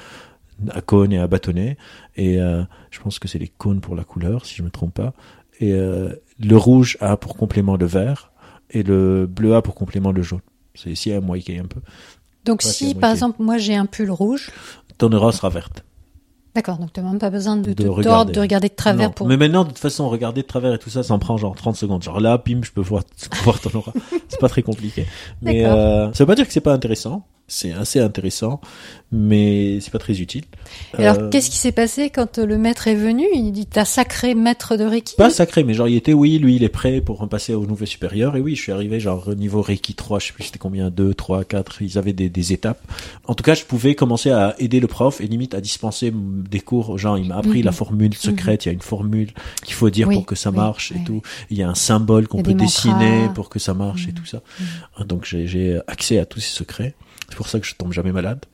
à 0.72 0.82
cônes 0.82 1.14
et 1.14 1.20
à 1.20 1.28
bâtonnets. 1.28 1.78
Et 2.16 2.40
euh, 2.42 2.64
je 2.90 3.00
pense 3.00 3.20
que 3.20 3.28
c'est 3.28 3.40
les 3.40 3.48
cônes 3.48 3.82
pour 3.82 3.96
la 3.96 4.04
couleur, 4.04 4.46
si 4.46 4.56
je 4.56 4.64
me 4.64 4.70
trompe 4.72 4.96
pas. 4.96 5.14
Et 5.60 5.74
euh, 5.74 6.14
le 6.40 6.58
rouge 6.58 6.98
a 7.02 7.18
pour 7.18 7.36
complément 7.38 7.76
le 7.76 7.86
vert 7.86 8.32
et 8.70 8.84
le 8.84 9.28
bleu 9.28 9.56
a 9.56 9.62
pour 9.62 9.76
complément 9.76 10.12
le 10.12 10.22
jaune. 10.22 10.42
C'est 10.76 10.90
ici 10.90 11.12
à 11.12 11.22
moitié 11.22 11.60
un 11.60 11.66
peu. 11.66 11.80
Donc 12.46 12.62
si 12.62 12.96
par 12.96 13.12
exemple 13.12 13.42
moi 13.42 13.58
j'ai 13.58 13.76
un 13.76 13.86
pull 13.86 14.10
rouge, 14.12 14.52
Ton 14.98 15.12
aura 15.14 15.32
sera 15.32 15.50
verte. 15.50 15.84
d'accord, 16.56 16.78
donc 16.78 16.92
tu 16.94 17.00
n'as 17.02 17.10
même 17.10 17.20
pas 17.20 17.30
besoin 17.30 17.56
de, 17.58 17.74
De 17.74 17.84
de, 17.84 17.88
regarder. 17.88 18.32
de 18.34 18.40
regarder 18.40 18.70
de 18.70 18.74
travers 18.76 19.08
Non. 19.10 19.14
pour. 19.14 19.28
Mais 19.28 19.38
maintenant, 19.38 19.64
de 19.64 19.70
toute 19.70 19.80
façon, 19.80 20.10
regarder 20.10 20.42
de 20.42 20.48
travers 20.48 20.74
et 20.74 20.80
tout 20.80 20.90
ça, 20.90 21.02
ça 21.04 21.14
en 21.14 21.20
prend 21.20 21.38
genre 21.38 21.56
30 21.56 21.76
secondes. 21.76 22.04
Genre 22.04 22.20
là, 22.20 22.38
pim, 22.38 22.60
je 22.64 22.72
peux 22.72 22.82
voir, 22.82 23.04
voir 23.44 23.60
ton 23.62 23.78
aura. 23.78 23.94
c'est 24.28 24.40
pas 24.40 24.50
très 24.50 24.62
compliqué. 24.64 25.06
Mais 25.42 25.66
euh, 25.66 26.12
ça 26.14 26.24
veut 26.24 26.28
pas 26.28 26.36
dire 26.36 26.46
que 26.48 26.54
c'est 26.54 26.62
pas 26.62 26.74
intéressant. 26.74 27.26
C'est 27.48 27.74
assez 27.74 28.00
intéressant, 28.00 28.62
mais 29.12 29.80
c'est 29.82 29.92
pas 29.92 30.00
très 30.00 30.22
utile. 30.22 30.44
Et 30.98 31.06
Alors 31.06 31.24
Euh, 31.24 31.30
qu'est-ce 31.30 31.50
qui 31.50 31.58
s'est 31.58 31.74
passé 31.74 32.10
quand 32.10 32.40
le 32.40 32.58
maître 32.58 32.88
est 32.88 32.96
venu? 32.96 33.26
Il 33.34 33.52
dit 33.52 33.66
t'as 33.68 33.86
sacré 33.86 34.34
maître 34.34 34.76
de 34.78 34.86
Reiki? 34.86 35.16
Pas 35.18 35.30
sacré, 35.30 35.64
mais 35.64 35.74
genre 35.74 35.88
il 35.88 35.96
était 35.96 36.14
oui, 36.14 36.40
lui 36.40 36.56
il 36.56 36.64
est 36.64 36.70
prêt 36.70 37.02
pour 37.02 37.28
passer 37.28 37.54
au 37.54 37.66
niveau 37.66 37.86
supérieur. 37.86 38.36
Et 38.38 38.40
oui, 38.42 38.56
je 38.56 38.62
suis 38.62 38.72
arrivé 38.72 39.00
genre 39.00 39.28
au 39.28 39.36
niveau 39.36 39.62
Reiki 39.62 39.94
3, 39.94 40.20
je 40.20 40.28
sais 40.28 40.34
plus 40.34 40.46
c'était 40.46 40.58
combien, 40.58 40.90
2, 40.90 41.14
3, 41.14 41.44
4, 41.44 41.82
ils 41.82 41.98
avaient 41.98 42.14
des, 42.14 42.30
des 42.30 42.54
étapes. 42.54 42.80
En 43.26 43.36
tout 43.36 43.44
cas, 43.44 43.54
je 43.56 43.66
pouvais 43.66 43.94
commencer 43.94 44.32
à 44.32 44.56
aider 44.58 44.80
le 44.80 44.88
prof 44.88 45.20
et 45.22 45.28
limite 45.28 45.54
à 45.54 45.62
dispenser 45.62 46.12
des 46.16 46.62
cours 46.62 46.90
aux 46.90 46.98
gens. 46.98 47.18
Il 47.18 47.28
m'a 47.28 47.36
appris 47.38 47.60
Mhm. 47.60 47.66
la 47.66 47.72
formule 47.74 48.14
secrète, 48.16 48.66
il 48.66 48.70
y 48.70 48.72
a 48.72 48.74
une 48.74 48.82
formule 48.82 49.32
qu'il 49.64 49.74
faut 49.76 49.90
dire 49.90 50.08
Oui, 50.08 50.16
pour 50.16 50.26
que 50.26 50.36
ça 50.36 50.50
marche 50.52 50.92
oui, 50.96 51.02
et 51.02 51.06
tout. 51.06 51.22
Il 51.52 51.58
y 51.58 51.62
a 51.64 51.70
un 51.70 51.76
symbole 51.76 52.28
qu'on 52.28 52.42
peut 52.42 52.54
des 52.54 52.64
dessiner 52.64 53.18
mantras. 53.20 53.34
pour 53.34 53.50
que 53.50 53.60
ça 53.60 53.74
marche 53.74 54.08
et 54.08 54.14
tout 54.14 54.26
ça. 54.26 54.42
Donc 55.06 55.26
j'ai- 55.26 55.46
j'ai 55.46 55.80
accès 55.88 56.18
à 56.20 56.26
tous 56.26 56.40
ces 56.40 56.56
secrets. 56.56 56.96
C'est 57.34 57.38
pour 57.38 57.48
ça 57.48 57.60
que 57.60 57.66
je 57.66 57.74
tombe 57.74 57.92
jamais 57.94 58.12
malade. 58.12 58.46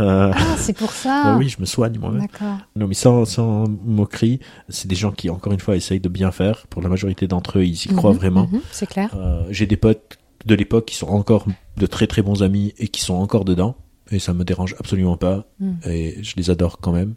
Euh, 0.00 0.32
Ah, 0.34 0.56
c'est 0.56 0.72
pour 0.72 0.90
ça. 0.92 1.22
bah 1.24 1.36
oui, 1.36 1.50
je 1.50 1.60
me 1.60 1.66
soigne 1.66 1.98
moi-même. 1.98 2.22
D'accord. 2.22 2.56
Non, 2.74 2.86
mais 2.88 2.94
sans, 2.94 3.26
sans 3.26 3.64
moquerie, 3.84 4.40
c'est 4.70 4.88
des 4.88 4.94
gens 4.94 5.12
qui, 5.12 5.28
encore 5.28 5.52
une 5.52 5.60
fois, 5.60 5.76
essayent 5.76 6.00
de 6.00 6.08
bien 6.08 6.32
faire. 6.32 6.66
Pour 6.68 6.80
la 6.80 6.88
majorité 6.88 7.26
d'entre 7.26 7.58
eux, 7.58 7.66
ils 7.66 7.74
y 7.84 7.88
croient 7.94 8.12
Mhm, 8.12 8.16
vraiment. 8.16 8.48
mhm, 8.50 8.60
c'est 8.72 8.86
clair. 8.86 9.10
Euh, 9.14 9.44
J'ai 9.50 9.66
des 9.66 9.76
potes 9.76 10.16
de 10.46 10.54
l'époque 10.54 10.86
qui 10.86 10.96
sont 10.96 11.08
encore 11.08 11.44
de 11.76 11.86
très 11.86 12.06
très 12.06 12.22
bons 12.22 12.42
amis 12.42 12.72
et 12.78 12.88
qui 12.88 13.02
sont 13.02 13.14
encore 13.14 13.44
dedans. 13.44 13.76
Et 14.10 14.18
ça 14.18 14.32
me 14.32 14.42
dérange 14.42 14.74
absolument 14.78 15.18
pas. 15.18 15.44
Mhm. 15.60 15.76
Et 15.84 16.22
je 16.24 16.34
les 16.36 16.48
adore 16.48 16.78
quand 16.78 16.92
même. 16.92 17.14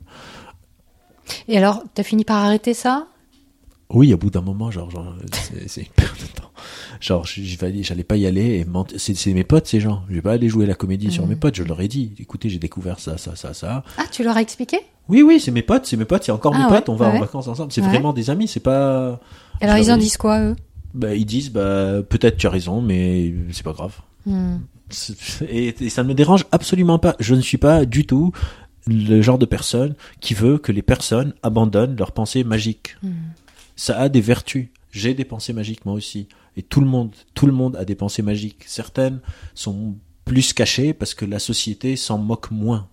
Et 1.48 1.58
alors, 1.58 1.84
t'as 1.94 2.04
fini 2.04 2.26
par 2.26 2.44
arrêter 2.44 2.74
ça? 2.74 3.08
Oui, 3.90 4.14
au 4.14 4.18
bout 4.18 4.30
d'un 4.30 4.42
moment, 4.42 4.72
genre, 4.72 4.90
genre 4.92 5.16
c'est 5.32 5.70
c'est 5.70 5.82
une 5.82 5.88
perte 5.96 6.20
de 6.22 6.28
temps. 6.28 6.47
Genre, 7.00 7.26
j'allais 7.26 8.04
pas 8.04 8.18
y 8.18 8.26
aller 8.26 8.60
et 8.60 8.66
c'est 8.98 9.34
mes 9.34 9.44
potes, 9.44 9.68
ces 9.68 9.80
gens. 9.80 10.04
Je 10.10 10.16
vais 10.16 10.22
pas 10.22 10.34
aller 10.34 10.50
jouer 10.50 10.66
la 10.66 10.74
comédie 10.76 11.12
sur 11.12 11.24
Mhm. 11.24 11.30
mes 11.30 11.36
potes. 11.36 11.56
Je 11.56 11.64
leur 11.64 11.80
ai 11.82 11.88
dit, 11.88 12.14
écoutez, 12.20 12.50
j'ai 12.50 12.60
découvert 12.60 13.00
ça, 13.00 13.18
ça, 13.18 13.36
ça, 13.36 13.54
ça. 13.54 13.84
Ah, 13.98 14.04
tu 14.12 14.24
leur 14.24 14.36
as 14.38 14.42
expliqué? 14.42 14.78
Oui, 15.10 15.22
oui, 15.22 15.40
c'est 15.40 15.52
mes 15.52 15.62
potes, 15.62 15.86
c'est 15.86 15.96
mes 15.98 16.06
potes, 16.06 16.24
c'est 16.24 16.32
encore 16.32 16.54
Ah 16.56 16.60
mes 16.60 16.64
ouais, 16.66 16.70
potes. 16.80 16.90
On 16.90 16.96
va 16.96 17.10
ouais. 17.12 17.18
en 17.18 17.20
vacances 17.22 17.48
ensemble. 17.48 17.72
C'est 17.72 17.82
Ouais. 17.82 17.88
vraiment 17.90 18.14
des 18.14 18.30
amis. 18.30 18.48
C'est 18.48 18.60
pas. 18.60 19.20
Alors 19.62 19.78
ils 19.78 19.92
en 19.92 19.98
disent 19.98 20.18
quoi 20.18 20.42
eux? 20.42 20.56
Bah, 20.94 21.14
ils 21.16 21.26
disent, 21.26 21.52
bah, 21.52 22.02
peut-être 22.08 22.38
tu 22.38 22.48
as 22.48 22.50
raison, 22.50 22.82
mais 22.82 23.34
c'est 23.52 23.64
pas 23.64 23.74
grave. 23.74 23.96
C'est- 24.90 25.46
Et, 25.50 25.76
et 25.86 25.90
ça 25.90 26.04
ne 26.04 26.08
me 26.10 26.14
dérange 26.14 26.46
absolument 26.52 26.98
pas. 27.00 27.16
Je 27.20 27.36
ne 27.36 27.42
suis 27.42 27.58
pas 27.58 27.86
du 27.86 28.06
tout 28.06 28.32
le 28.88 29.22
genre 29.22 29.38
de 29.38 29.46
personne 29.46 29.96
qui 30.22 30.34
veut 30.34 30.58
que 30.58 30.72
les 30.72 30.82
personnes 30.82 31.34
abandonnent 31.44 31.96
leurs 31.98 32.14
pensées 32.14 32.44
magiques. 32.46 32.96
Hmm. 33.04 33.12
Ça 33.76 34.00
a 34.00 34.08
des 34.10 34.22
vertus. 34.22 34.68
J'ai 34.92 35.14
des 35.14 35.26
pensées 35.26 35.52
magiques 35.54 35.86
moi 35.86 35.94
aussi. 35.94 36.28
Et 36.58 36.64
tout 36.64 36.82
le 36.82 36.88
monde, 36.88 37.12
tout 37.36 37.46
le 37.46 37.54
monde 37.54 37.76
a 37.78 37.86
des 37.86 37.96
pensées 37.96 38.22
magiques. 38.24 38.64
Certaines 38.68 39.20
sont 39.54 39.96
plus 40.26 40.52
cachées 40.54 40.94
parce 40.94 41.14
que 41.14 41.24
la 41.24 41.40
société 41.40 41.96
s'en 41.96 42.18
moque 42.18 42.52
moins. 42.52 42.90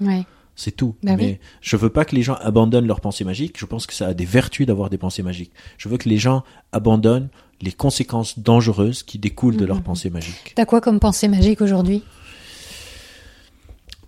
Ouais. 0.00 0.24
C'est 0.56 0.72
tout. 0.72 0.94
Bah 1.02 1.16
Mais 1.16 1.24
oui. 1.24 1.38
je 1.62 1.76
veux 1.76 1.88
pas 1.90 2.04
que 2.04 2.14
les 2.14 2.22
gens 2.22 2.34
abandonnent 2.34 2.86
leurs 2.86 3.00
pensées 3.00 3.24
magiques. 3.24 3.58
Je 3.58 3.66
pense 3.66 3.86
que 3.86 3.94
ça 3.94 4.08
a 4.08 4.14
des 4.14 4.24
vertus 4.24 4.66
d'avoir 4.66 4.90
des 4.90 4.98
pensées 4.98 5.22
magiques. 5.22 5.52
Je 5.78 5.88
veux 5.88 5.96
que 5.96 6.08
les 6.08 6.18
gens 6.18 6.44
abandonnent 6.72 7.28
les 7.60 7.72
conséquences 7.72 8.38
dangereuses 8.38 9.02
qui 9.02 9.18
découlent 9.18 9.56
de 9.56 9.64
leurs 9.64 9.78
Mhm. 9.78 9.82
pensées 9.84 10.10
magiques. 10.10 10.52
T'as 10.54 10.64
quoi 10.66 10.80
comme 10.80 11.00
pensée 11.00 11.28
magique 11.28 11.60
aujourd'hui? 11.60 12.02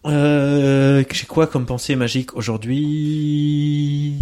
Euh, 0.04 1.02
j'ai 1.12 1.26
quoi 1.26 1.46
comme 1.48 1.66
pensée 1.66 1.96
magique 1.96 2.36
aujourd'hui? 2.36 4.14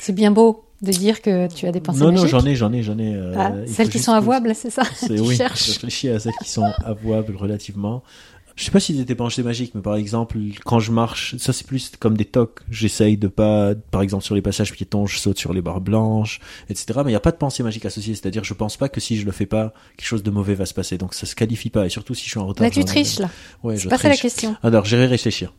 C'est 0.00 0.14
bien 0.14 0.30
beau 0.30 0.64
de 0.82 0.92
dire 0.92 1.22
que 1.22 1.52
tu 1.52 1.66
as 1.66 1.72
des 1.72 1.80
pensées 1.80 1.98
Non, 2.00 2.06
non, 2.06 2.12
magiques. 2.22 2.28
j'en 2.30 2.44
ai, 2.46 2.54
j'en 2.54 2.72
ai, 2.72 2.82
j'en 2.82 2.98
ai. 2.98 3.14
euh, 3.14 3.34
Ah, 3.36 3.52
celles 3.66 3.88
qui 3.88 3.98
sont 3.98 4.12
avouables, 4.12 4.54
c'est 4.54 4.70
ça 4.70 4.82
C'est 4.94 5.06
Tu 5.16 5.20
oui, 5.20 5.32
je 5.32 5.38
cherches. 5.38 5.68
réfléchis 5.72 6.08
à 6.08 6.18
celles 6.20 6.34
qui 6.42 6.48
sont 6.50 6.64
avouables 6.84 7.34
relativement. 7.36 8.02
Je 8.54 8.64
sais 8.64 8.72
pas 8.72 8.80
si 8.80 8.96
c'était 8.96 9.14
pensées 9.14 9.44
magiques, 9.44 9.72
mais 9.76 9.82
par 9.82 9.94
exemple, 9.94 10.36
quand 10.64 10.80
je 10.80 10.90
marche, 10.90 11.36
ça 11.38 11.52
c'est 11.52 11.64
plus 11.64 11.92
comme 12.00 12.16
des 12.16 12.24
tocs. 12.24 12.58
J'essaye 12.68 13.16
de 13.16 13.28
pas, 13.28 13.76
par 13.92 14.02
exemple, 14.02 14.24
sur 14.24 14.34
les 14.34 14.42
passages 14.42 14.72
piétons, 14.72 15.06
je 15.06 15.16
saute 15.18 15.38
sur 15.38 15.52
les 15.52 15.62
barres 15.62 15.80
blanches, 15.80 16.40
etc. 16.68 16.86
Mais 17.04 17.10
il 17.10 17.12
n'y 17.12 17.14
a 17.14 17.20
pas 17.20 17.30
de 17.30 17.36
pensée 17.36 17.62
magique 17.62 17.84
associée. 17.86 18.16
C'est-à-dire, 18.16 18.42
je 18.42 18.54
pense 18.54 18.76
pas 18.76 18.88
que 18.88 19.00
si 19.00 19.16
je 19.16 19.24
le 19.26 19.30
fais 19.30 19.46
pas, 19.46 19.72
quelque 19.96 20.08
chose 20.08 20.24
de 20.24 20.30
mauvais 20.32 20.54
va 20.56 20.66
se 20.66 20.74
passer. 20.74 20.98
Donc 20.98 21.14
ça 21.14 21.24
se 21.24 21.36
qualifie 21.36 21.70
pas. 21.70 21.86
Et 21.86 21.88
surtout 21.88 22.14
si 22.14 22.24
je 22.24 22.30
suis 22.30 22.40
en 22.40 22.48
retard. 22.48 22.64
Là, 22.64 22.70
tu 22.70 22.84
triches, 22.84 23.20
là. 23.20 23.30
Ouais, 23.62 23.76
je 23.76 23.88
pas 23.88 23.96
ça 23.96 24.08
la 24.08 24.14
triche. 24.16 24.22
question. 24.22 24.56
Alors, 24.64 24.84
j'irai 24.84 25.06
réfléchir. 25.06 25.54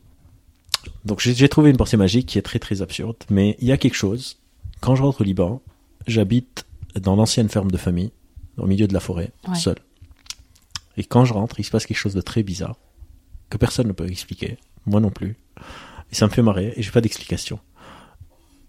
Donc, 1.06 1.20
j'ai 1.20 1.48
trouvé 1.48 1.70
une 1.70 1.76
pensée 1.78 1.96
magique 1.96 2.26
qui 2.26 2.38
est 2.38 2.42
très 2.42 2.58
très 2.58 2.82
absurde, 2.82 3.16
mais 3.30 3.56
il 3.60 3.68
y 3.68 3.72
a 3.72 3.78
quelque 3.78 3.96
chose. 3.96 4.36
Quand 4.80 4.94
je 4.96 5.02
rentre 5.02 5.20
au 5.20 5.24
Liban, 5.24 5.62
j'habite 6.06 6.64
dans 7.00 7.16
l'ancienne 7.16 7.48
ferme 7.48 7.70
de 7.70 7.76
famille, 7.76 8.12
au 8.56 8.66
milieu 8.66 8.86
de 8.86 8.94
la 8.94 9.00
forêt, 9.00 9.30
Ouais. 9.48 9.54
seul. 9.54 9.76
Et 10.96 11.04
quand 11.04 11.24
je 11.24 11.32
rentre, 11.32 11.60
il 11.60 11.64
se 11.64 11.70
passe 11.70 11.86
quelque 11.86 11.96
chose 11.98 12.14
de 12.14 12.20
très 12.20 12.42
bizarre, 12.42 12.76
que 13.48 13.56
personne 13.56 13.86
ne 13.88 13.92
peut 13.92 14.08
expliquer, 14.10 14.58
moi 14.86 15.00
non 15.00 15.10
plus. 15.10 15.36
Et 16.10 16.14
ça 16.14 16.26
me 16.26 16.30
fait 16.30 16.42
marrer, 16.42 16.72
et 16.76 16.82
j'ai 16.82 16.90
pas 16.90 17.00
d'explication. 17.00 17.58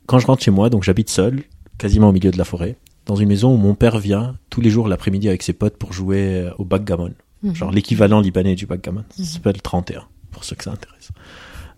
Quand 0.06 0.20
je 0.20 0.28
rentre 0.28 0.44
chez 0.44 0.52
moi, 0.52 0.70
donc 0.70 0.84
j'habite 0.84 1.10
seul, 1.10 1.44
quasiment 1.78 2.10
au 2.10 2.12
milieu 2.12 2.32
de 2.32 2.38
la 2.38 2.44
forêt, 2.46 2.78
dans 3.06 3.16
une 3.16 3.30
maison 3.30 3.54
où 3.54 3.58
mon 3.58 3.74
père 3.76 3.98
vient 3.98 4.38
tous 4.50 4.62
les 4.62 4.70
jours 4.70 4.88
l'après-midi 4.88 5.28
avec 5.28 5.42
ses 5.44 5.54
potes 5.54 5.78
pour 5.78 5.94
jouer 5.94 6.50
au 6.58 6.66
backgammon 6.66 7.14
Mhm. 7.44 7.56
genre 7.56 7.72
l'équivalent 7.72 8.20
libanais 8.22 8.54
du 8.54 8.68
backgammon. 8.68 9.04
Mhm. 9.18 9.26
Ça 9.26 9.34
s'appelle 9.34 9.60
31, 9.64 10.06
pour 10.30 10.44
ceux 10.44 10.56
que 10.56 10.64
ça 10.64 10.72
intéresse. 10.72 11.10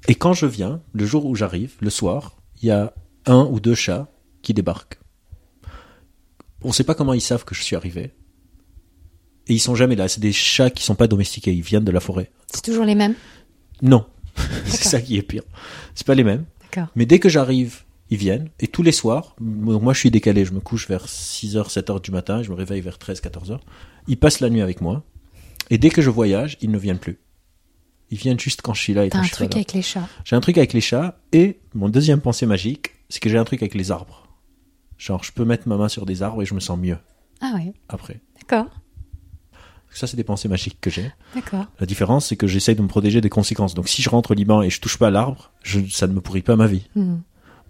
Et 0.10 0.15
quand 0.15 0.34
je 0.34 0.46
viens, 0.46 0.82
le 0.91 1.06
jour 1.06 1.26
où 1.26 1.36
j'arrive, 1.36 1.76
le 1.80 1.89
soir, 1.89 2.36
il 2.62 2.67
y 2.67 2.72
a 2.72 2.93
un 3.26 3.46
ou 3.46 3.62
deux 3.62 3.74
chats 3.76 4.10
qui 4.43 4.53
débarquent. 4.53 4.99
On 6.62 6.71
sait 6.71 6.84
pas 6.84 6.93
comment 6.93 7.13
ils 7.13 7.21
savent 7.21 7.43
que 7.45 7.56
je 7.56 7.63
suis 7.63 7.75
arrivé. 7.75 8.12
Et 9.47 9.53
ils 9.53 9.60
sont 9.60 9.75
jamais 9.75 9.95
là. 9.95 10.08
C'est 10.08 10.21
des 10.21 10.32
chats 10.32 10.69
qui 10.69 10.84
sont 10.84 10.95
pas 10.95 11.08
domestiqués. 11.08 11.51
Ils 11.51 11.62
viennent 11.63 11.84
de 11.84 11.91
la 11.91 11.99
forêt. 11.99 12.29
C'est 12.53 12.63
toujours 12.63 12.86
les 12.86 12.95
mêmes? 12.95 13.15
Non. 13.82 14.06
c'est 14.65 14.84
ça 14.88 15.01
qui 15.01 15.17
est 15.17 15.21
pire. 15.23 15.43
C'est 15.95 16.08
pas 16.08 16.15
les 16.15 16.23
mêmes. 16.23 16.45
D'accord. 16.62 16.88
Mais 16.95 17.06
dès 17.06 17.19
que 17.19 17.27
j'arrive, 17.27 17.82
ils 18.10 18.17
viennent. 18.17 18.49
Et 18.60 18.67
tous 18.67 18.84
les 18.84 18.91
soirs, 18.91 19.36
moi 19.39 19.93
je 19.93 19.99
suis 19.99 20.12
décalé, 20.12 20.45
je 20.45 20.53
me 20.53 20.60
couche 20.60 20.88
vers 20.88 21.08
6h, 21.08 21.69
7h 21.71 22.01
du 22.01 22.12
matin, 22.12 22.39
et 22.39 22.43
je 22.43 22.51
me 22.51 22.56
réveille 22.56 22.82
vers 22.82 22.97
13, 22.97 23.21
14h. 23.21 23.60
Ils 24.08 24.17
passent 24.17 24.39
la 24.39 24.49
nuit 24.49 24.62
avec 24.62 24.79
moi. 24.82 25.03
Et 25.69 25.77
dès 25.77 25.89
que 25.89 26.01
je 26.01 26.10
voyage, 26.10 26.58
ils 26.62 26.71
ne 26.71 26.77
viennent 26.77 26.99
plus. 26.99 27.19
Ils 28.12 28.17
viennent 28.17 28.39
juste 28.39 28.62
quand 28.62 28.73
je 28.73 28.82
suis 28.82 28.93
là 28.93 29.06
et 29.06 29.10
T'as 29.10 29.17
quand 29.17 29.23
un 29.23 29.27
je 29.27 29.34
suis 29.34 29.38
pas 29.45 29.49
truc 29.49 29.53
là. 29.53 29.58
avec 29.58 29.73
les 29.73 29.82
chats. 29.82 30.08
J'ai 30.23 30.36
un 30.36 30.41
truc 30.41 30.58
avec 30.58 30.73
les 30.73 30.82
chats. 30.82 31.19
Et 31.32 31.60
mon 31.73 31.89
deuxième 31.89 32.21
pensée 32.21 32.45
magique, 32.45 32.91
c'est 33.10 33.19
que 33.19 33.29
j'ai 33.29 33.38
un 33.38 33.43
truc 33.43 33.62
avec 33.62 33.73
les 33.73 33.91
arbres. 33.91 34.22
Genre, 35.03 35.21
je 35.23 35.31
peux 35.33 35.43
mettre 35.43 35.67
ma 35.67 35.75
main 35.75 35.89
sur 35.89 36.05
des 36.05 36.23
arbres 36.23 36.41
et 36.41 36.45
je 36.45 36.53
me 36.53 36.61
sens 36.61 36.79
mieux 36.79 36.97
Ah 37.41 37.51
ouais, 37.55 37.73
après. 37.89 38.21
d'accord, 38.39 38.67
Ça, 39.91 40.07
c'est 40.07 40.15
des 40.15 40.23
pensées 40.23 40.47
magiques 40.47 40.77
que 40.79 40.89
j'ai. 40.89 41.11
d'accord. 41.35 41.65
La 41.79 41.85
différence, 41.85 42.27
c'est 42.27 42.37
que 42.37 42.47
j'essaye 42.47 42.75
de 42.75 42.81
me 42.81 42.87
protéger 42.87 43.19
des 43.19 43.29
conséquences. 43.29 43.73
Donc, 43.73 43.89
si 43.89 44.01
je 44.01 44.09
rentre 44.09 44.31
au 44.31 44.33
Liban 44.33 44.61
et 44.61 44.69
je 44.69 44.79
touche 44.79 44.97
pas 44.97 45.09
l'arbre, 45.11 45.51
je, 45.61 45.81
ça 45.89 46.07
ne 46.07 46.13
me 46.13 46.21
pourrit 46.21 46.41
pas 46.41 46.55
ma 46.55 46.67
vie. 46.67 46.87
Hmm. 46.95 47.17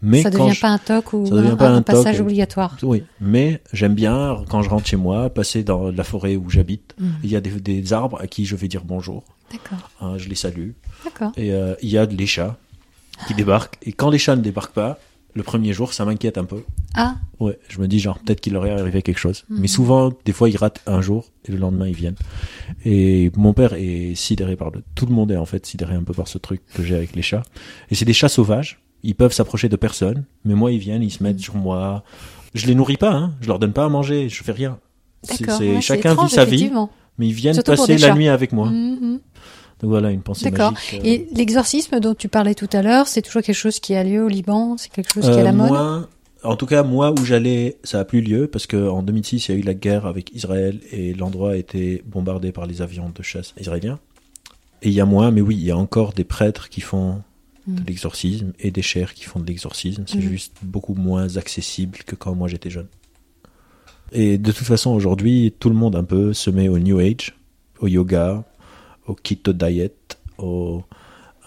Mais 0.04 0.22
ça 0.22 0.30
devient 0.30 0.52
je- 0.54 0.60
pas 0.62 0.70
un 0.70 0.78
toc 0.78 1.14
ou 1.14 1.26
ça 1.26 1.36
devient 1.36 1.48
un, 1.52 1.56
pas 1.56 1.70
un 1.70 1.76
un 1.78 1.82
toc, 1.82 1.96
passage 1.96 2.20
obligatoire. 2.20 2.78
Oui, 2.84 3.04
mais 3.22 3.62
j'aime 3.72 3.96
bien 3.96 4.44
quand 4.50 4.62
je 4.62 4.70
rentre 4.70 4.86
chez 4.86 4.98
moi, 4.98 5.30
passer 5.32 5.64
dans 5.64 5.92
la 5.92 6.04
forêt 6.04 6.36
où 6.36 6.50
j'habite. 6.50 6.94
Hmm. 7.00 7.12
Il 7.24 7.32
y 7.32 7.36
a 7.36 7.42
des, 7.42 7.50
des 7.60 7.94
arbres 7.94 8.20
à 8.22 8.28
qui 8.28 8.46
je 8.46 8.56
vais 8.56 8.68
dire 8.68 8.84
bonjour. 8.84 9.24
D'accord, 9.52 9.90
Hein, 10.02 10.18
je 10.18 10.30
les 10.30 10.36
salue. 10.36 10.72
d'accord. 11.04 11.32
Et 11.38 11.52
euh, 11.54 11.74
il 11.82 11.90
y 11.90 11.98
a 11.98 12.06
les 12.06 12.28
chats 12.28 12.58
qui 13.28 13.34
débarquent. 13.34 13.78
Et 13.84 13.92
quand 13.94 14.10
les 14.10 14.18
chats 14.20 14.36
ne 14.36 14.42
débarquent 14.42 14.74
pas, 14.74 15.00
le 15.36 15.44
premier 15.44 15.74
jour, 15.74 15.94
ça 15.94 16.06
m'inquiète 16.06 16.38
un 16.38 16.46
peu. 16.46 16.64
Ah, 16.96 17.16
Ouais, 17.40 17.58
je 17.70 17.80
me 17.82 17.88
dis 17.88 18.00
genre 18.00 18.20
peut-être 18.20 18.40
qu'il 18.40 18.54
leur 18.54 18.66
est 18.66 18.72
arrivé 18.72 19.02
quelque 19.02 19.18
chose. 19.20 19.44
Mhm. 19.50 19.60
Mais 19.60 19.68
souvent, 19.68 20.12
des 20.26 20.32
fois, 20.32 20.50
ils 20.50 20.58
ratent 20.58 20.82
un 20.86 21.02
jour 21.02 21.26
et 21.46 21.52
le 21.52 21.58
lendemain, 21.58 21.88
ils 21.88 21.96
viennent. 21.96 22.16
Et 22.86 23.32
mon 23.36 23.54
père 23.54 23.74
est 23.74 24.14
sidéré 24.16 24.56
par 24.56 24.70
le... 24.72 24.84
Tout 24.96 25.06
le 25.06 25.14
monde 25.14 25.32
est 25.32 25.38
en 25.38 25.46
fait 25.46 25.66
sidéré 25.66 25.96
un 25.96 26.04
peu 26.04 26.14
par 26.14 26.28
ce 26.28 26.38
truc 26.38 26.62
que 26.74 26.84
j'ai 26.84 26.96
avec 26.96 27.16
les 27.16 27.22
chats. 27.22 27.44
Et 27.90 27.96
c'est 27.96 28.06
des 28.06 28.14
chats 28.14 28.30
sauvages. 28.30 28.80
Ils 29.04 29.16
peuvent 29.16 29.34
s'approcher 29.34 29.68
de 29.70 29.76
personne. 29.76 30.24
Mais 30.46 30.54
moi, 30.54 30.72
ils 30.72 30.78
viennent, 30.80 31.04
ils 31.04 31.12
se 31.12 31.22
mettent 31.24 31.40
sur 31.40 31.56
moi. 31.56 32.04
Je 32.54 32.68
les 32.68 32.76
nourris 32.76 32.98
pas, 32.98 33.12
hein. 33.12 33.34
Je 33.42 33.48
leur 33.48 33.60
donne 33.60 33.74
pas 33.74 33.86
à 33.86 33.90
manger. 33.90 34.30
Je 34.30 34.44
fais 34.44 34.52
rien. 34.54 34.78
C'est, 35.24 35.46
Ouais, 35.50 35.82
chacun 35.82 36.12
étrange, 36.14 36.30
vit 36.30 36.36
sa 36.36 36.46
vie, 36.46 36.72
mais 37.18 37.28
ils 37.28 37.34
viennent 37.34 37.54
Surtout 37.56 37.72
passer 37.72 37.98
la 37.98 38.08
chats. 38.10 38.16
nuit 38.16 38.28
avec 38.30 38.52
moi. 38.54 38.70
Mhm. 38.70 39.20
Donc 39.84 39.90
voilà, 39.92 40.10
une 40.12 40.22
pensée 40.22 40.50
D'accord. 40.50 40.72
magique. 40.72 40.94
euh, 40.94 41.08
Et 41.08 41.28
l'exorcisme 41.36 42.00
dont 42.00 42.16
tu 42.16 42.30
parlais 42.30 42.56
tout 42.56 42.70
à 42.74 42.82
l'heure, 42.82 43.08
c'est 43.08 43.22
toujours 43.22 43.42
quelque 43.44 43.54
chose 43.56 43.80
qui 43.80 43.94
a 43.96 44.04
lieu 44.04 44.24
au 44.24 44.30
Liban 44.30 44.78
C'est 44.78 44.90
quelque 44.90 45.14
chose 45.14 45.26
qui 45.26 45.30
est 45.30 45.34
à 45.34 45.40
euh, 45.40 45.44
la 45.44 45.52
mode 45.52 45.70
moi, 45.70 46.08
En 46.44 46.56
tout 46.56 46.66
cas, 46.66 46.84
moi 46.84 47.12
où 47.12 47.24
j'allais, 47.26 47.78
ça 47.84 48.00
a 48.00 48.06
plus 48.06 48.22
lieu 48.22 48.48
parce 48.48 48.66
que 48.66 48.90
en 48.90 49.04
2006, 49.04 49.50
il 49.50 49.52
y 49.52 49.56
a 49.56 49.58
eu 49.60 49.64
la 49.64 49.74
guerre 49.74 50.06
avec 50.06 50.34
Israël 50.34 50.80
et 50.92 51.14
l'endroit 51.14 51.52
a 51.52 51.56
été 51.58 52.02
bombardé 52.06 52.52
par 52.54 52.66
les 52.66 52.82
avions 52.82 53.12
de 53.14 53.22
chasse 53.24 53.54
israéliens. 53.60 54.00
Et 54.82 54.88
il 54.88 54.94
y 54.94 55.02
a 55.02 55.06
moins, 55.06 55.32
mais 55.32 55.42
oui, 55.42 55.56
il 55.56 55.64
y 55.66 55.72
a 55.72 55.78
encore 55.78 56.14
des 56.14 56.24
prêtres 56.24 56.70
qui 56.70 56.82
font 56.82 57.22
de 57.68 57.80
Mm. 57.82 57.86
l'exorcisme 57.88 58.52
et 58.60 58.72
des 58.72 58.82
chers 58.82 59.14
qui 59.14 59.24
font 59.24 59.40
de 59.40 59.46
l'exorcisme. 59.46 60.04
C'est 60.08 60.18
Mm. 60.18 60.22
juste 60.22 60.54
beaucoup 60.62 60.96
moins 60.96 61.38
accessible 61.38 62.00
que 62.06 62.16
quand 62.16 62.36
moi 62.36 62.48
j'étais 62.50 62.70
jeune. 62.70 62.88
Et 64.12 64.38
de 64.38 64.52
toute 64.52 64.68
façon, 64.68 64.92
aujourd'hui, 64.92 65.54
tout 65.60 65.70
le 65.70 65.76
monde 65.76 65.96
un 65.96 66.04
peu 66.04 66.34
se 66.34 66.50
met 66.50 66.68
au 66.68 66.78
New 66.78 67.00
Age, 67.00 67.36
au 67.80 67.88
yoga, 67.88 68.44
au 69.08 69.14
keto 69.16 69.54
diet, 69.54 69.94
au. 70.38 70.82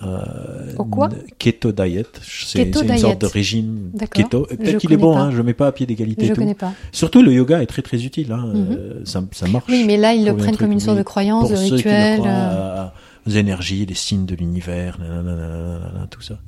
euh, 0.02 0.74
Au 0.78 0.84
quoi 0.84 1.08
Keto 1.38 1.72
diet. 1.72 2.06
C'est 2.22 2.62
une 2.64 2.70
diet. 2.70 2.98
sorte 2.98 3.20
de 3.22 3.26
régime 3.26 3.90
keto. 4.12 4.42
Peut-être 4.42 4.78
qu'il 4.78 4.92
est 4.92 4.96
bon, 4.98 5.16
hein, 5.16 5.30
je 5.30 5.38
ne 5.38 5.42
mets 5.42 5.54
pas 5.54 5.68
à 5.68 5.72
pied 5.72 5.86
d'égalité. 5.86 6.26
Je 6.26 6.34
tout. 6.34 6.40
connais 6.40 6.54
pas. 6.54 6.72
Surtout 6.92 7.22
le 7.22 7.32
yoga 7.32 7.62
est 7.62 7.66
très 7.66 7.82
très 7.82 8.04
utile. 8.04 8.32
Hein, 8.32 8.46
Mhm. 8.54 8.66
euh, 8.78 9.00
ça, 9.04 9.24
ça 9.32 9.46
marche. 9.48 9.64
Oui, 9.68 9.84
mais 9.86 9.96
là, 9.96 10.12
ils 10.14 10.24
le 10.26 10.36
prennent 10.36 10.56
comme 10.56 10.72
une 10.72 10.80
sorte 10.80 10.98
de 10.98 11.02
croyance, 11.02 11.50
de 11.50 11.56
rituel. 11.56 12.20
euh, 12.26 12.86
aux 13.26 13.30
énergies, 13.30 13.86
les 13.86 13.94
signes 13.94 14.26
de 14.26 14.34
l'univers, 14.36 14.98
tout 16.10 16.20
ça. 16.22 16.38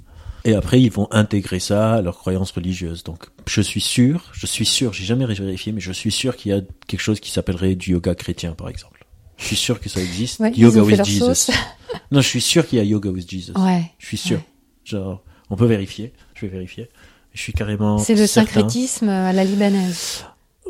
Et 0.44 0.54
après, 0.54 0.80
ils 0.80 0.90
vont 0.90 1.08
intégrer 1.10 1.58
ça 1.58 1.94
à 1.94 2.00
leurs 2.02 2.16
croyances 2.18 2.52
religieuses. 2.52 3.02
Donc, 3.02 3.24
je 3.46 3.60
suis 3.60 3.80
sûr, 3.80 4.30
je 4.32 4.46
suis 4.46 4.64
sûr, 4.64 4.92
j'ai 4.92 5.04
jamais 5.04 5.26
vérifié, 5.26 5.72
mais 5.72 5.80
je 5.80 5.90
suis 5.92 6.12
sûr 6.12 6.36
qu'il 6.36 6.52
y 6.52 6.54
a 6.54 6.60
quelque 6.86 7.00
chose 7.00 7.18
qui 7.18 7.30
s'appellerait 7.32 7.74
du 7.74 7.90
yoga 7.92 8.14
chrétien, 8.14 8.52
par 8.52 8.68
exemple. 8.68 8.97
Je 9.38 9.44
suis 9.46 9.56
sûr 9.56 9.80
que 9.80 9.88
ça 9.88 10.00
existe. 10.00 10.40
Ouais, 10.40 10.52
yoga 10.52 10.82
with 10.82 11.04
Jesus. 11.04 11.18
sauce. 11.20 11.50
non, 12.10 12.20
je 12.20 12.26
suis 12.28 12.40
sûr 12.40 12.66
qu'il 12.66 12.78
y 12.78 12.80
a 12.80 12.84
yoga 12.84 13.08
with 13.10 13.28
Jesus. 13.30 13.52
Ouais. 13.56 13.84
Je 13.98 14.06
suis 14.06 14.16
sûr. 14.18 14.36
Ouais. 14.38 14.44
Genre, 14.84 15.22
on 15.48 15.56
peut 15.56 15.66
vérifier. 15.66 16.12
Je 16.34 16.42
vais 16.46 16.52
vérifier. 16.52 16.88
Je 17.32 17.40
suis 17.42 17.52
carrément. 17.52 17.98
C'est 17.98 18.14
le 18.14 18.26
syncrétisme 18.26 19.08
à 19.08 19.32
la 19.32 19.44
libanaise. 19.44 20.24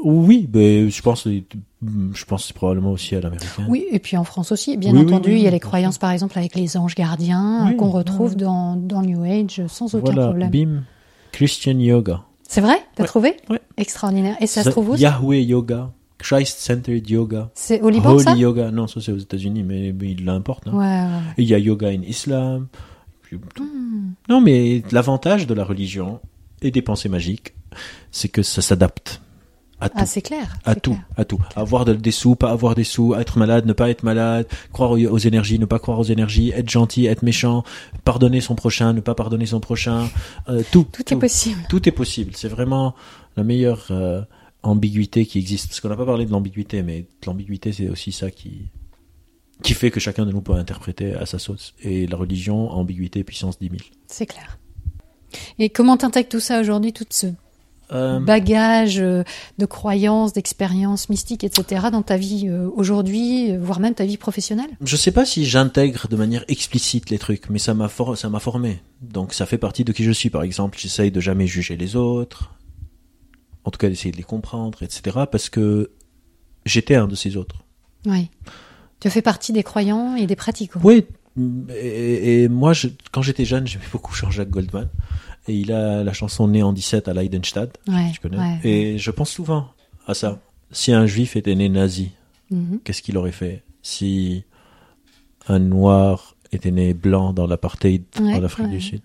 Oui, 0.05 0.49
mais 0.55 0.89
je 0.91 1.03
pense, 1.03 1.27
je 1.27 2.25
pense 2.25 2.53
probablement 2.53 2.93
aussi 2.93 3.17
à 3.17 3.21
l'américaine. 3.21 3.67
Oui, 3.69 3.87
et 3.91 3.99
puis 3.99 4.17
en 4.17 4.23
France 4.23 4.53
aussi, 4.53 4.77
bien 4.77 4.93
Oui, 4.93 5.01
entendu, 5.01 5.31
oui, 5.31 5.39
il 5.39 5.43
y 5.43 5.49
a 5.49 5.51
les 5.51 5.59
croyances, 5.59 5.99
par 5.99 6.13
exemple, 6.13 6.39
avec 6.39 6.55
les 6.55 6.77
anges 6.77 6.95
gardiens, 6.95 7.75
qu'on 7.79 7.91
retrouve 7.91 8.37
dans, 8.37 8.77
dans 8.77 9.03
New 9.03 9.25
Age 9.25 9.63
sans 9.67 9.95
aucun 9.97 10.13
voilà, 10.13 10.27
problème. 10.29 10.51
bim, 10.51 10.83
Christian 11.33 11.79
Yoga. 11.79 12.23
C'est 12.47 12.61
vrai? 12.61 12.77
T'as 12.95 13.03
Ouais, 13.05 13.09
trouvé? 13.09 13.37
ouais. 13.51 13.61
Extraordinaire. 13.77 14.37
Et 14.41 14.47
ça 14.47 14.61
se 14.61 14.67
Ça- 14.67 14.71
trouve 14.71 14.91
où 14.91 14.97
Yahweh 14.97 15.43
Yoga, 15.43 15.91
Christ-centered 16.19 17.09
Yoga, 17.09 17.51
C'est 17.55 17.81
au 17.81 17.91
Liban, 17.91 18.11
Holy 18.13 18.25
ça? 18.25 18.35
Yoga. 18.35 18.71
Non, 18.71 18.87
ça 18.87 19.01
c'est 19.01 19.13
aux 19.13 19.19
États-Unis, 19.19 19.63
mais, 19.63 19.93
mais 19.99 20.11
il 20.13 20.25
l'importe. 20.25 20.67
hein. 20.69 20.73
Ouais, 20.73 20.85
ouais, 20.85 21.35
il 21.39 21.45
y 21.45 21.55
a 21.55 21.59
Yoga 21.59 21.89
in 21.89 22.03
Islam. 22.03 22.67
Hmm. 23.33 24.13
Non, 24.29 24.41
mais 24.41 24.83
l'avantage 24.91 25.47
de 25.47 25.55
la 25.55 25.65
religion 25.65 26.21
et 26.63 26.71
des 26.71 26.83
pensées 26.83 27.09
magiques, 27.09 27.55
c'est 28.11 28.29
que 28.29 28.43
ça 28.43 28.63
s'adapte 28.63 29.21
à 29.81 29.89
tout. 29.91 29.97
Ah, 30.01 30.07
c'est 30.07 30.23
clair. 30.23 30.57
à 30.65 30.75
tout, 30.75 30.93
clair. 30.93 31.05
à 31.17 31.25
tout. 31.25 31.39
Avoir 31.55 31.85
de- 31.85 31.93
des 31.95 32.11
sous, 32.11 32.35
pas 32.35 32.51
avoir 32.51 32.75
des 32.75 32.83
sous, 32.85 33.15
être 33.15 33.39
malade, 33.39 33.65
ne 33.67 33.73
pas 33.75 33.91
être 33.91 34.03
malade, 34.03 34.47
croire 34.73 34.91
aux, 34.93 34.97
aux 34.99 35.19
énergies, 35.19 35.59
ne 35.59 35.67
pas 35.67 35.79
croire 35.79 35.99
aux 36.01 36.05
énergies, 36.05 36.51
être 36.51 36.69
gentil, 36.69 37.07
être 37.07 37.23
méchant, 37.23 37.63
pardonner 38.05 38.41
son 38.41 38.55
prochain, 38.57 38.93
ne 38.93 39.01
pas 39.01 39.15
pardonner 39.15 39.47
son 39.47 39.61
prochain, 39.61 40.09
euh, 40.49 40.63
tout. 40.73 40.87
Tout 40.91 41.13
est 41.13 41.17
possible. 41.17 41.61
Tout 41.69 41.87
est 41.89 41.93
possible. 41.93 42.33
C'est 42.35 42.49
vraiment 42.49 42.95
la 43.37 43.45
meilleure 43.45 43.87
euh, 43.93 44.23
ambiguïté 44.63 45.27
qui 45.27 45.39
existe. 45.39 45.69
Parce 45.69 45.81
qu'on 45.81 45.89
n'a 45.89 45.97
pas 45.97 46.07
parlé 46.07 46.25
de 46.27 46.31
l'ambiguïté, 46.31 46.83
mais 46.83 47.07
l'ambiguïté, 47.27 47.73
c'est 47.73 47.89
aussi 47.89 48.13
ça 48.13 48.31
qui 48.31 48.69
qui 49.63 49.75
fait 49.75 49.91
que 49.91 49.99
chacun 49.99 50.25
de 50.25 50.31
nous 50.31 50.41
peut 50.41 50.53
interpréter 50.53 51.15
à 51.15 51.27
sa 51.27 51.41
sauce. 51.41 51.75
Et 51.83 52.07
la 52.07 52.17
religion, 52.17 52.71
ambiguïté, 52.71 53.25
puissance 53.25 53.59
10 53.59 53.67
000. 53.71 53.81
C'est 54.07 54.27
clair. 54.27 54.59
Et 55.59 55.69
comment 55.69 55.97
t'intègres 55.97 56.29
tout 56.29 56.39
ça 56.41 56.61
aujourd'hui, 56.61 56.93
tout 56.93 57.05
ce 57.11 57.27
Euh, 57.91 58.21
bagage 58.21 58.99
euh, 59.01 59.25
de 59.57 59.65
croyances, 59.67 60.35
d'expériences 60.35 61.09
mystiques, 61.09 61.43
etc., 61.43 61.87
dans 61.91 62.03
ta 62.03 62.19
vie 62.19 62.45
euh, 62.47 62.69
aujourd'hui, 62.77 63.57
voire 63.57 63.81
même 63.81 63.95
ta 63.95 64.05
vie 64.05 64.19
professionnelle? 64.19 64.69
Je 64.85 64.95
sais 64.97 65.11
pas 65.11 65.25
si 65.25 65.47
j'intègre 65.47 66.07
de 66.07 66.15
manière 66.15 66.45
explicite 66.49 67.09
les 67.09 67.19
trucs, 67.19 67.49
mais 67.49 67.59
ça 67.59 67.73
m'a 67.75 67.89
for- 67.89 68.17
ça 68.19 68.29
m'a 68.29 68.41
formé. 68.41 68.81
Donc 69.01 69.33
ça 69.33 69.47
fait 69.47 69.57
partie 69.59 69.85
de 69.85 69.93
qui 69.93 70.05
je 70.05 70.13
suis. 70.13 70.29
Par 70.31 70.43
exemple, 70.43 70.77
j'essaye 70.79 71.11
de 71.11 71.19
jamais 71.21 71.47
juger 71.47 71.77
les 71.79 71.97
autres, 71.97 72.53
en 73.69 73.71
tout 73.71 73.79
cas 73.79 73.89
d'essayer 73.89 74.11
de 74.13 74.17
les 74.17 74.23
comprendre, 74.25 74.83
etc. 74.83 75.19
Parce 75.31 75.49
que 75.51 75.91
j'étais 76.67 76.95
un 76.97 77.07
de 77.07 77.15
ces 77.15 77.37
autres. 77.37 77.65
Oui. 78.07 78.31
Tu 79.01 79.11
fais 79.11 79.23
partie 79.23 79.53
des 79.53 79.63
croyants 79.63 80.17
et 80.17 80.27
des 80.27 80.37
pratiquants. 80.37 80.81
Oui. 80.83 81.05
Et, 81.73 82.43
et 82.43 82.49
moi, 82.49 82.73
je- 82.73 82.89
quand 83.13 83.23
j'étais 83.23 83.45
jeune, 83.45 83.67
j'aimais 83.67 83.85
beaucoup 83.93 84.13
Jean-Jacques 84.15 84.51
Goldman, 84.51 84.89
et 85.47 85.55
il 85.55 85.71
a 85.73 86.03
la 86.03 86.13
chanson 86.13 86.49
Né 86.49 86.65
en 86.65 86.73
17 86.73 87.07
à 87.07 87.13
Leidenstadt, 87.15 87.79
Ouais, 87.87 88.11
connais. 88.21 88.39
ouais, 88.39 88.59
et 88.65 88.99
je 88.99 89.11
pense 89.13 89.31
souvent 89.31 89.69
à 90.09 90.15
ça. 90.15 90.41
Si 90.73 90.93
un 90.93 91.07
juif 91.07 91.37
était 91.37 91.55
né 91.55 91.69
nazi, 91.69 92.11
Mhm. 92.51 92.81
qu'est-ce 92.83 93.03
qu'il 93.03 93.17
aurait 93.17 93.31
fait? 93.33 93.63
Si 93.83 94.43
un 95.47 95.61
noir 95.61 96.35
était 96.51 96.73
né 96.73 96.93
blanc 96.95 97.33
dans 97.33 97.47
l'apartheid 97.47 98.03
Ouais, 98.21 98.35
en 98.35 98.43
Afrique 98.43 98.69
du 98.71 98.81
Sud 98.81 99.03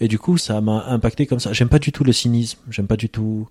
Et 0.00 0.08
du 0.08 0.18
coup, 0.18 0.38
ça 0.38 0.60
m'a 0.62 0.86
impacté 0.86 1.26
comme 1.26 1.40
ça. 1.40 1.52
J'aime 1.52 1.68
pas 1.68 1.78
du 1.78 1.92
tout 1.92 2.04
le 2.04 2.12
cynisme, 2.12 2.58
j'aime 2.70 2.86
pas 2.88 2.96
du 2.96 3.08
tout 3.10 3.48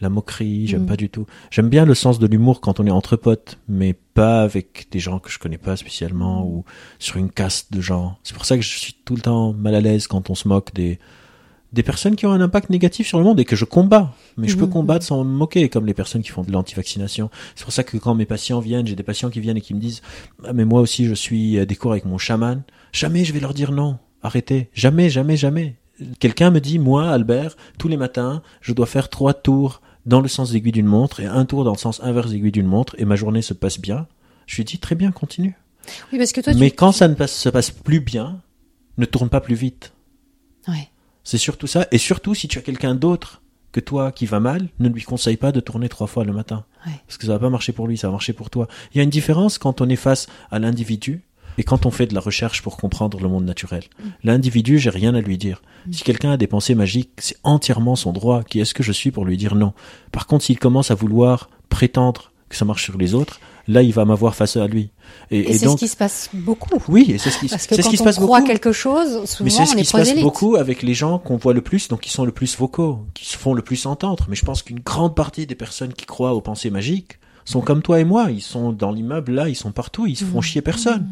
la 0.00 0.08
moquerie, 0.08 0.66
j'aime 0.66 0.82
Mm. 0.84 0.86
pas 0.86 0.96
du 0.96 1.08
tout. 1.10 1.26
J'aime 1.50 1.68
bien 1.68 1.84
le 1.84 1.94
sens 1.94 2.18
de 2.18 2.26
l'humour 2.26 2.60
quand 2.60 2.80
on 2.80 2.86
est 2.86 2.90
entre 2.90 3.16
potes, 3.16 3.58
mais 3.68 3.94
pas 4.14 4.42
avec 4.42 4.88
des 4.90 4.98
gens 5.00 5.18
que 5.18 5.30
je 5.30 5.38
connais 5.38 5.58
pas 5.58 5.76
spécialement 5.76 6.42
Mm. 6.44 6.46
ou 6.48 6.64
sur 6.98 7.16
une 7.16 7.30
caste 7.30 7.72
de 7.72 7.80
gens. 7.80 8.16
C'est 8.22 8.34
pour 8.34 8.44
ça 8.44 8.56
que 8.56 8.62
je 8.62 8.78
suis 8.78 8.94
tout 9.04 9.14
le 9.16 9.22
temps 9.22 9.52
mal 9.52 9.74
à 9.74 9.80
l'aise 9.80 10.06
quand 10.06 10.30
on 10.30 10.34
se 10.34 10.46
moque 10.48 10.72
des 10.74 10.98
des 11.70 11.82
personnes 11.82 12.16
qui 12.16 12.24
ont 12.24 12.32
un 12.32 12.40
impact 12.40 12.70
négatif 12.70 13.06
sur 13.06 13.18
le 13.18 13.24
monde 13.24 13.38
et 13.40 13.44
que 13.44 13.54
je 13.54 13.66
combats. 13.66 14.14
Mais 14.38 14.48
je 14.48 14.56
peux 14.56 14.64
Mhm. 14.64 14.70
combattre 14.72 15.04
sans 15.04 15.22
me 15.22 15.30
moquer, 15.30 15.68
comme 15.68 15.84
les 15.84 15.92
personnes 15.92 16.22
qui 16.22 16.30
font 16.30 16.42
de 16.42 16.50
l'anti-vaccination. 16.50 17.28
C'est 17.56 17.64
pour 17.64 17.74
ça 17.74 17.84
que 17.84 17.98
quand 17.98 18.14
mes 18.14 18.24
patients 18.24 18.58
viennent, 18.60 18.86
j'ai 18.86 18.96
des 18.96 19.02
patients 19.02 19.28
qui 19.28 19.38
viennent 19.40 19.58
et 19.58 19.60
qui 19.60 19.74
me 19.74 19.78
disent 19.78 20.00
ah, 20.46 20.54
mais 20.54 20.64
moi 20.64 20.80
aussi 20.80 21.04
je 21.04 21.12
suis 21.12 21.58
à 21.58 21.66
des 21.66 21.76
cours 21.76 21.90
avec 21.92 22.06
mon 22.06 22.16
chaman. 22.16 22.62
Jamais 22.92 23.26
je 23.26 23.34
vais 23.34 23.40
leur 23.40 23.52
dire 23.52 23.70
non. 23.72 23.98
Arrêtez. 24.22 24.70
Jamais, 24.72 25.10
jamais, 25.10 25.36
jamais. 25.36 25.76
Quelqu'un 26.20 26.50
me 26.50 26.60
dit 26.60 26.78
moi, 26.78 27.10
Albert, 27.10 27.54
tous 27.78 27.88
les 27.88 27.98
matins, 27.98 28.40
je 28.62 28.72
dois 28.72 28.86
faire 28.86 29.10
trois 29.10 29.34
tours 29.34 29.82
dans 30.08 30.20
le 30.20 30.28
sens 30.28 30.54
aiguille 30.54 30.72
d'une 30.72 30.86
montre 30.86 31.20
et 31.20 31.26
un 31.26 31.44
tour 31.44 31.64
dans 31.64 31.72
le 31.72 31.78
sens 31.78 32.00
inverse 32.02 32.32
aiguille 32.32 32.50
d'une 32.50 32.66
montre 32.66 32.96
et 32.98 33.04
ma 33.04 33.14
journée 33.14 33.42
se 33.42 33.54
passe 33.54 33.78
bien. 33.78 34.06
Je 34.46 34.56
lui 34.56 34.64
dis 34.64 34.78
très 34.78 34.94
bien, 34.94 35.12
continue. 35.12 35.54
Oui, 36.12 36.18
parce 36.18 36.32
que 36.32 36.40
toi, 36.40 36.54
Mais 36.56 36.70
tu... 36.70 36.76
quand 36.76 36.92
ça 36.92 37.08
ne 37.08 37.14
passe, 37.14 37.34
se 37.34 37.48
passe 37.50 37.70
plus 37.70 38.00
bien, 38.00 38.40
ne 38.96 39.04
tourne 39.04 39.28
pas 39.28 39.40
plus 39.40 39.54
vite. 39.54 39.92
Ouais. 40.66 40.88
C'est 41.24 41.38
surtout 41.38 41.66
ça. 41.66 41.86
Et 41.92 41.98
surtout, 41.98 42.34
si 42.34 42.48
tu 42.48 42.58
as 42.58 42.62
quelqu'un 42.62 42.94
d'autre 42.94 43.42
que 43.70 43.80
toi 43.80 44.10
qui 44.10 44.24
va 44.24 44.40
mal, 44.40 44.68
ne 44.78 44.88
lui 44.88 45.02
conseille 45.02 45.36
pas 45.36 45.52
de 45.52 45.60
tourner 45.60 45.90
trois 45.90 46.06
fois 46.06 46.24
le 46.24 46.32
matin. 46.32 46.64
Ouais. 46.86 46.92
Parce 47.06 47.18
que 47.18 47.26
ça 47.26 47.32
va 47.32 47.38
pas 47.38 47.50
marcher 47.50 47.72
pour 47.72 47.86
lui, 47.86 47.98
ça 47.98 48.08
va 48.08 48.12
marcher 48.12 48.32
pour 48.32 48.48
toi. 48.48 48.66
Il 48.94 48.98
y 48.98 49.00
a 49.00 49.04
une 49.04 49.10
différence 49.10 49.58
quand 49.58 49.82
on 49.82 49.88
est 49.90 49.96
face 49.96 50.26
à 50.50 50.58
l'individu 50.58 51.22
et 51.58 51.64
quand 51.64 51.84
on 51.86 51.90
fait 51.90 52.06
de 52.06 52.14
la 52.14 52.20
recherche 52.20 52.62
pour 52.62 52.76
comprendre 52.76 53.18
le 53.20 53.28
monde 53.28 53.44
naturel. 53.44 53.82
L'individu, 54.24 54.78
j'ai 54.78 54.90
rien 54.90 55.14
à 55.14 55.20
lui 55.20 55.36
dire. 55.38 55.60
Si 55.90 56.02
quelqu'un 56.04 56.32
a 56.32 56.36
des 56.36 56.46
pensées 56.46 56.74
magiques, 56.74 57.10
c'est 57.18 57.36
entièrement 57.42 57.96
son 57.96 58.12
droit. 58.12 58.42
Qui 58.44 58.60
est-ce 58.60 58.74
que 58.74 58.82
je 58.82 58.92
suis 58.92 59.10
pour 59.10 59.24
lui 59.24 59.36
dire 59.36 59.54
non? 59.54 59.72
Par 60.12 60.26
contre, 60.26 60.44
s'il 60.44 60.58
commence 60.58 60.90
à 60.90 60.94
vouloir 60.94 61.50
prétendre 61.68 62.32
que 62.48 62.56
ça 62.56 62.64
marche 62.64 62.84
sur 62.84 62.96
les 62.96 63.14
autres, 63.14 63.40
là, 63.66 63.82
il 63.82 63.92
va 63.92 64.04
m'avoir 64.06 64.34
face 64.34 64.56
à 64.56 64.66
lui. 64.66 64.90
Et, 65.30 65.38
Et, 65.40 65.50
et 65.50 65.58
c'est 65.58 65.66
donc, 65.66 65.78
ce 65.78 65.84
qui 65.84 65.88
se 65.90 65.96
passe 65.96 66.30
beaucoup. 66.32 66.82
oui, 66.88 67.06
et 67.10 67.18
c'est 67.18 67.30
ce 67.30 67.38
qui, 67.38 67.48
Parce 67.48 67.66
que 67.66 67.74
c'est 67.74 67.82
ce 67.82 67.86
quand 67.86 67.90
qui 67.90 67.96
se 67.98 68.02
on 68.02 68.04
passe 68.06 68.16
croit 68.16 68.38
beaucoup. 68.40 68.50
quelque 68.50 68.72
chose, 68.72 69.24
souvent 69.26 69.44
Mais 69.44 69.50
c'est 69.50 69.66
ce 69.66 69.72
on 69.72 69.74
qui 69.74 69.80
est 69.80 69.84
se 69.84 69.92
passe 69.92 70.14
beaucoup 70.20 70.56
avec 70.56 70.82
les 70.82 70.94
gens 70.94 71.18
qu'on 71.18 71.36
voit 71.36 71.52
le 71.52 71.60
plus, 71.60 71.88
donc 71.88 72.00
qui 72.00 72.10
sont 72.10 72.24
le 72.24 72.32
plus 72.32 72.56
vocaux, 72.56 73.00
qui 73.14 73.26
se 73.26 73.36
font 73.36 73.52
le 73.52 73.60
plus 73.62 73.84
entendre. 73.84 74.24
Mais 74.30 74.36
je 74.36 74.44
pense 74.46 74.62
qu'une 74.62 74.80
grande 74.80 75.14
partie 75.14 75.46
des 75.46 75.54
personnes 75.54 75.92
qui 75.92 76.06
croient 76.06 76.32
aux 76.34 76.40
pensées 76.40 76.70
magiques 76.70 77.18
sont 77.44 77.60
comme 77.60 77.82
toi 77.82 78.00
et 78.00 78.04
moi. 78.04 78.30
Ils 78.30 78.40
sont 78.42 78.72
dans 78.72 78.92
l'immeuble 78.92 79.32
là, 79.32 79.48
ils 79.50 79.54
sont 79.56 79.72
partout, 79.72 80.06
ils 80.06 80.16
se 80.16 80.24
font 80.24 80.38
Mmh. 80.38 80.42
chier 80.42 80.62
personne. 80.62 81.06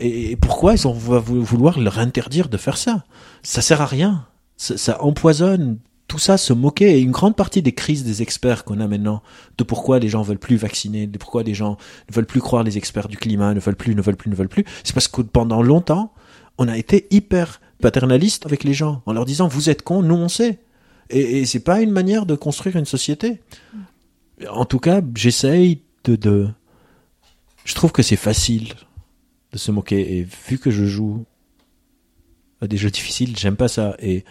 Et, 0.00 0.36
pourquoi 0.36 0.74
ils 0.74 0.88
ont 0.88 0.92
va 0.92 1.18
vou- 1.18 1.42
vouloir 1.42 1.78
leur 1.78 1.98
interdire 1.98 2.48
de 2.48 2.56
faire 2.56 2.76
ça? 2.76 3.04
Ça 3.42 3.62
sert 3.62 3.80
à 3.80 3.86
rien. 3.86 4.26
Ça, 4.56 4.76
ça 4.76 5.02
empoisonne. 5.02 5.78
Tout 6.08 6.18
ça, 6.18 6.36
se 6.36 6.52
moquer, 6.52 6.96
et 6.98 7.00
une 7.00 7.12
grande 7.12 7.36
partie 7.36 7.62
des 7.62 7.70
crises 7.70 8.02
des 8.02 8.20
experts 8.20 8.64
qu'on 8.64 8.80
a 8.80 8.88
maintenant, 8.88 9.22
de 9.58 9.62
pourquoi 9.62 10.00
les 10.00 10.08
gens 10.08 10.22
veulent 10.22 10.40
plus 10.40 10.56
vacciner, 10.56 11.06
de 11.06 11.18
pourquoi 11.18 11.44
les 11.44 11.54
gens 11.54 11.76
ne 12.08 12.14
veulent 12.14 12.26
plus 12.26 12.40
croire 12.40 12.64
les 12.64 12.76
experts 12.76 13.06
du 13.06 13.16
climat, 13.16 13.54
ne 13.54 13.60
veulent 13.60 13.76
plus, 13.76 13.94
ne 13.94 14.02
veulent 14.02 14.16
plus, 14.16 14.28
ne 14.28 14.34
veulent 14.34 14.48
plus, 14.48 14.64
c'est 14.82 14.92
parce 14.92 15.06
que 15.06 15.22
pendant 15.22 15.62
longtemps, 15.62 16.12
on 16.58 16.66
a 16.66 16.76
été 16.76 17.06
hyper 17.12 17.60
paternaliste 17.80 18.44
avec 18.44 18.64
les 18.64 18.74
gens, 18.74 19.02
en 19.06 19.12
leur 19.12 19.24
disant 19.24 19.46
vous 19.46 19.70
êtes 19.70 19.82
cons, 19.82 20.02
nous 20.02 20.16
on 20.16 20.28
sait. 20.28 20.58
Et, 21.10 21.42
et 21.42 21.46
c'est 21.46 21.60
pas 21.60 21.80
une 21.80 21.92
manière 21.92 22.26
de 22.26 22.34
construire 22.34 22.74
une 22.74 22.86
société. 22.86 23.40
En 24.50 24.64
tout 24.64 24.80
cas, 24.80 25.02
j'essaye 25.14 25.82
de, 26.02 26.16
de. 26.16 26.48
Je 27.64 27.74
trouve 27.76 27.92
que 27.92 28.02
c'est 28.02 28.16
facile 28.16 28.74
de 29.52 29.58
se 29.58 29.70
moquer. 29.70 30.18
Et 30.18 30.26
vu 30.48 30.58
que 30.58 30.70
je 30.70 30.84
joue 30.84 31.24
à 32.60 32.66
des 32.66 32.76
jeux 32.76 32.90
difficiles, 32.90 33.36
j'aime 33.36 33.56
pas 33.56 33.68
ça. 33.68 33.96
Et, 34.00 34.24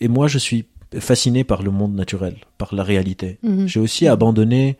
et 0.00 0.08
moi, 0.08 0.28
je 0.28 0.38
suis 0.38 0.66
fasciné 0.98 1.44
par 1.44 1.62
le 1.62 1.70
monde 1.70 1.94
naturel, 1.94 2.36
par 2.56 2.74
la 2.74 2.82
réalité. 2.82 3.38
Mhm. 3.42 3.66
J'ai 3.66 3.80
aussi 3.80 4.06
abandonné 4.06 4.78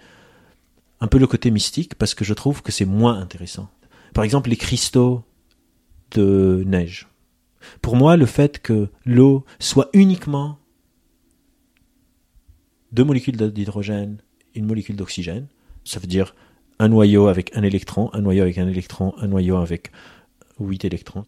un 1.01 1.07
peu 1.07 1.19
le 1.19 1.27
côté 1.27 1.51
mystique 1.51 1.95
parce 1.95 2.15
que 2.15 2.25
je 2.25 2.35
trouve 2.35 2.63
que 2.63 2.73
c'est 2.73 2.85
moins 2.85 3.19
intéressant. 3.19 3.69
Par 4.15 4.25
exemple, 4.25 4.51
les 4.51 4.57
cristaux 4.57 5.25
de 6.13 6.65
neige. 6.67 7.09
Pour 7.83 7.97
moi, 7.97 8.17
le 8.17 8.27
fait 8.27 8.61
que 8.61 8.89
l'eau 9.05 9.45
soit 9.59 9.91
uniquement 9.93 10.59
deux 12.93 13.05
molécules 13.05 13.37
d'hydrogène, 13.37 14.19
une 14.55 14.65
molécule 14.65 14.97
d'oxygène. 14.97 15.47
Ça 15.85 16.01
veut 16.01 16.07
dire 16.07 16.35
un 16.79 16.89
noyau 16.89 17.29
avec 17.29 17.57
un 17.57 17.63
électron, 17.63 18.11
un 18.13 18.21
noyau 18.21 18.43
avec 18.43 18.59
un 18.59 18.69
électron, 18.69 19.15
un 19.21 19.27
noyau 19.27 19.57
avec 19.57 19.91
huit 20.61 20.85
électrons. 20.85 21.25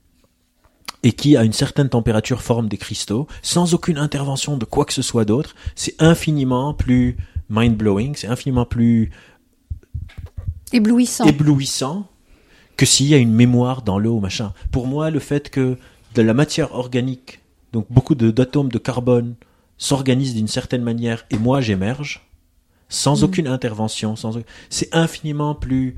Et 1.03 1.13
qui, 1.13 1.37
à 1.37 1.45
une 1.45 1.53
certaine 1.53 1.89
température, 1.89 2.43
forme 2.43 2.69
des 2.69 2.77
cristaux, 2.77 3.27
sans 3.43 3.73
aucune 3.75 3.97
intervention 3.97 4.57
de 4.59 4.65
quoi 4.67 4.85
que 4.85 4.93
ce 4.93 5.03
soit 5.03 5.25
d'autre. 5.25 5.55
C'est 5.75 5.95
infiniment 5.99 6.75
plus 6.75 7.17
mind-blowing, 7.49 8.15
c'est 8.17 8.27
infiniment 8.27 8.67
plus 8.67 9.11
éblouissant. 10.73 11.25
éblouissant 11.25 12.07
que 12.77 12.87
s'il 12.87 13.07
y 13.07 13.15
a 13.15 13.19
une 13.19 13.33
mémoire 13.33 13.83
dans 13.83 13.99
l'eau, 13.99 14.21
machin. 14.21 14.53
Pour 14.71 14.87
moi, 14.87 15.11
le 15.11 15.19
fait 15.21 15.51
que 15.51 15.77
de 16.15 16.23
la 16.23 16.35
matière 16.35 16.75
organique, 16.75 17.41
donc 17.73 17.87
beaucoup 17.91 18.15
de- 18.15 18.31
d'atomes 18.31 18.71
de, 18.71 18.79
carbone, 18.79 19.35
s'organisent 19.79 20.35
d'une 20.35 20.49
certaine 20.49 20.83
manière 20.83 21.25
et 21.31 21.39
moi 21.39 21.61
j'émerge, 21.61 22.27
sans 22.91 23.23
Mm. 23.23 23.25
aucune 23.25 23.47
intervention, 23.49 24.15
sans, 24.17 24.39
c'est 24.69 24.95
infiniment 24.95 25.55
plus 25.55 25.97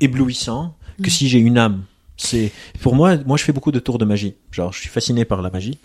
éblouissant 0.00 0.76
que 1.02 1.08
Mm. 1.08 1.10
si 1.10 1.28
j'ai 1.28 1.38
une 1.40 1.58
âme. 1.58 1.82
C'est, 2.16 2.52
pour 2.80 2.94
moi, 2.94 3.16
moi 3.26 3.36
je 3.36 3.42
fais 3.42 3.52
beaucoup 3.52 3.72
de 3.72 3.80
tours 3.80 3.98
de 3.98 4.04
magie. 4.04 4.34
Genre, 4.52 4.72
je 4.72 4.78
suis 4.78 4.88
fasciné 4.88 5.24
par 5.24 5.42
la 5.42 5.50
magie. 5.50 5.78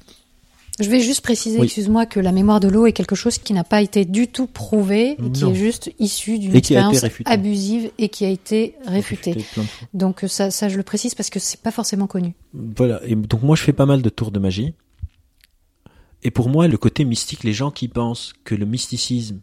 Je 0.79 0.89
vais 0.89 1.01
juste 1.01 1.21
préciser, 1.21 1.57
Oui. 1.59 1.65
excuse-moi, 1.65 2.05
que 2.05 2.21
la 2.21 2.31
mémoire 2.31 2.61
de 2.61 2.69
l'eau 2.69 2.85
est 2.85 2.93
quelque 2.93 3.15
chose 3.15 3.37
qui 3.37 3.51
n'a 3.51 3.65
pas 3.65 3.81
été 3.81 4.05
du 4.05 4.27
tout 4.27 4.47
prouvé 4.47 5.11
et 5.21 5.31
qui 5.31 5.43
Non. 5.43 5.51
est 5.51 5.55
juste 5.55 5.91
issu 5.99 6.39
d'une 6.39 6.55
expérience 6.55 7.03
abusive 7.25 7.91
et 7.97 8.07
qui 8.07 8.23
a 8.23 8.29
été 8.29 8.75
réfutée. 8.85 9.33
Réfuté. 9.33 9.65
Donc 9.93 10.23
euh, 10.23 10.27
ça, 10.29 10.51
ça, 10.51 10.69
je 10.69 10.77
le 10.77 10.83
précise 10.83 11.15
parce 11.15 11.29
que 11.29 11.39
c'est 11.39 11.59
pas 11.59 11.71
forcément 11.71 12.07
connu. 12.07 12.33
Voilà. 12.53 13.01
Et 13.05 13.15
donc 13.15 13.43
moi, 13.43 13.57
je 13.57 13.63
fais 13.63 13.73
pas 13.73 13.85
mal 13.85 14.01
de 14.01 14.09
tours 14.09 14.31
de 14.31 14.39
magie. 14.39 14.73
Et 16.23 16.31
pour 16.31 16.49
moi, 16.49 16.67
le 16.67 16.77
côté 16.77 17.03
mystique, 17.05 17.43
les 17.43 17.53
gens 17.53 17.71
qui 17.71 17.87
pensent 17.87 18.33
que 18.43 18.55
le 18.55 18.65
mysticisme, 18.65 19.39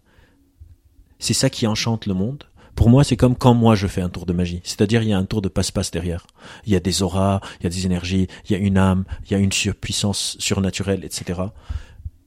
c'est 1.19 1.35
ça 1.35 1.51
qui 1.51 1.67
enchante 1.67 2.07
le 2.07 2.14
monde. 2.14 2.45
Pour 2.75 2.91
moi, 2.91 3.05
c'est 3.05 3.17
comme 3.17 3.37
quand 3.37 3.55
moi 3.55 3.75
je 3.75 3.87
fais 3.87 4.03
un 4.03 4.11
tour 4.11 4.27
de 4.27 4.35
magie. 4.35 4.61
C'est-à-dire, 4.62 5.03
il 5.03 5.09
y 5.09 5.12
a 5.14 5.19
un 5.19 5.25
tour 5.25 5.41
de 5.41 5.49
passe-passe 5.49 5.91
derrière. 5.91 6.27
Il 6.67 6.73
y 6.73 6.77
a 6.77 6.81
des 6.81 7.03
auras, 7.03 7.41
il 7.59 7.64
y 7.64 7.67
a 7.67 7.71
des 7.71 7.87
énergies, 7.87 8.29
il 8.45 8.53
y 8.53 8.55
a 8.55 8.59
une 8.59 8.77
âme, 8.77 9.05
il 9.25 9.33
y 9.33 9.35
a 9.35 9.39
une 9.39 9.53
surpuissance 9.53 10.37
surnaturelle, 10.39 11.03
etc. 11.03 11.41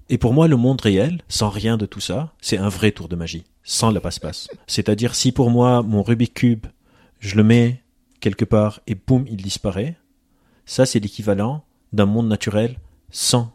Et 0.10 0.18
pour 0.18 0.34
moi, 0.34 0.48
le 0.48 0.58
monde 0.58 0.82
réel, 0.82 1.22
sans 1.28 1.50
rien 1.50 1.78
de 1.78 1.86
tout 1.86 2.00
ça, 2.00 2.34
c'est 2.42 2.58
un 2.58 2.68
vrai 2.68 2.92
tour 2.92 3.08
de 3.08 3.16
magie, 3.16 3.44
sans 3.64 3.92
le 3.92 4.00
passe-passe. 4.00 4.48
C'est-à-dire, 4.66 5.14
si 5.14 5.32
pour 5.32 5.52
moi, 5.52 5.84
mon 5.84 6.02
Rubik 6.02 6.34
Cube, 6.34 6.66
je 7.20 7.36
le 7.36 7.44
mets 7.44 7.84
quelque 8.20 8.46
part 8.46 8.80
et 8.88 8.96
boum, 8.96 9.26
il 9.30 9.38
disparaît, 9.38 9.98
ça, 10.66 10.88
c'est 10.88 11.00
l'équivalent 11.00 11.64
d'un 11.94 12.06
monde 12.06 12.28
naturel 12.28 12.80
sans 13.12 13.52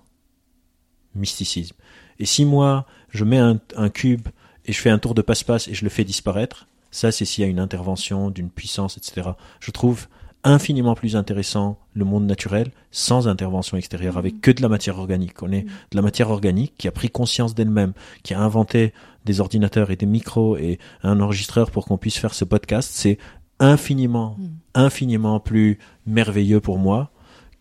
mysticisme. 1.16 1.76
Et 2.20 2.24
si 2.24 2.44
moi, 2.44 2.86
je 3.10 3.24
mets 3.24 3.38
un 3.38 3.88
cube 3.88 4.28
et 4.64 4.72
je 4.72 4.80
fais 4.80 4.90
un 4.90 4.98
tour 4.98 5.14
de 5.14 5.22
passe-passe 5.22 5.68
et 5.68 5.74
je 5.74 5.84
le 5.84 5.90
fais 5.90 6.04
disparaître, 6.04 6.66
ça, 6.90 7.10
c'est 7.10 7.24
s'il 7.24 7.42
y 7.42 7.46
a 7.46 7.50
une 7.50 7.58
intervention 7.58 8.30
d'une 8.30 8.50
puissance, 8.50 8.96
etc. 8.96 9.30
Je 9.58 9.72
trouve 9.72 10.06
infiniment 10.44 10.94
plus 10.94 11.16
intéressant 11.16 11.78
le 11.94 12.04
monde 12.04 12.26
naturel 12.26 12.70
sans 12.92 13.26
intervention 13.26 13.76
extérieure, 13.76 14.18
avec 14.18 14.40
que 14.40 14.52
de 14.52 14.62
la 14.62 14.68
matière 14.68 14.98
organique. 14.98 15.42
On 15.42 15.50
est 15.50 15.62
de 15.62 15.96
la 15.96 16.02
matière 16.02 16.30
organique 16.30 16.74
qui 16.78 16.86
a 16.86 16.92
pris 16.92 17.10
conscience 17.10 17.54
d'elle-même, 17.54 17.94
qui 18.22 18.34
a 18.34 18.40
inventé 18.40 18.92
des 19.24 19.40
ordinateurs 19.40 19.90
et 19.90 19.96
des 19.96 20.06
micros 20.06 20.56
et 20.56 20.78
un 21.02 21.20
enregistreur 21.20 21.70
pour 21.70 21.86
qu'on 21.86 21.98
puisse 21.98 22.18
faire 22.18 22.34
ce 22.34 22.44
podcast. 22.44 22.90
C'est 22.92 23.18
infiniment, 23.58 24.36
infiniment 24.74 25.40
plus 25.40 25.78
merveilleux 26.06 26.60
pour 26.60 26.78
moi 26.78 27.10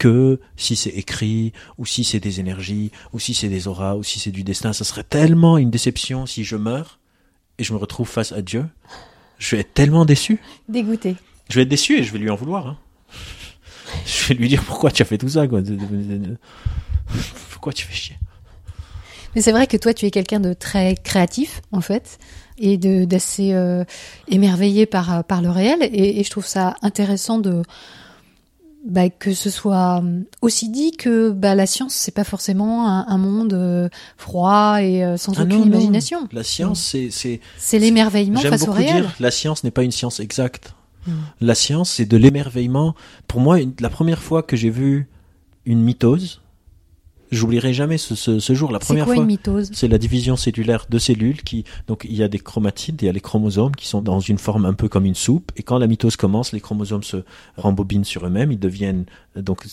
que 0.03 0.41
si 0.57 0.75
c'est 0.75 0.89
écrit, 0.89 1.53
ou 1.77 1.85
si 1.85 2.03
c'est 2.03 2.19
des 2.19 2.41
énergies, 2.41 2.91
ou 3.13 3.19
si 3.19 3.33
c'est 3.33 3.47
des 3.47 3.69
auras, 3.69 3.95
ou 3.95 4.03
si 4.03 4.19
c'est 4.19 4.31
du 4.31 4.43
destin. 4.43 4.73
Ça 4.73 4.83
serait 4.83 5.05
tellement 5.05 5.57
une 5.57 5.71
déception 5.71 6.25
si 6.25 6.43
je 6.43 6.57
meurs 6.57 6.99
et 7.57 7.63
je 7.63 7.71
me 7.71 7.77
retrouve 7.77 8.09
face 8.09 8.33
à 8.33 8.41
Dieu. 8.41 8.65
Je 9.37 9.55
vais 9.55 9.61
être 9.61 9.73
tellement 9.73 10.03
déçu. 10.03 10.41
Dégoûté. 10.67 11.15
Je 11.49 11.55
vais 11.55 11.61
être 11.61 11.69
déçu 11.69 11.97
et 11.97 12.03
je 12.03 12.11
vais 12.11 12.19
lui 12.19 12.29
en 12.29 12.35
vouloir. 12.35 12.67
hein. 12.67 12.77
Je 14.05 14.27
vais 14.27 14.35
lui 14.35 14.49
dire 14.49 14.61
pourquoi 14.65 14.91
tu 14.91 15.01
as 15.03 15.05
fait 15.05 15.17
tout 15.17 15.29
ça. 15.29 15.47
Quoi? 15.47 15.61
Pourquoi 17.51 17.71
tu 17.71 17.85
fais 17.85 17.93
chier? 17.93 18.17
Mais 19.35 19.41
c'est 19.41 19.53
vrai 19.53 19.67
que 19.67 19.77
toi, 19.77 19.93
tu 19.93 20.05
es 20.05 20.11
quelqu'un 20.11 20.41
de 20.41 20.53
très 20.53 20.95
créatif, 20.95 21.61
en 21.71 21.81
fait, 21.81 22.19
et 22.57 22.77
d'assez 22.77 23.53
euh, 23.53 23.85
émerveillé 24.27 24.85
par 24.85 25.23
par 25.23 25.41
le 25.41 25.49
réel. 25.49 25.79
Et, 25.81 26.19
et 26.19 26.23
je 26.25 26.29
trouve 26.29 26.45
ça 26.45 26.75
intéressant 26.81 27.39
de 27.39 27.63
bah, 28.85 29.09
que 29.09 29.33
ce 29.33 29.49
soit 29.49 30.01
euh, 30.03 30.21
aussi 30.41 30.69
dit 30.69 30.91
que 30.91 31.31
bah, 31.31 31.55
la 31.55 31.65
science, 31.65 31.93
c'est 31.93 32.11
pas 32.13 32.23
forcément 32.25 32.87
un, 32.87 33.05
un 33.07 33.17
monde 33.17 33.53
euh, 33.53 33.89
froid 34.17 34.81
et 34.81 35.03
euh, 35.05 35.15
sans 35.17 35.31
Ah 35.39 35.43
aucune 35.43 35.49
non, 35.59 35.59
non. 35.59 35.65
imagination. 35.71 36.27
La 36.33 36.43
science, 36.43 36.81
c'est, 36.81 37.09
c'est, 37.09 37.39
C'est 37.57 37.79
l'émerveillement 37.79 38.39
J'aime 38.41 38.51
face 38.51 38.63
au 38.63 38.65
beaucoup 38.67 38.77
réel. 38.79 39.03
dire, 39.03 39.15
la 39.19 39.31
science 39.31 39.63
n'est 39.63 39.71
pas 39.71 39.83
une 39.83 39.91
science 39.91 40.19
exacte. 40.19 40.73
Mm. 41.07 41.11
La 41.41 41.55
science, 41.55 41.91
c'est 41.91 42.05
de 42.05 42.17
l'émerveillement. 42.17 42.93
Pour 43.27 43.39
moi, 43.39 43.59
une- 43.61 43.73
la 43.79 43.89
première 43.89 44.21
fois 44.21 44.43
que 44.43 44.55
j'ai 44.57 44.69
vu 44.69 45.07
une 45.65 45.81
mitose, 45.81 46.41
j'oublierai 47.33 47.73
jamais 47.73 47.97
ce, 47.97 48.15
ce, 48.15 48.39
ce 48.39 48.53
jour. 48.53 48.71
La 48.71 48.79
première 48.79 49.05
quoi 49.05 49.15
fois, 49.15 49.23
c'est 49.73 49.87
la 49.87 49.97
division 49.97 50.35
cellulaire 50.35 50.85
de 50.89 50.97
cellules 50.99 51.41
qui, 51.43 51.63
donc 51.87 52.05
il 52.09 52.15
y 52.15 52.23
a 52.23 52.27
des 52.27 52.39
chromatides, 52.39 53.01
il 53.01 53.05
y 53.05 53.09
a 53.09 53.11
les 53.11 53.19
chromosomes 53.21 53.75
qui 53.75 53.87
sont 53.87 54.01
dans 54.01 54.19
une 54.19 54.37
forme 54.37 54.65
un 54.65 54.73
peu 54.73 54.87
comme 54.89 55.05
une 55.05 55.15
soupe. 55.15 55.51
Et 55.55 55.63
quand 55.63 55.77
la 55.77 55.87
mitose 55.87 56.15
commence, 56.15 56.51
les 56.51 56.59
chromosomes 56.61 57.03
se 57.03 57.17
rembobinent 57.57 58.03
sur 58.05 58.25
eux-mêmes, 58.25 58.51
ils 58.51 58.59
deviennent, 58.59 59.05
donc 59.35 59.65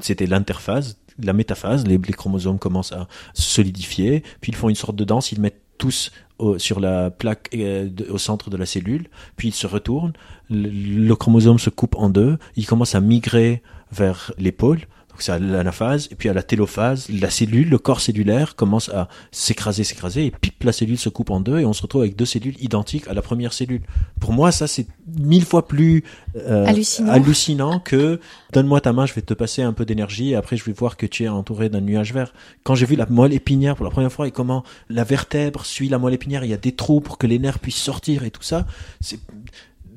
c'était 0.00 0.26
l'interphase, 0.26 0.96
la 1.22 1.32
métaphase, 1.32 1.86
les, 1.86 1.98
les 1.98 2.12
chromosomes 2.12 2.58
commencent 2.58 2.92
à 2.92 3.08
se 3.34 3.42
solidifier, 3.42 4.22
puis 4.40 4.52
ils 4.52 4.56
font 4.56 4.68
une 4.68 4.74
sorte 4.76 4.96
de 4.96 5.04
danse, 5.04 5.32
ils 5.32 5.40
mettent 5.40 5.60
tous 5.78 6.10
au- 6.38 6.58
sur 6.58 6.80
la 6.80 7.10
plaque 7.10 7.50
euh, 7.54 7.88
de- 7.88 8.06
au 8.10 8.18
centre 8.18 8.50
de 8.50 8.56
la 8.56 8.66
cellule, 8.66 9.08
puis 9.36 9.48
ils 9.48 9.54
se 9.54 9.66
retournent, 9.66 10.12
le, 10.50 10.68
le 10.68 11.16
chromosome 11.16 11.58
se 11.58 11.70
coupe 11.70 11.94
en 11.96 12.10
deux, 12.10 12.38
il 12.56 12.66
commence 12.66 12.94
à 12.94 13.00
migrer 13.00 13.62
vers 13.92 14.32
l'épaule, 14.38 14.80
c'est 15.22 15.32
à 15.32 15.38
l'anaphase, 15.38 16.08
et 16.10 16.14
puis 16.14 16.28
à 16.28 16.32
la 16.32 16.42
télophase, 16.42 17.08
la 17.08 17.30
cellule, 17.30 17.68
le 17.68 17.78
corps 17.78 18.00
cellulaire 18.00 18.56
commence 18.56 18.88
à 18.88 19.08
s'écraser, 19.30 19.84
s'écraser, 19.84 20.26
et 20.26 20.30
pip, 20.30 20.62
la 20.64 20.72
cellule 20.72 20.98
se 20.98 21.08
coupe 21.08 21.30
en 21.30 21.40
deux, 21.40 21.58
et 21.58 21.64
on 21.64 21.72
se 21.72 21.82
retrouve 21.82 22.02
avec 22.02 22.16
deux 22.16 22.26
cellules 22.26 22.56
identiques 22.60 23.06
à 23.08 23.14
la 23.14 23.22
première 23.22 23.52
cellule. 23.52 23.82
Pour 24.20 24.32
moi, 24.32 24.52
ça 24.52 24.66
c'est 24.66 24.86
mille 25.18 25.44
fois 25.44 25.66
plus 25.66 26.04
euh, 26.36 26.66
Hallucinant. 26.66 27.12
hallucinant 27.12 27.80
que 27.80 28.20
donne-moi 28.52 28.80
ta 28.80 28.92
main, 28.92 29.06
je 29.06 29.14
vais 29.14 29.22
te 29.22 29.34
passer 29.34 29.62
un 29.62 29.72
peu 29.72 29.84
d'énergie, 29.84 30.30
et 30.30 30.34
après 30.34 30.56
je 30.56 30.64
vais 30.64 30.72
voir 30.72 30.96
que 30.96 31.06
tu 31.06 31.24
es 31.24 31.28
entouré 31.28 31.68
d'un 31.68 31.80
nuage 31.80 32.12
vert. 32.12 32.32
Quand 32.64 32.74
j'ai 32.74 32.86
vu 32.86 32.96
la 32.96 33.06
moelle 33.06 33.32
épinière 33.32 33.76
pour 33.76 33.84
la 33.84 33.90
première 33.90 34.12
fois, 34.12 34.28
et 34.28 34.30
comment 34.30 34.64
la 34.88 35.04
vertèbre 35.04 35.64
suit 35.64 35.88
la 35.88 35.98
moelle 35.98 36.14
épinière, 36.14 36.44
il 36.44 36.50
y 36.50 36.54
a 36.54 36.58
des 36.58 36.72
trous 36.72 37.00
pour 37.00 37.18
que 37.18 37.26
les 37.26 37.38
nerfs 37.38 37.58
puissent 37.58 37.76
sortir 37.76 38.24
et 38.24 38.30
tout 38.30 38.42
ça, 38.42 38.66
c'est 39.00 39.20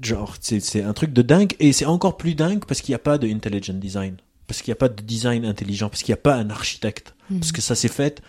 genre 0.02 0.36
c'est 0.40 0.60
c'est 0.60 0.82
un 0.82 0.94
truc 0.94 1.14
de 1.14 1.22
dingue 1.22 1.54
et 1.60 1.74
c'est 1.74 1.86
encore 1.86 2.18
plus 2.18 2.36
dingue 2.36 2.66
parce 2.66 2.82
qu'il 2.82 2.92
n'y 2.92 2.96
a 2.96 3.00
pas 3.00 3.18
de 3.18 3.28
intelligent 3.28 3.74
design 3.74 4.16
parce 4.52 4.62
qu'il 4.62 4.72
n'y 4.72 4.74
a 4.74 4.82
pas 4.84 4.90
de 4.90 5.02
design 5.02 5.46
intelligent 5.46 5.88
parce 5.90 6.04
qu'il 6.04 6.12
n'y 6.12 6.20
a 6.20 6.24
pas 6.24 6.36
un 6.36 6.50
architecte 6.50 7.16
Mhm. 7.30 7.40
parce 7.40 7.52
que 7.54 7.62
ça 7.62 7.76
s'est 7.76 7.88
fait 7.88 8.22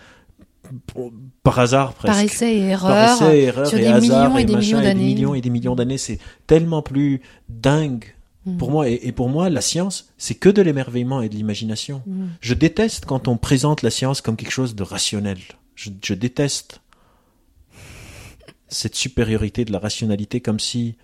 par 1.43 1.59
hasard 1.59 1.93
presque 1.93 2.13
Par 2.13 2.23
essai 2.23 2.55
et 2.55 2.59
par 2.77 2.91
erreur. 2.91 3.15
essai, 3.17 3.39
erreur 3.43 3.67
sur 3.67 3.77
et 3.77 3.81
des 3.81 3.87
hasard 3.87 4.29
millions 4.29 4.37
et 4.37 4.45
des 4.45 4.53
machin, 4.53 4.65
millions 4.65 4.79
et 4.79 4.83
d'années. 4.83 4.99
des 5.01 5.13
millions 5.15 5.33
et 5.35 5.41
des 5.41 5.49
millions 5.49 5.75
d'années 5.75 5.97
c'est 5.97 6.19
tellement 6.47 6.81
plus 6.81 7.21
dingue 7.49 8.15
Mhm. 8.45 8.57
pour 8.57 8.71
moi 8.71 8.87
et, 8.89 8.99
et 9.03 9.11
pour 9.11 9.27
moi 9.29 9.49
la 9.49 9.59
science 9.61 10.13
c'est 10.17 10.35
que 10.35 10.47
de 10.49 10.61
l'émerveillement 10.61 11.21
et 11.21 11.27
de 11.29 11.35
l'imagination 11.35 12.01
Mhm. 12.05 12.29
je 12.39 12.53
déteste 12.53 13.03
quand 13.05 13.27
on 13.27 13.35
présente 13.37 13.81
la 13.81 13.89
science 13.91 14.21
comme 14.21 14.37
quelque 14.37 14.51
chose 14.51 14.73
de 14.75 14.83
rationnel 14.83 15.37
je, 15.75 15.89
je 16.01 16.13
déteste 16.13 16.81
cette 18.69 18.95
supériorité 18.95 19.65
de 19.65 19.71
la 19.71 19.79
rationalité 19.79 20.39
comme 20.41 20.59
si 20.59 20.95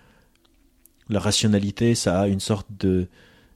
la 1.08 1.20
rationalité 1.20 1.94
ça 1.94 2.20
a 2.22 2.26
une 2.28 2.40
sorte 2.40 2.66
de 2.78 3.08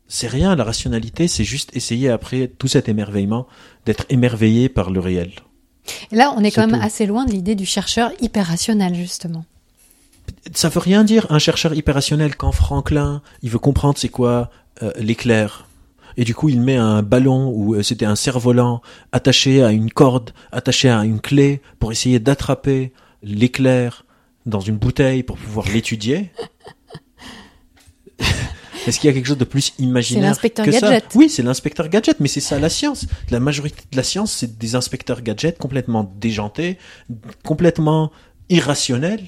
c'est 0.08 0.28
rien 0.28 0.54
la 0.54 0.64
rationalité 0.64 1.28
c'est 1.28 1.44
juste 1.44 1.74
essayer 1.76 2.10
après 2.10 2.48
tout 2.48 2.68
cet 2.68 2.88
émerveillement 2.88 3.46
d'être 3.86 4.04
émerveillé 4.08 4.68
par 4.68 4.90
le 4.90 5.00
réel 5.00 5.32
Et 6.12 6.16
là, 6.16 6.32
on 6.36 6.42
est 6.44 6.50
quand 6.50 6.66
même 6.66 6.78
tout. 6.80 6.86
assez 6.86 7.06
loin 7.06 7.24
de 7.24 7.30
l'idée 7.32 7.54
du 7.54 7.66
chercheur 7.66 8.10
hyper 8.20 8.46
rationnel, 8.46 8.94
justement. 8.94 9.44
ça 10.54 10.68
veut 10.68 10.80
rien 10.80 11.04
dire 11.04 11.26
un 11.30 11.38
chercheur 11.38 11.74
hyper 11.74 11.94
rationnel 11.94 12.36
quand 12.36 12.52
Franklin 12.52 13.22
il 13.42 13.50
veut 13.50 13.58
comprendre 13.58 13.98
c'est 13.98 14.08
quoi 14.08 14.50
euh, 14.82 14.92
l'éclair 14.98 15.66
et 16.16 16.24
du 16.24 16.34
coup 16.34 16.48
il 16.48 16.60
met 16.60 16.76
un 16.76 17.02
ballon 17.02 17.50
ou 17.54 17.74
euh, 17.74 17.82
c'était 17.82 18.06
un 18.06 18.16
cerf-volant 18.16 18.80
attaché 19.12 19.62
à 19.62 19.70
une 19.72 19.90
corde 19.90 20.30
attaché 20.52 20.88
à 20.88 21.04
une 21.04 21.20
clé 21.20 21.60
pour 21.78 21.92
essayer 21.92 22.18
d'attraper 22.20 22.92
l'éclair 23.22 24.04
dans 24.46 24.60
une 24.60 24.76
bouteille 24.76 25.22
pour 25.22 25.36
pouvoir 25.36 25.66
l'étudier 25.68 26.30
Est-ce 28.86 28.98
qu'il 29.00 29.08
y 29.08 29.10
a 29.10 29.14
quelque 29.14 29.26
chose 29.26 29.38
de 29.38 29.44
plus 29.44 29.72
imaginaire 29.78 30.38
que 30.40 30.48
ça 30.72 30.90
Gadget. 30.90 31.04
Oui, 31.14 31.28
c'est 31.30 31.42
l'inspecteur 31.42 31.88
gadget, 31.88 32.20
mais 32.20 32.28
c'est 32.28 32.40
ça 32.40 32.58
la 32.58 32.68
science. 32.68 33.06
La 33.30 33.40
majorité 33.40 33.82
de 33.90 33.96
la 33.96 34.02
science, 34.02 34.32
c'est 34.32 34.58
des 34.58 34.74
inspecteurs 34.74 35.22
gadgets 35.22 35.58
complètement 35.58 36.10
déjantés, 36.20 36.78
complètement 37.44 38.10
irrationnels, 38.50 39.24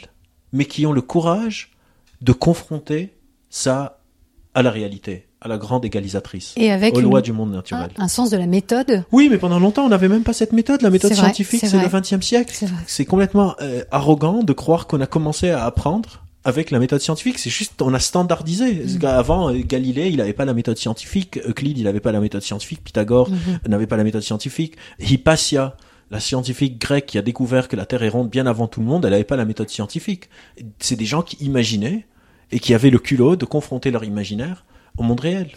mais 0.53 0.65
qui 0.67 0.87
ont 0.87 0.93
le 0.93 1.03
courage 1.03 1.73
de 2.23 2.33
confronter 2.33 3.15
ça 3.51 4.01
à 4.55 4.63
la 4.63 4.71
réalité, 4.71 5.27
à 5.41 5.49
la 5.49 5.59
grande 5.59 5.85
égalisatrice, 5.85 6.55
Et 6.57 6.71
avec 6.73 6.95
aux 6.97 7.01
une- 7.01 7.05
lois 7.07 7.21
du 7.21 7.33
monde 7.33 7.53
naturel. 7.53 7.91
un, 7.99 8.05
un 8.05 8.09
sens 8.09 8.31
de 8.31 8.37
la 8.37 8.47
méthode. 8.47 9.05
Oui, 9.13 9.29
mais 9.31 9.37
pendant 9.39 9.59
longtemps, 9.59 9.85
on 9.85 9.89
n'avait 9.91 10.09
même 10.09 10.23
pas 10.23 10.33
cette 10.33 10.53
méthode. 10.53 10.81
La 10.83 10.91
méthode 10.91 11.13
scientifique, 11.13 11.61
c'est 11.67 11.77
le. 11.79 11.89
XXe 11.89 12.25
siècle. 12.25 12.65
C'est 12.87 13.05
complètement 13.05 13.55
euh, 13.61 13.85
arrogant 13.91 14.43
de 14.43 14.53
croire 14.53 14.87
qu'on 14.87 15.01
a 15.01 15.07
commencé 15.07 15.51
à 15.51 15.65
apprendre 15.65 16.25
avec 16.47 16.71
la 16.71 16.79
méthode 16.79 17.01
scientifique. 17.01 17.41
C'est 17.41 17.51
juste, 17.51 17.83
on 17.83 17.93
a 17.93 17.99
standardisé. 17.99 18.73
Mm. 18.85 18.99
Qu'avant, 19.01 19.51
euh, 19.53 19.59
Galilée, 19.59 20.09
il 20.09 20.19
n'avait 20.19 20.33
pas 20.33 20.45
la 20.45 20.55
méthode 20.55 20.79
scientifique. 20.79 21.41
Euclide, 21.45 21.77
il 21.77 21.85
n'avait 21.85 22.01
pas 22.01 22.13
la 22.13 22.21
méthode 22.21 22.43
scientifique. 22.43 22.83
Pythagore 22.85 23.29
Mhm. 23.31 23.59
n'avait 23.69 23.89
pas 23.89 23.97
la 23.97 24.05
méthode 24.05 24.23
scientifique. 24.23 24.77
Hypatia, 25.01 25.77
la 26.13 26.21
scientifique 26.21 26.81
grecque 26.81 27.07
qui 27.07 27.19
a 27.19 27.23
découvert 27.23 27.67
que 27.67 27.75
la 27.75 27.85
Terre 27.85 28.05
est 28.05 28.09
ronde 28.09 28.31
bien 28.31 28.47
avant 28.47 28.69
tout 28.69 28.79
le 28.79 28.87
monde, 28.87 29.05
elle 29.05 29.11
n'avait 29.11 29.25
pas 29.25 29.37
la 29.37 29.45
méthode 29.45 29.69
scientifique. 29.71 30.29
C'est 30.79 30.95
des 30.95 31.05
gens 31.05 31.23
qui 31.23 31.37
imaginaient 31.45 32.07
et 32.53 32.61
qui 32.61 32.75
avaient 32.75 32.91
le 32.91 33.01
culot 33.01 33.35
de 33.35 33.45
confronter 33.45 33.91
leur 33.91 34.05
imaginaire 34.05 34.65
au 34.99 35.03
monde 35.03 35.19
réel. 35.19 35.49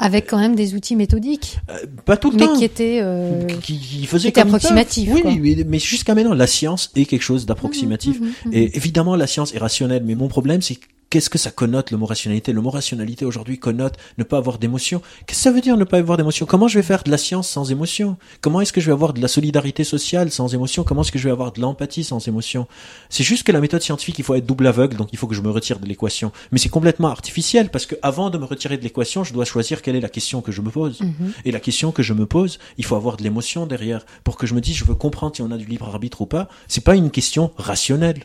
Avec 0.00 0.28
quand 0.30 0.38
même 0.38 0.54
des 0.54 0.74
outils 0.74 0.94
méthodiques, 0.96 1.58
Euh, 1.70 1.86
pas 2.04 2.16
tout 2.16 2.30
le 2.30 2.36
mais 2.36 2.46
temps. 2.46 2.56
qui 2.56 2.64
étaient 2.64 3.00
euh, 3.02 3.46
qui, 3.62 3.78
qui 3.78 4.06
faisait 4.06 4.28
C'était 4.28 4.40
comme 4.42 4.48
ils 4.48 4.52
peuvent. 4.52 4.56
approximatif, 4.60 5.10
Oui, 5.12 5.22
mais, 5.40 5.64
mais 5.66 5.78
jusqu'à 5.78 6.14
maintenant, 6.14 6.34
la 6.34 6.46
science 6.46 6.90
est 6.94 7.04
quelque 7.04 7.22
chose 7.22 7.46
d'approximatif. 7.46 8.20
Mhm, 8.20 8.26
mhm, 8.26 8.32
mhm. 8.46 8.52
Et 8.54 8.76
évidemment, 8.76 9.16
la 9.16 9.26
science 9.26 9.54
est 9.54 9.58
rationnelle, 9.58 10.02
mais 10.04 10.14
mon 10.14 10.28
problème, 10.28 10.62
c'est 10.62 10.78
qu'est-ce 11.10 11.30
que 11.30 11.38
ça 11.38 11.50
connote 11.50 11.90
le 11.90 11.96
mot 11.96 12.06
rationalité? 12.06 12.52
Le 12.52 12.60
mot 12.60 12.70
rationalité 12.70 13.24
aujourd'hui 13.24 13.58
connote 13.58 13.96
ne 14.18 14.24
pas 14.24 14.36
avoir 14.36 14.58
d'émotion. 14.58 15.00
Qu'est-ce 15.26 15.38
que 15.38 15.42
ça 15.42 15.50
veut 15.50 15.60
dire 15.60 15.76
ne 15.76 15.84
pas 15.84 15.98
avoir 15.98 16.16
d'émotion? 16.16 16.46
Comment 16.46 16.68
je 16.68 16.78
vais 16.78 16.82
faire 16.82 17.02
de 17.02 17.10
la 17.10 17.18
science 17.18 17.48
sans 17.48 17.70
émotion? 17.70 18.16
Comment 18.40 18.60
est-ce 18.60 18.72
que 18.72 18.80
je 18.80 18.86
vais 18.86 18.92
avoir 18.92 19.12
de 19.12 19.20
la 19.20 19.28
solidarité 19.28 19.84
sociale 19.84 20.30
sans 20.30 20.54
émotion? 20.54 20.84
Comment 20.84 21.02
est-ce 21.02 21.12
que 21.12 21.18
je 21.18 21.24
vais 21.24 21.32
avoir 21.32 21.52
de 21.52 21.60
l'empathie 21.60 22.04
sans 22.04 22.26
émotion? 22.28 22.66
C'est 23.08 23.24
juste 23.24 23.46
que 23.46 23.52
la 23.52 23.60
méthode 23.60 23.82
scientifique, 23.82 24.18
il 24.18 24.24
faut 24.24 24.34
être 24.34 24.46
double 24.46 24.66
aveugle, 24.66 24.96
donc 24.96 25.08
il 25.12 25.18
faut 25.18 25.26
que 25.26 25.34
je 25.34 25.42
me 25.42 25.50
retire 25.50 25.78
de 25.78 25.86
l'équation. 25.86 26.32
Mais 26.52 26.58
c'est 26.58 26.68
complètement 26.68 27.08
artificiel 27.08 27.70
parce 27.70 27.86
que 27.86 27.94
avant 28.02 28.30
de 28.30 28.38
me 28.38 28.44
retirer 28.44 28.76
de 28.76 28.82
l'équation, 28.82 29.24
je 29.24 29.32
dois 29.32 29.44
choisir 29.44 29.82
quelle 29.82 29.96
est 29.96 30.00
la 30.00 30.08
question 30.08 30.42
que 30.42 30.52
je 30.52 30.60
me 30.60 30.70
pose. 30.70 31.00
Mhm. 31.00 31.32
Et 31.44 31.52
la 31.52 31.60
question 31.60 31.92
que 31.92 32.02
je 32.02 32.12
me 32.12 32.26
pose, 32.26 32.58
il 32.76 32.84
faut 32.84 32.96
avoir 32.96 33.16
de 33.16 33.22
l'émotion 33.22 33.66
derrière 33.66 34.04
pour 34.24 34.36
que 34.36 34.46
je 34.46 34.54
me 34.54 34.60
dise 34.60 34.76
je 34.76 34.84
veux 34.84 34.94
comprendre 34.94 35.34
si 35.36 35.42
on 35.42 35.50
a 35.50 35.56
du 35.56 35.64
libre 35.64 35.88
arbitre 35.88 36.20
ou 36.20 36.26
pas. 36.26 36.48
C'est 36.68 36.84
pas 36.84 36.96
une 36.96 37.10
question 37.10 37.52
rationnelle. 37.56 38.24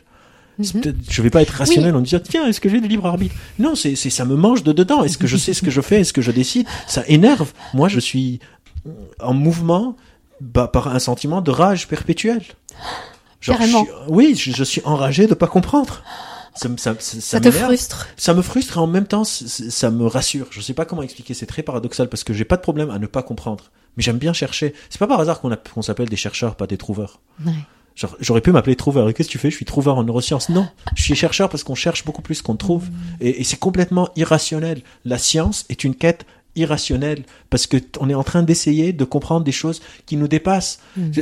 Mhm. 0.58 0.94
Je 1.10 1.22
vais 1.22 1.30
pas 1.30 1.42
être 1.42 1.50
rationnel 1.50 1.94
en 1.96 2.00
disant 2.00 2.20
tiens 2.22 2.46
est-ce 2.46 2.60
que 2.60 2.68
j'ai 2.68 2.80
du 2.80 2.86
libre 2.88 3.06
arbitre? 3.06 3.34
Non 3.58 3.74
c'est 3.74 3.96
c'est 3.96 4.10
ça 4.10 4.24
me 4.24 4.36
mange 4.36 4.62
de 4.62 4.72
dedans. 4.72 5.02
Est-ce 5.02 5.18
que 5.18 5.26
je 5.26 5.36
sais 5.36 5.52
ce 5.54 5.62
que 5.62 5.70
je 5.70 5.80
fais? 5.80 6.00
Est-ce 6.00 6.12
que 6.12 6.22
je 6.22 6.30
décide? 6.30 6.66
Ça 6.86 7.02
énerve. 7.08 7.52
Moi 7.72 7.88
je 7.88 7.98
suis 8.00 8.38
en 9.20 9.34
mouvement 9.34 9.96
bah, 10.40 10.68
par 10.68 10.88
un 10.88 10.98
sentiment 10.98 11.40
de 11.40 11.50
rage 11.50 11.88
perpétuelle. 11.88 12.42
Genre, 13.40 13.56
je 13.56 13.60
Carrément. 13.60 13.84
suis- 13.84 13.92
oui 14.08 14.34
je, 14.36 14.52
je 14.52 14.64
suis 14.64 14.80
enragé 14.84 15.26
de 15.26 15.34
pas 15.34 15.46
comprendre. 15.48 16.02
Ça, 16.56 16.68
me- 16.68 16.76
ça, 16.76 16.94
ça, 17.00 17.20
ça 17.20 17.40
te 17.40 17.50
frustre. 17.50 18.06
ça 18.16 18.32
me 18.32 18.40
frustre 18.40 18.76
et 18.76 18.80
en 18.80 18.86
même 18.86 19.06
temps 19.08 19.24
ça 19.24 19.90
me 19.90 20.06
rassure. 20.06 20.46
Je 20.50 20.60
sais 20.60 20.72
pas 20.74 20.84
comment 20.84 21.02
expliquer, 21.02 21.34
c'est 21.34 21.46
très 21.46 21.64
paradoxal 21.64 22.08
parce 22.08 22.22
que 22.22 22.32
j'ai 22.32 22.44
pas 22.44 22.56
de 22.56 22.62
problème 22.62 22.90
à 22.90 23.00
ne 23.00 23.06
pas 23.08 23.24
comprendre, 23.24 23.72
mais 23.96 24.04
j'aime 24.04 24.18
bien 24.18 24.32
chercher. 24.32 24.72
C'est 24.88 24.98
pas 25.00 25.08
par 25.08 25.18
hasard 25.18 25.40
qu'on 25.40 25.82
s'appelle 25.82 26.08
des 26.08 26.16
chercheurs, 26.16 26.54
pas 26.54 26.68
des 26.68 26.76
trouveurs. 26.78 27.18
Ouais. 27.44 27.52
Genre, 27.96 28.16
j'aurais 28.20 28.40
pu 28.40 28.50
m'appeler 28.50 28.74
trouveur. 28.76 29.08
Et 29.08 29.14
qu'est-ce 29.14 29.28
que 29.28 29.32
tu 29.32 29.38
fais? 29.38 29.50
Je 29.50 29.56
suis 29.56 29.64
trouveur 29.64 29.96
en 29.96 30.02
neurosciences. 30.04 30.48
Non, 30.48 30.68
je 30.96 31.02
suis 31.02 31.14
chercheur 31.14 31.48
parce 31.48 31.62
qu'on 31.62 31.76
cherche 31.76 32.04
beaucoup 32.04 32.22
plus 32.22 32.42
qu'on 32.42 32.56
trouve. 32.56 32.88
Et, 33.20 33.40
et 33.40 33.44
c'est 33.44 33.58
complètement 33.58 34.08
irrationnel. 34.16 34.82
La 35.04 35.18
science 35.18 35.64
est 35.68 35.84
une 35.84 35.94
quête 35.94 36.26
irrationnelle 36.56 37.24
parce 37.50 37.66
que 37.66 37.76
on 38.00 38.10
est 38.10 38.14
en 38.14 38.24
train 38.24 38.42
d'essayer 38.42 38.92
de 38.92 39.04
comprendre 39.04 39.44
des 39.44 39.52
choses 39.52 39.80
qui 40.06 40.16
nous 40.16 40.28
dépassent. 40.28 40.80
Mm. 40.96 41.12
Je, 41.12 41.20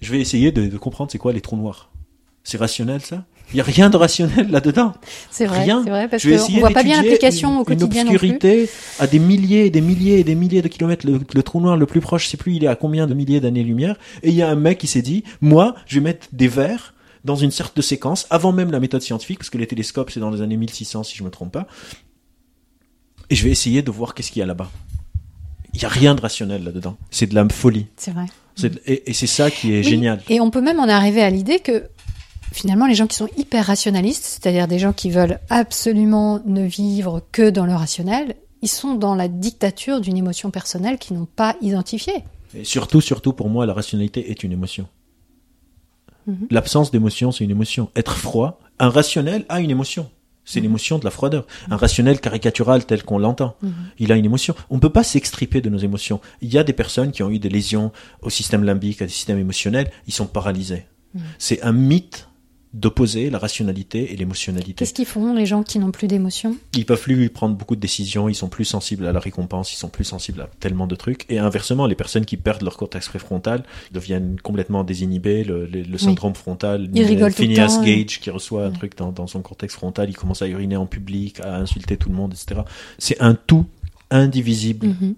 je 0.00 0.12
vais 0.12 0.20
essayer 0.20 0.52
de, 0.52 0.66
de 0.66 0.78
comprendre 0.78 1.10
c'est 1.10 1.18
quoi 1.18 1.32
les 1.32 1.40
trous 1.40 1.56
noirs. 1.56 1.90
C'est 2.42 2.58
rationnel 2.58 3.00
ça? 3.00 3.24
Il 3.52 3.58
y 3.58 3.60
a 3.60 3.64
rien 3.64 3.88
de 3.90 3.96
rationnel 3.96 4.50
là-dedans. 4.50 4.94
C'est 5.30 5.46
vrai, 5.46 5.62
Rien. 5.62 5.82
vrai, 5.82 6.08
parce 6.08 6.22
qu'on 6.24 6.30
essayer 6.30 6.58
voit 6.58 6.70
pas 6.70 6.82
bien 6.82 7.00
l'application 7.02 7.60
au 7.60 7.64
quotidien 7.64 8.02
Une 8.02 8.12
non 8.12 8.18
plus. 8.18 8.30
obscurité 8.30 8.68
à 8.98 9.06
des 9.06 9.18
milliers 9.20 9.66
et 9.66 9.70
des 9.70 9.80
milliers 9.80 10.18
et 10.18 10.24
des 10.24 10.34
milliers 10.34 10.62
de 10.62 10.66
kilomètres. 10.68 11.06
Le, 11.06 11.20
le 11.32 11.42
trou 11.44 11.60
noir 11.60 11.76
le 11.76 11.86
plus 11.86 12.00
proche, 12.00 12.24
je 12.24 12.30
sais 12.30 12.36
plus 12.36 12.54
il 12.56 12.64
est 12.64 12.68
à 12.68 12.74
combien 12.74 13.06
de 13.06 13.14
milliers 13.14 13.40
d'années-lumière. 13.40 13.96
Et 14.24 14.30
il 14.30 14.34
y 14.34 14.42
a 14.42 14.48
un 14.48 14.56
mec 14.56 14.78
qui 14.78 14.86
s'est 14.88 15.02
dit, 15.02 15.22
moi, 15.40 15.74
je 15.86 15.96
vais 15.96 16.00
mettre 16.00 16.26
des 16.32 16.48
verres 16.48 16.94
dans 17.24 17.36
une 17.36 17.50
sorte 17.52 17.76
de 17.76 17.82
séquence, 17.82 18.26
avant 18.30 18.50
même 18.52 18.70
la 18.72 18.80
méthode 18.80 19.02
scientifique, 19.02 19.38
parce 19.38 19.50
que 19.50 19.58
les 19.58 19.66
télescopes, 19.66 20.10
c'est 20.10 20.20
dans 20.20 20.30
les 20.30 20.42
années 20.42 20.56
1600, 20.56 21.04
si 21.04 21.16
je 21.16 21.22
me 21.22 21.30
trompe 21.30 21.52
pas. 21.52 21.66
Et 23.30 23.34
je 23.34 23.44
vais 23.44 23.50
essayer 23.50 23.82
de 23.82 23.90
voir 23.90 24.14
qu'est-ce 24.14 24.30
qu'il 24.30 24.40
y 24.40 24.42
a 24.42 24.46
là-bas. 24.46 24.70
Il 25.72 25.82
y 25.82 25.84
a 25.84 25.88
rien 25.88 26.14
de 26.14 26.20
rationnel 26.20 26.62
là-dedans. 26.64 26.96
C'est 27.10 27.26
de 27.26 27.34
la 27.34 27.48
folie. 27.48 27.86
C'est 27.96 28.10
vrai. 28.12 28.26
De- 28.58 28.70
et 28.86 29.10
et 29.10 29.12
c'est 29.14 29.26
ça 29.26 29.50
qui 29.50 29.72
est 29.74 29.78
Oui, 29.78 29.82
génial. 29.84 30.20
Et 30.28 30.40
on 30.40 30.50
peut 30.50 30.60
même 30.60 30.78
en 30.78 30.88
arriver 30.88 31.20
à 31.22 31.30
l'idée 31.30 31.58
que 31.58 31.84
finalement 32.52 32.86
les 32.86 32.94
gens 32.94 33.06
qui 33.06 33.16
sont 33.16 33.28
hyper 33.36 33.66
rationalistes, 33.66 34.24
c'est-à-dire 34.24 34.68
des 34.68 34.78
gens 34.78 34.92
qui 34.92 35.10
veulent 35.10 35.38
absolument 35.50 36.40
ne 36.46 36.62
vivre 36.64 37.22
que 37.32 37.50
dans 37.50 37.66
le 37.66 37.74
rationnel, 37.74 38.36
ils 38.62 38.68
sont 38.68 38.94
dans 38.94 39.14
la 39.14 39.28
dictature 39.28 40.00
d'une 40.00 40.16
émotion 40.16 40.50
personnelle 40.50 40.98
qu'ils 40.98 41.16
n'ont 41.16 41.26
pas 41.26 41.56
identifiée. 41.60 42.24
Et 42.56 42.64
surtout, 42.64 43.00
surtout 43.00 43.32
pour 43.32 43.48
moi, 43.48 43.66
la 43.66 43.74
rationalité 43.74 44.30
est 44.30 44.42
une 44.42 44.52
émotion. 44.52 44.86
Mhm. 46.26 46.46
L'absence 46.50 46.90
d'émotion, 46.90 47.32
c'est 47.32 47.44
une 47.44 47.50
émotion. 47.50 47.90
Être 47.96 48.16
froid, 48.16 48.60
un 48.78 48.88
rationnel 48.88 49.44
a 49.48 49.60
une 49.60 49.70
émotion. 49.70 50.08
C'est 50.46 50.60
Mhm. 50.60 50.64
l'émotion 50.64 50.98
de 50.98 51.04
la 51.04 51.10
froideur. 51.10 51.46
Un 51.70 51.76
rationnel 51.76 52.20
caricatural 52.20 52.84
tel 52.86 53.02
qu'on 53.02 53.18
l'entend, 53.18 53.56
Mhm. 53.62 53.72
il 53.98 54.12
a 54.12 54.16
une 54.16 54.24
émotion. 54.24 54.54
On 54.70 54.76
ne 54.76 54.80
peut 54.80 54.90
pas 54.90 55.02
s'extriper 55.04 55.60
de 55.60 55.68
nos 55.70 55.78
émotions. 55.78 56.20
Il 56.42 56.52
y 56.52 56.58
a 56.58 56.64
des 56.64 56.72
personnes 56.72 57.12
qui 57.12 57.22
ont 57.22 57.30
eu 57.30 57.38
des 57.38 57.48
lésions 57.48 57.92
au 58.22 58.30
système 58.30 58.64
limbique, 58.64 59.02
à 59.02 59.06
des 59.06 59.12
systèmes 59.12 59.38
émotionnels, 59.38 59.90
ils 60.06 60.12
sont 60.14 60.26
paralysés. 60.26 60.86
C'est 61.38 61.62
un 61.62 61.72
mythe 61.72 62.28
d'opposer 62.74 63.30
la 63.30 63.38
rationalité 63.38 64.12
et 64.12 64.16
l'émotionnalité. 64.16 64.74
Qu'est-ce 64.74 64.92
qu'ils 64.92 65.06
font 65.06 65.32
les 65.32 65.46
gens 65.46 65.62
qui 65.62 65.78
n'ont 65.78 65.92
plus 65.92 66.08
d'émotion 66.08 66.56
Ils 66.76 66.84
peuvent 66.84 67.00
plus 67.00 67.30
prendre 67.30 67.54
beaucoup 67.56 67.76
de 67.76 67.80
décisions, 67.80 68.28
ils 68.28 68.34
sont 68.34 68.48
plus 68.48 68.64
sensibles 68.64 69.06
à 69.06 69.12
la 69.12 69.20
récompense, 69.20 69.72
ils 69.72 69.76
sont 69.76 69.88
plus 69.88 70.04
sensibles 70.04 70.40
à 70.42 70.50
tellement 70.60 70.86
de 70.88 70.96
trucs. 70.96 71.24
Et 71.30 71.38
inversement, 71.38 71.86
les 71.86 71.94
personnes 71.94 72.24
qui 72.24 72.36
perdent 72.36 72.62
leur 72.62 72.76
cortex 72.76 73.08
préfrontal 73.08 73.62
deviennent 73.92 74.40
complètement 74.42 74.84
désinhibées. 74.84 75.44
Le, 75.44 75.66
le- 75.66 75.82
le 75.82 75.98
syndrome 75.98 76.34
frontal, 76.34 76.88
tout 76.90 76.92
le 77.24 77.30
Phineas 77.30 77.68
temps, 77.76 77.84
Gage 77.84 78.20
qui 78.20 78.30
reçoit 78.30 78.66
un 78.66 78.70
truc 78.72 78.96
dans, 78.98 79.12
dans 79.12 79.26
son 79.28 79.40
cortex 79.40 79.72
frontal, 79.74 80.10
il 80.10 80.16
commence 80.16 80.42
à 80.42 80.48
uriner 80.48 80.76
en 80.76 80.86
public, 80.86 81.38
à 81.40 81.54
insulter 81.56 81.96
tout 81.96 82.08
le 82.08 82.16
monde, 82.16 82.32
etc. 82.34 82.62
C'est 82.98 83.20
un 83.22 83.34
tout 83.34 83.66
indivisible 84.10 84.88
Mhm. 84.88 85.14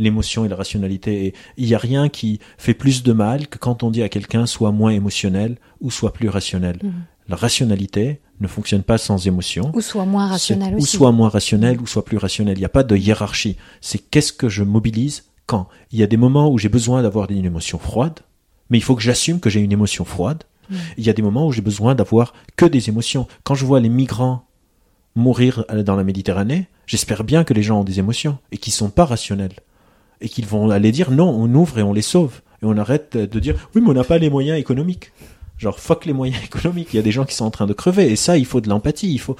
L'émotion 0.00 0.44
et 0.44 0.48
la 0.48 0.56
rationalité. 0.56 1.26
Et 1.26 1.34
il 1.56 1.66
n'y 1.66 1.74
a 1.74 1.78
rien 1.78 2.08
qui 2.08 2.40
fait 2.58 2.74
plus 2.74 3.02
de 3.02 3.12
mal 3.12 3.48
que 3.48 3.58
quand 3.58 3.82
on 3.82 3.90
dit 3.90 4.02
à 4.02 4.08
quelqu'un 4.08 4.46
soit 4.46 4.72
moins 4.72 4.90
émotionnel 4.90 5.56
ou 5.80 5.90
soit 5.90 6.12
plus 6.12 6.28
rationnel. 6.28 6.78
Mhm. 6.82 6.92
La 7.28 7.36
rationalité 7.36 8.20
ne 8.40 8.48
fonctionne 8.48 8.82
pas 8.82 8.98
sans 8.98 9.26
émotion. 9.26 9.70
Ou 9.74 9.80
soit 9.80 10.04
moins 10.04 10.26
rationnel 10.26 10.74
aussi. 10.74 10.82
Ou 10.82 10.98
soit 10.98 11.12
moins 11.12 11.28
rationnel, 11.28 11.80
ou 11.80 11.86
soit 11.86 12.04
plus 12.04 12.16
rationnel. 12.16 12.56
Il 12.56 12.60
n'y 12.60 12.66
a 12.66 12.70
pas 12.70 12.82
de 12.82 12.96
hiérarchie. 12.96 13.56
C'est 13.80 13.98
qu'est-ce 13.98 14.32
que 14.32 14.48
je 14.48 14.64
mobilise 14.64 15.24
quand 15.46 15.68
Il 15.92 15.98
y 15.98 16.02
a 16.02 16.06
des 16.06 16.16
moments 16.16 16.50
où 16.50 16.58
j'ai 16.58 16.68
besoin 16.68 17.02
d'avoir 17.02 17.30
une 17.30 17.44
émotion 17.44 17.78
froide, 17.78 18.20
mais 18.68 18.78
il 18.78 18.80
faut 18.80 18.96
que 18.96 19.02
j'assume 19.02 19.38
que 19.38 19.50
j'ai 19.50 19.60
une 19.60 19.72
émotion 19.72 20.04
froide. 20.04 20.42
Mm. 20.70 20.74
Il 20.98 21.04
y 21.04 21.10
a 21.10 21.12
des 21.12 21.22
moments 21.22 21.46
où 21.46 21.52
j'ai 21.52 21.62
besoin 21.62 21.94
d'avoir 21.94 22.34
que 22.56 22.66
des 22.66 22.88
émotions. 22.88 23.28
Quand 23.44 23.54
je 23.54 23.64
vois 23.64 23.80
les 23.80 23.88
migrants 23.88 24.46
mourir 25.14 25.64
euh, 25.70 25.82
dans 25.82 25.96
la 25.96 26.04
Méditerranée, 26.04 26.66
j'espère 26.86 27.24
bien 27.24 27.44
que 27.44 27.54
les 27.54 27.62
gens 27.62 27.80
ont 27.80 27.84
des 27.84 27.98
émotions 27.98 28.38
et 28.52 28.58
qu'ils 28.58 28.72
sont 28.72 28.90
pas 28.90 29.04
rationnels. 29.04 29.54
Et 30.20 30.28
qu'ils 30.28 30.46
vont 30.46 30.68
aller 30.70 30.92
dire 30.92 31.10
non, 31.10 31.28
on 31.30 31.52
ouvre 31.54 31.78
et 31.78 31.82
on 31.82 31.92
les 31.92 32.02
sauve. 32.02 32.40
Et 32.62 32.66
on 32.66 32.76
arrête 32.76 33.16
de 33.16 33.40
dire 33.40 33.68
oui, 33.74 33.80
mais 33.80 33.88
on 33.90 33.94
n'a 33.94 34.04
pas 34.04 34.18
les 34.18 34.28
moyens 34.30 34.58
économiques. 34.58 35.12
Genre, 35.58 35.78
fuck 35.78 36.04
les 36.06 36.12
moyens 36.12 36.42
économiques. 36.44 36.88
Il 36.92 36.96
y 36.96 36.98
a 36.98 37.02
des 37.02 37.12
gens 37.12 37.24
qui 37.24 37.34
sont 37.34 37.44
en 37.44 37.50
train 37.50 37.66
de 37.66 37.72
crever. 37.72 38.10
Et 38.10 38.16
ça, 38.16 38.36
il 38.38 38.46
faut 38.46 38.60
de 38.60 38.68
l'empathie. 38.68 39.12
Il 39.12 39.18
faut. 39.18 39.36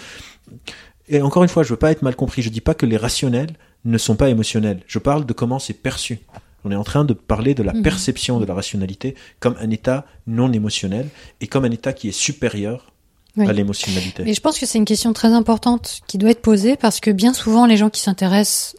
Et 1.09 1.21
encore 1.23 1.43
une 1.43 1.49
fois, 1.49 1.63
je 1.63 1.71
veux 1.71 1.77
pas 1.77 1.91
être 1.91 2.03
mal 2.03 2.17
compris. 2.17 2.43
Je 2.43 2.49
dis 2.51 2.61
pas 2.61 2.75
que 2.75 2.87
les 2.87 2.97
rationnels 2.97 3.51
ne 3.85 3.99
sont 3.99 4.17
pas 4.17 4.29
émotionnels. 4.29 4.81
Je 4.87 4.99
parle 4.99 5.27
de 5.27 5.33
comment 5.33 5.59
c'est 5.59 5.75
perçu. 5.75 6.19
On 6.65 6.71
est 6.71 6.77
en 6.77 6.85
train 6.85 7.05
de 7.05 7.15
parler 7.15 7.55
de 7.55 7.63
la 7.63 7.73
Mhm. 7.73 7.83
perception 7.83 8.39
de 8.39 8.45
la 8.45 8.53
rationalité 8.55 9.15
comme 9.41 9.57
un 9.61 9.71
état 9.71 10.05
non 10.27 10.53
émotionnel 10.53 11.09
et 11.41 11.47
comme 11.47 11.65
un 11.65 11.71
état 11.71 11.95
qui 11.95 12.09
est 12.09 12.13
supérieur 12.13 12.93
Oui. 13.39 13.49
à 13.49 13.53
l'émotionnalité. 13.55 14.25
Et 14.27 14.35
je 14.35 14.41
pense 14.43 14.59
que 14.59 14.67
c'est 14.67 14.77
une 14.77 14.85
question 14.85 15.15
très 15.15 15.29
importante 15.33 16.01
qui 16.07 16.19
doit 16.19 16.31
être 16.31 16.43
posée 16.43 16.77
parce 16.77 17.01
que 17.01 17.11
bien 17.11 17.33
souvent 17.33 17.65
les 17.65 17.79
gens 17.79 17.89
qui 17.89 18.03
s'intéressent 18.03 18.77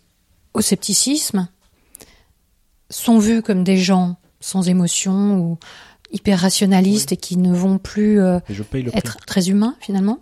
au 0.54 0.62
scepticisme 0.62 1.48
sont 3.02 3.20
vus 3.20 3.42
comme 3.42 3.64
des 3.64 3.78
gens 3.78 4.18
sans 4.40 4.68
émotion 4.70 5.38
ou 5.38 5.58
hyper 6.12 6.40
rationalistes 6.40 7.12
et 7.12 7.18
qui 7.18 7.38
ne 7.38 7.54
vont 7.54 7.78
plus 7.78 8.22
euh, 8.22 8.40
être 8.94 9.18
très 9.26 9.50
humains 9.50 9.76
finalement, 9.80 10.20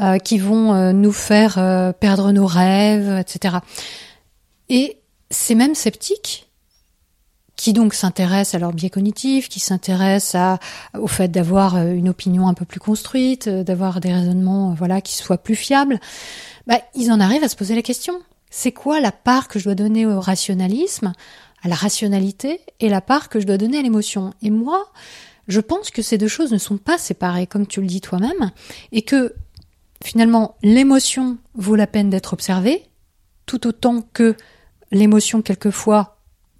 euh, 0.00 0.18
qui 0.18 0.38
vont 0.38 0.74
euh, 0.74 0.92
nous 0.92 1.12
faire 1.12 1.54
perdre 2.00 2.32
nos 2.32 2.46
rêves, 2.46 3.18
etc. 3.18 3.56
Et 4.68 4.98
ces 5.30 5.54
mêmes 5.54 5.74
sceptiques 5.74 6.50
qui 7.56 7.72
donc 7.72 7.94
s'intéressent 7.94 8.56
à 8.56 8.58
leur 8.58 8.72
biais 8.72 8.90
cognitif, 8.90 9.48
qui 9.48 9.60
s'intéressent 9.60 10.58
au 10.98 11.06
fait 11.06 11.28
d'avoir 11.28 11.76
une 11.76 12.08
opinion 12.08 12.48
un 12.48 12.54
peu 12.54 12.64
plus 12.64 12.80
construite, 12.80 13.48
d'avoir 13.48 14.00
des 14.00 14.12
raisonnements 14.12 14.74
voilà 14.74 15.00
qui 15.00 15.14
soient 15.14 15.38
plus 15.38 15.54
fiables, 15.54 16.00
bah, 16.66 16.80
ils 16.96 17.12
en 17.12 17.20
arrivent 17.20 17.44
à 17.44 17.48
se 17.48 17.54
poser 17.54 17.76
la 17.76 17.82
question 17.82 18.20
c'est 18.56 18.70
quoi 18.70 19.00
la 19.00 19.10
part 19.10 19.48
que 19.48 19.58
je 19.58 19.64
dois 19.64 19.74
donner 19.74 20.06
au 20.06 20.20
rationalisme, 20.20 21.12
à 21.64 21.68
la 21.68 21.74
rationalité, 21.74 22.60
et 22.78 22.88
la 22.88 23.00
part 23.00 23.28
que 23.28 23.40
je 23.40 23.46
dois 23.46 23.56
donner 23.56 23.78
à 23.78 23.82
l'émotion. 23.82 24.34
Et 24.42 24.50
moi, 24.50 24.92
je 25.48 25.60
pense 25.60 25.90
que 25.90 26.02
ces 26.02 26.18
deux 26.18 26.28
choses 26.28 26.52
ne 26.52 26.58
sont 26.58 26.76
pas 26.76 26.98
séparées, 26.98 27.46
comme 27.46 27.66
tu 27.66 27.80
le 27.80 27.86
dis 27.86 28.00
toi-même, 28.00 28.52
et 28.92 29.02
que 29.02 29.34
finalement 30.02 30.56
l'émotion 30.62 31.38
vaut 31.54 31.74
la 31.74 31.86
peine 31.86 32.10
d'être 32.10 32.34
observée, 32.34 32.82
tout 33.46 33.66
autant 33.66 34.02
que 34.12 34.36
l'émotion 34.92 35.42
quelquefois 35.42 36.13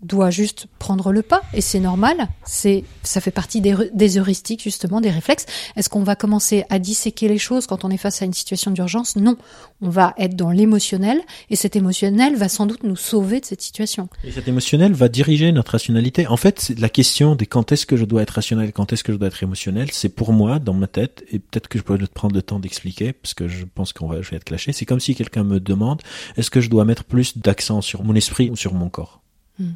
doit 0.04 0.30
juste 0.30 0.66
prendre 0.78 1.12
le 1.12 1.22
pas 1.22 1.42
et 1.54 1.60
c'est 1.60 1.80
normal. 1.80 2.28
C'est 2.44 2.84
ça 3.02 3.20
fait 3.20 3.30
partie 3.30 3.60
des, 3.60 3.74
des 3.92 4.18
heuristiques 4.18 4.62
justement, 4.62 5.00
des 5.00 5.10
réflexes. 5.10 5.46
Est-ce 5.76 5.88
qu'on 5.88 6.02
va 6.02 6.14
commencer 6.14 6.64
à 6.70 6.78
disséquer 6.78 7.26
les 7.28 7.38
choses 7.38 7.66
quand 7.66 7.84
on 7.84 7.90
est 7.90 7.96
face 7.96 8.22
à 8.22 8.24
une 8.24 8.32
situation 8.32 8.70
d'urgence? 8.70 9.16
Non, 9.16 9.36
on 9.80 9.88
va 9.88 10.14
être 10.18 10.36
dans 10.36 10.50
l'émotionnel 10.50 11.20
et 11.50 11.56
cet 11.56 11.74
émotionnel 11.76 12.36
va 12.36 12.48
sans 12.48 12.66
doute 12.66 12.82
nous 12.82 12.96
sauver 12.96 13.40
de 13.40 13.46
cette 13.46 13.62
situation. 13.62 14.08
Et 14.24 14.32
cet 14.32 14.46
émotionnel 14.46 14.92
va 14.92 15.08
diriger 15.08 15.50
notre 15.52 15.72
rationalité. 15.72 16.26
En 16.26 16.36
fait, 16.36 16.72
la 16.78 16.88
question 16.88 17.34
des 17.34 17.46
quand 17.46 17.72
est-ce 17.72 17.86
que 17.86 17.96
je 17.96 18.04
dois 18.04 18.22
être 18.22 18.30
rationnel, 18.30 18.72
quand 18.72 18.92
est-ce 18.92 19.04
que 19.04 19.12
je 19.12 19.18
dois 19.18 19.28
être 19.28 19.42
émotionnel, 19.42 19.90
c'est 19.90 20.10
pour 20.10 20.32
moi 20.32 20.58
dans 20.58 20.74
ma 20.74 20.86
tête 20.86 21.24
et 21.32 21.38
peut-être 21.38 21.68
que 21.68 21.78
je 21.78 21.84
peux 21.84 21.98
prendre 22.12 22.34
le 22.34 22.42
temps 22.42 22.60
d'expliquer 22.60 23.12
parce 23.12 23.34
que 23.34 23.48
je 23.48 23.64
pense 23.64 23.92
qu'on 23.92 24.06
va 24.08 24.20
je 24.20 24.30
vais 24.30 24.36
être 24.36 24.44
clashé. 24.44 24.72
C'est 24.72 24.84
comme 24.84 25.00
si 25.00 25.14
quelqu'un 25.14 25.44
me 25.44 25.60
demande 25.60 26.02
est-ce 26.36 26.50
que 26.50 26.60
je 26.60 26.68
dois 26.68 26.84
mettre 26.84 27.04
plus 27.04 27.38
d'accent 27.38 27.80
sur 27.80 28.04
mon 28.04 28.14
esprit 28.14 28.50
ou 28.50 28.56
sur 28.56 28.74
mon 28.74 28.88
corps? 28.88 29.22
Hmm. 29.58 29.72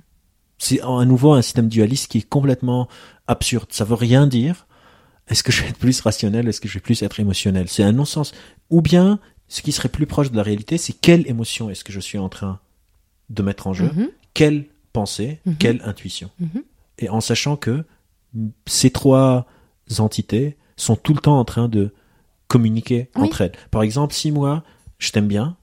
C'est 0.58 0.80
à 0.82 1.04
nouveau 1.04 1.32
un 1.32 1.42
système 1.42 1.68
dualiste 1.68 2.10
qui 2.10 2.18
est 2.18 2.28
complètement 2.28 2.88
absurde. 3.26 3.68
Ça 3.70 3.84
veut 3.84 3.94
rien 3.94 4.26
dire. 4.26 4.66
Est-ce 5.28 5.42
que 5.42 5.52
je 5.52 5.62
vais 5.62 5.68
être 5.68 5.78
plus 5.78 6.00
rationnel? 6.00 6.48
Est-ce 6.48 6.60
que 6.60 6.68
je 6.68 6.74
vais 6.74 6.80
plus 6.80 7.02
être 7.02 7.20
émotionnel? 7.20 7.68
C'est 7.68 7.82
un 7.82 7.92
non-sens. 7.92 8.32
Ou 8.70 8.80
bien, 8.80 9.20
ce 9.46 9.62
qui 9.62 9.72
serait 9.72 9.88
plus 9.88 10.06
proche 10.06 10.30
de 10.30 10.36
la 10.36 10.42
réalité, 10.42 10.78
c'est 10.78 10.92
quelle 10.92 11.28
émotion 11.28 11.70
est-ce 11.70 11.84
que 11.84 11.92
je 11.92 12.00
suis 12.00 12.18
en 12.18 12.28
train 12.28 12.60
de 13.30 13.42
mettre 13.42 13.66
en 13.66 13.72
jeu? 13.72 13.90
Mhm. 13.94 14.08
Quelle 14.34 14.64
pensée? 14.92 15.40
Mhm. 15.44 15.56
Quelle 15.56 15.82
intuition? 15.84 16.30
Mhm. 16.40 16.62
Et 16.98 17.08
en 17.08 17.20
sachant 17.20 17.56
que 17.56 17.84
ces 18.66 18.90
trois 18.90 19.46
entités 19.98 20.56
sont 20.76 20.96
tout 20.96 21.14
le 21.14 21.20
temps 21.20 21.38
en 21.38 21.44
train 21.44 21.68
de 21.68 21.94
communiquer 22.48 23.10
entre 23.14 23.42
elles. 23.42 23.52
Par 23.70 23.82
exemple, 23.82 24.14
si 24.14 24.32
moi, 24.32 24.64
je 24.98 25.10
t'aime 25.10 25.28
bien, 25.28 25.56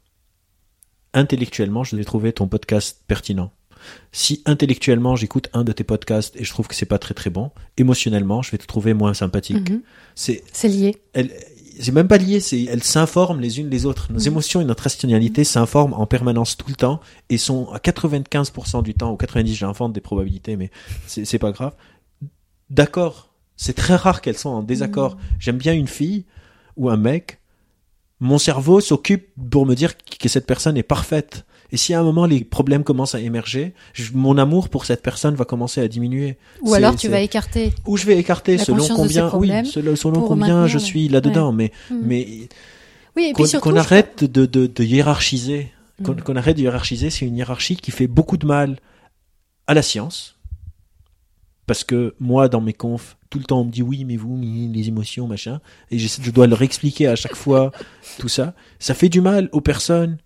intellectuellement, 1.14 1.84
je 1.84 1.96
vais 1.96 2.04
trouver 2.04 2.34
ton 2.34 2.48
podcast 2.48 3.04
pertinent. 3.08 3.52
Si 4.12 4.42
intellectuellement 4.46 5.16
j'écoute 5.16 5.50
un 5.54 5.64
de 5.64 5.72
tes 5.72 5.84
podcasts 5.84 6.36
et 6.36 6.44
je 6.44 6.50
trouve 6.50 6.68
que 6.68 6.76
c'est 6.76 6.86
pas 6.86 7.00
très 7.00 7.14
très 7.14 7.30
bon, 7.30 7.52
émotionnellement 7.78 8.42
je 8.42 8.52
vais 8.52 8.58
te 8.58 8.66
trouver 8.66 8.94
moins 8.94 9.14
sympathique. 9.14 9.70
Mhm. 9.70 9.82
C'est 10.16 10.44
c'est 10.52 10.68
lié. 10.68 10.98
c'est 11.80 11.92
même 11.92 12.08
pas 12.08 12.18
lié, 12.18 12.40
c'est 12.40 12.64
elles 12.64 12.84
s'informent 12.84 13.42
les 13.42 13.60
unes 13.60 13.70
les 13.70 13.86
autres. 13.86 14.12
Nos 14.12 14.22
mhm. 14.22 14.28
émotions 14.28 14.62
et 14.62 14.66
notre 14.66 14.84
rationalité 14.84 15.42
mhm. 15.42 15.46
s'informent 15.46 15.94
en 15.94 16.06
permanence 16.06 16.58
tout 16.58 16.70
le 16.70 16.76
temps 16.76 17.00
et 17.30 17.38
sont 17.38 17.70
à 17.72 17.78
95% 17.78 18.84
du 18.84 18.94
temps 18.94 19.12
ou 19.12 19.18
90 19.18 19.54
j'invente 19.54 19.94
des 19.94 20.02
probabilités 20.02 20.56
mais 20.56 20.72
c'est 21.08 21.40
pas 21.40 21.52
grave. 21.52 21.74
D'accord, 22.70 23.34
c'est 23.58 23.76
très 23.76 23.96
rare 23.96 24.22
qu'elles 24.22 24.38
soient 24.38 24.52
en 24.52 24.64
désaccord. 24.64 25.18
J'aime 25.40 25.58
bien 25.58 25.74
une 25.74 25.88
fille 25.88 26.26
ou 26.78 26.90
un 26.90 26.98
mec. 26.98 27.40
Mon 28.20 28.38
cerveau 28.38 28.80
s'occupe 28.80 29.28
pour 29.52 29.66
me 29.66 29.76
dire 29.76 29.98
que 29.98 30.30
cette 30.30 30.46
personne 30.46 30.78
est 30.78 30.84
parfaite 30.84 31.46
et 31.72 31.78
si 31.78 31.94
à 31.94 32.00
un 32.00 32.04
moment 32.04 32.26
les 32.26 32.44
problèmes 32.44 32.84
commencent 32.84 33.16
à 33.16 33.20
émerger, 33.20 33.74
mon 34.14 34.38
amour 34.38 34.70
pour 34.70 34.86
cette 34.86 35.02
personne 35.02 35.36
va 35.36 35.46
commencer 35.46 35.82
à 35.82 35.88
diminuer. 35.88 36.38
Ou 36.62 36.74
alors 36.74 36.96
tu 36.96 37.08
vas 37.08 37.20
écarter. 37.20 37.74
Ou 37.86 37.98
je 37.98 38.06
vais 38.06 38.18
écarter 38.18 38.58
selon 38.58 38.88
combien, 38.88 39.34
oui, 39.34 39.52
selon, 39.66 40.22
combien 40.22 40.68
je 40.68 40.78
suis 40.78 41.08
là-dedans. 41.08 41.52
Mais, 41.52 41.72
hmm. 41.90 42.00
mais 42.04 42.28
oui, 43.16 43.34
qu'on 43.62 43.76
arrête 43.76 44.24
de, 44.24 44.46
de, 44.46 44.68
de, 44.68 44.84
hiérarchiser. 44.84 45.72
Hmm. 46.00 46.16
Qu'on 46.16 46.36
arrête 46.36 46.58
de 46.58 46.62
hiérarchiser, 46.62 47.10
c'est 47.10 47.26
une 47.26 47.38
hiérarchie 47.38 47.78
qui 47.78 47.92
fait 47.92 48.08
beaucoup 48.08 48.38
de 48.38 48.46
mal 48.46 48.78
à 49.68 49.74
la 49.74 49.82
science. 49.82 50.36
Parce 51.68 51.84
que 51.84 52.14
moi, 52.20 52.48
dans 52.48 52.62
mes 52.62 52.74
confs, 52.74 53.18
tout 53.32 53.40
le 53.40 53.46
temps, 53.46 53.62
on 53.62 53.66
me 53.66 53.72
dit 53.72 53.82
oui, 53.82 54.06
mais 54.06 54.18
vous, 54.18 54.40
les 54.40 54.88
émotions, 54.88 55.26
machin. 55.26 55.62
Et 55.90 55.98
je, 55.98 56.08
je 56.22 56.30
dois 56.30 56.46
leur 56.46 56.62
expliquer 56.62 57.08
à 57.08 57.16
chaque 57.16 57.36
fois 57.36 57.72
tout 58.20 58.28
ça. 58.28 58.54
Ça 58.78 58.94
fait 58.94 59.10
du 59.10 59.20
mal 59.20 59.50
aux 59.52 59.62
personnes 59.62 60.20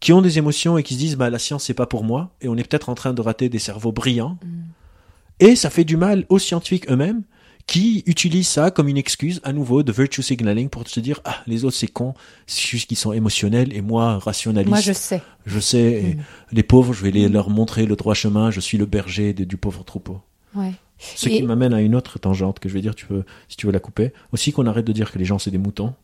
qui 0.00 0.12
ont 0.12 0.22
des 0.22 0.38
émotions 0.38 0.78
et 0.78 0.82
qui 0.82 0.94
se 0.94 0.98
disent 0.98 1.16
bah 1.16 1.30
la 1.30 1.38
science 1.38 1.64
c'est 1.64 1.74
pas 1.74 1.86
pour 1.86 2.04
moi 2.04 2.30
et 2.40 2.48
on 2.48 2.56
est 2.56 2.68
peut-être 2.68 2.88
en 2.88 2.94
train 2.94 3.14
de 3.14 3.20
rater 3.20 3.48
des 3.48 3.58
cerveaux 3.58 3.92
brillants 3.92 4.38
mm. 4.44 4.62
et 5.40 5.56
ça 5.56 5.70
fait 5.70 5.84
du 5.84 5.96
mal 5.96 6.24
aux 6.28 6.38
scientifiques 6.38 6.90
eux-mêmes 6.90 7.22
qui 7.66 8.04
utilisent 8.06 8.48
ça 8.48 8.70
comme 8.70 8.86
une 8.88 8.96
excuse 8.96 9.40
à 9.42 9.52
nouveau 9.52 9.82
de 9.82 9.90
virtue 9.90 10.22
signaling 10.22 10.68
pour 10.68 10.86
se 10.86 11.00
dire 11.00 11.20
ah 11.24 11.36
les 11.46 11.64
autres 11.64 11.76
c'est 11.76 11.88
con 11.88 12.14
c'est 12.46 12.64
juste 12.64 12.88
qu'ils 12.88 12.96
sont 12.96 13.12
émotionnels 13.12 13.74
et 13.74 13.80
moi 13.80 14.18
rationaliste 14.18 14.70
moi 14.70 14.80
je 14.80 14.92
sais 14.92 15.22
je 15.46 15.58
sais 15.58 15.92
et 15.92 16.14
mm. 16.14 16.22
les 16.52 16.62
pauvres 16.62 16.92
je 16.92 17.02
vais 17.02 17.10
les, 17.10 17.28
mm. 17.28 17.32
leur 17.32 17.50
montrer 17.50 17.86
le 17.86 17.96
droit 17.96 18.14
chemin 18.14 18.50
je 18.50 18.60
suis 18.60 18.78
le 18.78 18.86
berger 18.86 19.32
du 19.32 19.56
pauvre 19.56 19.82
troupeau 19.82 20.20
ouais. 20.54 20.72
ce 20.98 21.28
qui 21.28 21.42
m'amène 21.42 21.74
à 21.74 21.80
une 21.80 21.94
autre 21.94 22.18
tangente 22.18 22.60
que 22.60 22.68
je 22.68 22.74
vais 22.74 22.82
dire 22.82 22.94
tu 22.94 23.06
veux 23.06 23.24
si 23.48 23.56
tu 23.56 23.66
veux 23.66 23.72
la 23.72 23.80
couper 23.80 24.12
aussi 24.32 24.52
qu'on 24.52 24.66
arrête 24.66 24.86
de 24.86 24.92
dire 24.92 25.10
que 25.10 25.18
les 25.18 25.24
gens 25.24 25.38
c'est 25.38 25.50
des 25.50 25.58
moutons 25.58 25.94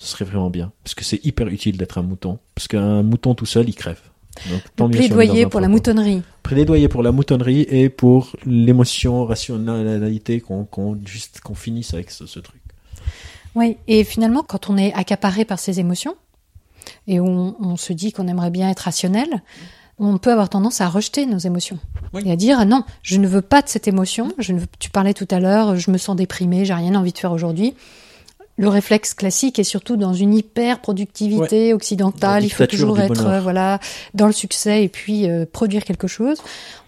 ce 0.00 0.06
serait 0.06 0.24
vraiment 0.24 0.48
bien. 0.48 0.72
Parce 0.82 0.94
que 0.94 1.04
c'est 1.04 1.22
hyper 1.24 1.46
utile 1.48 1.76
d'être 1.76 1.98
un 1.98 2.02
mouton. 2.02 2.38
Parce 2.54 2.66
qu'un 2.68 3.02
mouton 3.02 3.34
tout 3.34 3.46
seul, 3.46 3.68
il 3.68 3.74
crève. 3.74 4.00
Donc, 4.78 4.92
plaidoyer 4.92 5.44
pour 5.46 5.60
la 5.60 5.68
moutonnerie. 5.68 6.22
Plaidoyer 6.42 6.88
pour 6.88 7.02
la 7.02 7.12
moutonnerie 7.12 7.66
et 7.68 7.90
pour 7.90 8.34
l'émotion, 8.46 9.26
rationalité, 9.26 10.40
qu'on 10.40 10.66
juste 11.04 11.40
qu'on 11.42 11.54
finisse 11.54 11.92
avec 11.92 12.10
ce, 12.10 12.24
truc. 12.38 12.62
Oui, 13.54 13.76
et 13.88 14.02
finalement, 14.04 14.42
quand 14.42 14.70
on 14.70 14.78
est 14.78 14.94
accaparé 14.94 15.44
par 15.44 15.58
ces 15.58 15.80
émotions 15.80 16.16
et 17.06 17.20
on, 17.20 17.56
on 17.60 17.76
se 17.76 17.92
dit 17.92 18.12
qu'on 18.12 18.26
aimerait 18.26 18.50
bien 18.50 18.70
être 18.70 18.80
rationnel, 18.80 19.42
on 19.98 20.16
peut 20.16 20.32
avoir 20.32 20.48
tendance 20.48 20.80
à 20.80 20.88
rejeter 20.88 21.26
nos 21.26 21.38
émotions 21.38 21.78
et 22.24 22.32
à 22.32 22.36
dire 22.36 22.64
non, 22.64 22.84
je 23.02 23.18
ne 23.18 23.28
veux 23.28 23.42
pas 23.42 23.60
de 23.60 23.68
cette 23.68 23.86
émotion. 23.86 24.32
Je 24.38 24.54
ne 24.54 24.60
veux, 24.60 24.66
tu 24.78 24.88
parlais 24.88 25.12
tout 25.12 25.28
à 25.30 25.40
l'heure, 25.40 25.76
je 25.76 25.90
me 25.90 25.98
sens 25.98 26.16
déprimé, 26.16 26.64
j'ai 26.64 26.72
rien 26.72 26.94
envie 26.94 27.12
de 27.12 27.18
faire 27.18 27.32
aujourd'hui 27.32 27.74
le 28.60 28.68
réflexe 28.68 29.14
classique 29.14 29.58
est 29.58 29.64
surtout 29.64 29.96
dans 29.96 30.12
une 30.12 30.34
hyper 30.34 30.80
productivité 30.80 31.72
occidentale. 31.72 32.44
Il 32.44 32.52
faut 32.52 32.66
toujours 32.66 33.00
être 33.00 33.26
euh, 33.26 33.40
voilà 33.40 33.80
dans 34.12 34.26
le 34.26 34.34
succès 34.34 34.84
et 34.84 34.90
puis 34.90 35.30
euh, 35.30 35.46
produire 35.50 35.82
quelque 35.82 36.06
chose. 36.06 36.42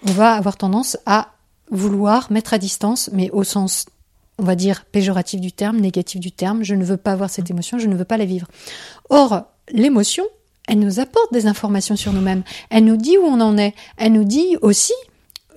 On 0.06 0.12
va 0.12 0.34
avoir 0.34 0.58
tendance 0.58 0.98
à 1.06 1.28
vouloir 1.70 2.30
mettre 2.30 2.52
à 2.52 2.58
distance, 2.58 3.08
mais 3.14 3.30
au 3.30 3.42
sens 3.42 3.86
on 4.36 4.44
va 4.44 4.54
dire 4.54 4.84
péjoratif 4.84 5.40
du 5.40 5.50
terme, 5.50 5.78
négatif 5.78 6.20
du 6.20 6.30
terme. 6.30 6.62
Je 6.62 6.74
ne 6.74 6.84
veux 6.84 6.98
pas 6.98 7.12
avoir 7.12 7.30
cette 7.30 7.48
mm. 7.48 7.54
émotion, 7.54 7.78
je 7.78 7.88
ne 7.88 7.96
veux 7.96 8.04
pas 8.04 8.18
la 8.18 8.26
vivre. 8.26 8.48
Or, 9.08 9.44
l'émotion, 9.70 10.24
elle 10.68 10.78
nous 10.78 11.00
apporte 11.00 11.32
des 11.32 11.46
informations 11.46 11.96
sur 11.96 12.12
nous-mêmes. 12.12 12.42
Elle 12.68 12.84
nous 12.84 12.98
dit 12.98 13.16
où 13.16 13.24
on 13.24 13.40
en 13.40 13.56
est. 13.56 13.74
Elle 13.96 14.12
nous 14.12 14.24
dit 14.24 14.58
aussi 14.60 14.92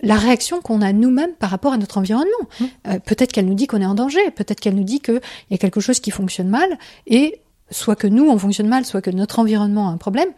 la 0.01 0.15
réaction 0.15 0.61
qu'on 0.61 0.81
a 0.81 0.93
nous-mêmes 0.93 1.33
par 1.33 1.49
rapport 1.49 1.73
à 1.73 1.77
notre 1.77 1.97
environnement. 1.97 2.31
Mmh. 2.59 2.65
Euh, 2.87 2.99
peut-être 2.99 3.31
qu'elle 3.31 3.45
nous 3.45 3.53
dit 3.53 3.67
qu'on 3.67 3.81
est 3.81 3.85
en 3.85 3.95
danger, 3.95 4.31
peut-être 4.31 4.59
qu'elle 4.59 4.75
nous 4.75 4.83
dit 4.83 4.99
qu'il 4.99 5.21
y 5.51 5.53
a 5.53 5.57
quelque 5.57 5.79
chose 5.79 5.99
qui 5.99 6.11
fonctionne 6.11 6.49
mal, 6.49 6.77
et 7.07 7.41
soit 7.71 7.95
que 7.95 8.07
nous, 8.07 8.29
on 8.29 8.37
fonctionne 8.37 8.67
mal, 8.67 8.85
soit 8.85 9.01
que 9.01 9.11
notre 9.11 9.39
environnement 9.39 9.89
a 9.89 9.91
un 9.91 9.97
problème, 9.97 10.29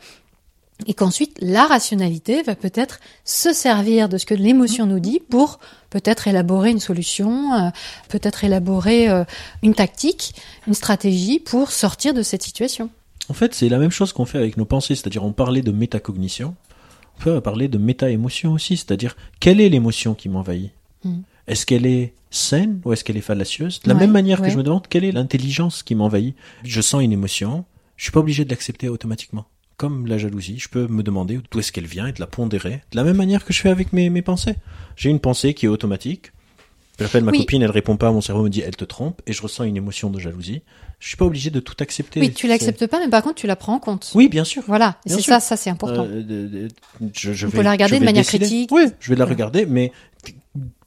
et 0.85 0.93
qu'ensuite 0.93 1.37
la 1.41 1.65
rationalité 1.65 2.43
va 2.43 2.55
peut-être 2.55 2.99
se 3.25 3.51
servir 3.51 4.09
de 4.09 4.17
ce 4.17 4.25
que 4.25 4.35
l'émotion 4.35 4.85
nous 4.85 4.99
dit 4.99 5.19
pour 5.19 5.59
peut-être 5.89 6.27
élaborer 6.27 6.69
une 6.69 6.79
solution, 6.79 7.53
euh, 7.55 7.69
peut-être 8.09 8.43
élaborer 8.43 9.09
euh, 9.09 9.23
une 9.63 9.73
tactique, 9.73 10.35
une 10.67 10.75
stratégie 10.75 11.39
pour 11.39 11.71
sortir 11.71 12.13
de 12.13 12.21
cette 12.21 12.43
situation. 12.43 12.89
En 13.29 13.33
fait, 13.33 13.53
c'est 13.53 13.69
la 13.69 13.79
même 13.79 13.91
chose 13.91 14.13
qu'on 14.13 14.25
fait 14.25 14.37
avec 14.37 14.57
nos 14.57 14.65
pensées, 14.65 14.95
c'est-à-dire 14.95 15.25
on 15.25 15.33
parlait 15.33 15.61
de 15.61 15.71
métacognition, 15.71 16.55
on 16.66 16.66
peut 17.19 17.41
parler 17.41 17.67
de 17.67 17.77
méta-émotion 17.77 18.53
aussi, 18.53 18.77
c'est-à-dire 18.77 19.15
quelle 19.39 19.61
est 19.61 19.69
l'émotion 19.69 20.13
qui 20.13 20.29
m'envahit 20.29 20.71
hmm. 21.03 21.21
Est-ce 21.47 21.65
qu'elle 21.65 21.85
est 21.85 22.13
saine 22.29 22.81
ou 22.83 22.93
est-ce 22.93 23.03
qu'elle 23.03 23.17
est 23.17 23.21
fallacieuse 23.21 23.81
De 23.81 23.89
la 23.89 23.95
même 23.95 24.11
manière 24.11 24.41
que 24.41 24.49
je 24.49 24.57
me 24.57 24.63
demande 24.63 24.87
quelle 24.87 25.05
est 25.05 25.11
l'intelligence 25.11 25.81
qui 25.81 25.95
m'envahit. 25.95 26.35
Je 26.63 26.81
sens 26.81 27.01
une 27.01 27.13
émotion, 27.13 27.63
je 27.95 28.03
suis 28.03 28.11
pas 28.11 28.19
obligé 28.19 28.43
de 28.43 28.49
l'accepter 28.49 28.89
automatiquement. 28.89 29.45
Comme 29.77 30.07
la 30.07 30.17
jalousie, 30.17 30.59
je 30.59 30.69
peux 30.69 30.87
me 30.87 31.03
demander 31.03 31.39
d'où 31.51 31.59
est-ce 31.59 31.71
qu'elle 31.71 31.85
vient 31.85 32.07
et 32.07 32.11
de 32.11 32.19
la 32.19 32.27
pondérer. 32.27 32.81
De 32.91 32.97
la 32.97 33.03
même 33.03 33.15
manière 33.15 33.45
que 33.45 33.53
je 33.53 33.61
fais 33.61 33.69
avec 33.69 33.93
mes, 33.93 34.09
mes 34.09 34.23
pensées. 34.23 34.55
J'ai 34.95 35.09
une 35.09 35.19
pensée 35.19 35.53
qui 35.53 35.67
est 35.67 35.69
automatique. 35.69 36.31
J'appelle 36.99 37.23
ma 37.23 37.31
copine, 37.31 37.61
elle 37.61 37.71
répond 37.71 37.95
pas, 37.95 38.11
mon 38.11 38.21
cerveau 38.21 38.43
me 38.43 38.49
dit 38.49 38.61
elle 38.61 38.75
te 38.75 38.85
trompe 38.85 39.21
et 39.27 39.33
je 39.33 39.41
ressens 39.41 39.65
une 39.65 39.77
émotion 39.77 40.09
de 40.09 40.19
jalousie 40.19 40.63
je 40.99 41.09
suis 41.09 41.17
pas 41.17 41.25
obligé 41.25 41.51
de 41.51 41.59
tout 41.59 41.75
accepter. 41.79 42.19
Oui, 42.19 42.33
tu 42.33 42.47
l'acceptes 42.47 42.87
pas, 42.87 42.99
mais 42.99 43.09
par 43.09 43.21
contre, 43.21 43.35
tu 43.35 43.47
la 43.47 43.55
prends 43.55 43.75
en 43.75 43.79
compte. 43.79 44.11
Oui, 44.15 44.29
bien 44.29 44.43
sûr. 44.43 44.63
Voilà, 44.65 44.97
c'est 45.05 45.21
ça, 45.21 45.39
ça 45.39 45.55
c'est 45.55 45.69
important. 45.69 46.07
Euh, 46.09 46.67
je, 47.13 47.33
je 47.33 47.47
On 47.47 47.51
peut 47.51 47.61
la 47.61 47.71
regarder 47.71 47.99
de 47.99 48.05
manière 48.05 48.25
critique. 48.25 48.71
Oui, 48.71 48.85
je 48.99 49.09
vais 49.09 49.15
la 49.15 49.25
regarder, 49.25 49.65
mais 49.65 49.91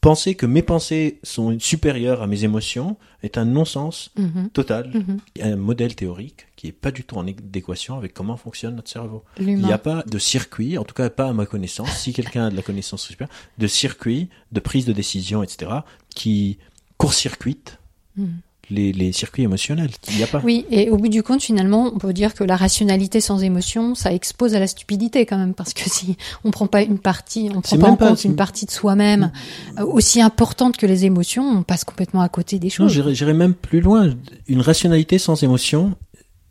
penser 0.01 0.35
que 0.35 0.47
mes 0.47 0.63
pensées 0.63 1.21
sont 1.23 1.59
supérieures 1.61 2.23
à 2.23 2.27
mes 2.27 2.43
émotions 2.43 2.97
est 3.23 3.39
un 3.39 3.45
non-sens 3.45 4.11
mhm. 4.17 4.51
total. 4.51 4.91
Mhm. 4.93 5.19
Un 5.43 5.57
modèle 5.57 5.95
théorique 5.95 6.49
qui 6.57 6.67
est 6.67 6.73
pas 6.73 6.91
du 6.91 7.05
tout 7.05 7.17
en 7.17 7.27
adéquation 7.27 7.97
avec 7.97 8.13
comment 8.13 8.37
fonctionne 8.37 8.75
notre 8.75 8.91
cerveau. 8.91 9.25
Il 9.39 9.59
n'y 9.59 9.73
a 9.73 9.79
pas 9.79 10.03
de 10.07 10.19
circuit, 10.19 10.77
en 10.77 10.85
tout 10.85 10.95
cas 10.95 11.09
pas 11.09 11.29
à 11.29 11.33
ma 11.33 11.47
connaissance, 11.47 11.91
si 11.97 12.13
quelqu'un 12.13 12.47
a 12.47 12.51
de 12.51 12.57
la 12.57 12.63
connaissance 12.63 13.07
supérieure, 13.07 13.35
de 13.59 13.67
circuit 13.67 14.29
de 14.51 14.61
prise 14.61 14.87
de 14.87 14.93
décision, 14.93 15.43
etc., 15.43 15.71
qui 16.15 16.59
court-circuite 16.97 17.79
mhm 18.17 18.41
les, 18.71 19.13
circuits 19.13 19.43
émotionnels. 19.43 19.91
Il 20.11 20.17
n'y 20.17 20.23
a 20.23 20.27
pas. 20.27 20.41
Oui, 20.45 20.65
et 20.71 20.91
au 20.91 20.97
bout 20.97 21.09
du 21.09 21.23
compte, 21.23 21.43
finalement, 21.43 21.91
on 21.95 21.99
peut 21.99 22.13
dire 22.13 22.35
que 22.35 22.45
la 22.45 22.57
rationalité 22.57 23.21
sans 23.21 23.43
émotion, 23.43 23.95
ça 23.95 24.13
expose 24.13 24.55
à 24.55 24.61
la 24.61 24.67
stupidité 24.67 25.27
quand 25.27 25.39
même, 25.39 25.55
parce 25.55 25.75
que 25.75 25.89
si 25.91 26.17
on 26.45 26.51
prend 26.51 26.67
pas 26.67 26.83
une 26.83 26.99
partie, 26.99 27.51
on 27.55 27.61
prend 27.61 27.79
pas 27.79 27.91
en 27.91 27.97
compte 27.97 28.25
une 28.25 28.37
partie 28.37 28.67
de 28.67 28.71
soi-même 28.71 29.33
euh, 29.79 29.85
aussi 29.85 30.21
importante 30.23 30.77
que 30.77 30.87
les 30.87 31.05
émotions, 31.05 31.49
on 31.49 31.63
passe 31.63 31.85
complètement 31.85 32.21
à 32.21 32.29
côté 32.29 32.59
des 32.59 32.71
choses. 32.71 32.97
Non, 32.97 33.13
j'irais 33.13 33.35
même 33.35 33.55
plus 33.55 33.81
loin. 33.81 34.15
Une 34.49 34.61
rationalité 34.61 35.19
sans 35.19 35.43
émotion, 35.43 35.95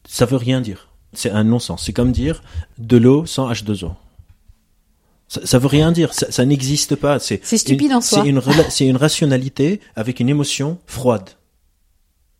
ça 0.07 0.25
veut 0.25 0.37
rien 0.37 0.61
dire. 0.61 0.87
C'est 1.13 1.31
un 1.31 1.43
non-sens. 1.43 1.83
C'est 1.85 1.93
comme 1.93 2.11
dire 2.11 2.43
de 2.77 2.97
l'eau 2.97 3.25
sans 3.25 3.51
H2O. 3.51 3.91
Ça, 5.27 5.41
ça 5.45 5.59
veut 5.59 5.67
rien 5.67 5.91
dire. 5.91 6.13
Ça, 6.13 6.31
ça 6.31 6.45
n'existe 6.45 6.95
pas. 6.95 7.19
C'est 7.19 7.43
stupide 7.45 7.91
une- 7.91 7.93
en 7.97 8.01
soi. 8.01 8.21
C'est 8.23 8.29
une, 8.29 8.39
rela- 8.39 8.69
c'est 8.69 8.87
une 8.87 8.97
rationalité 8.97 9.79
avec 9.95 10.19
une 10.19 10.29
émotion 10.29 10.79
froide. 10.87 11.29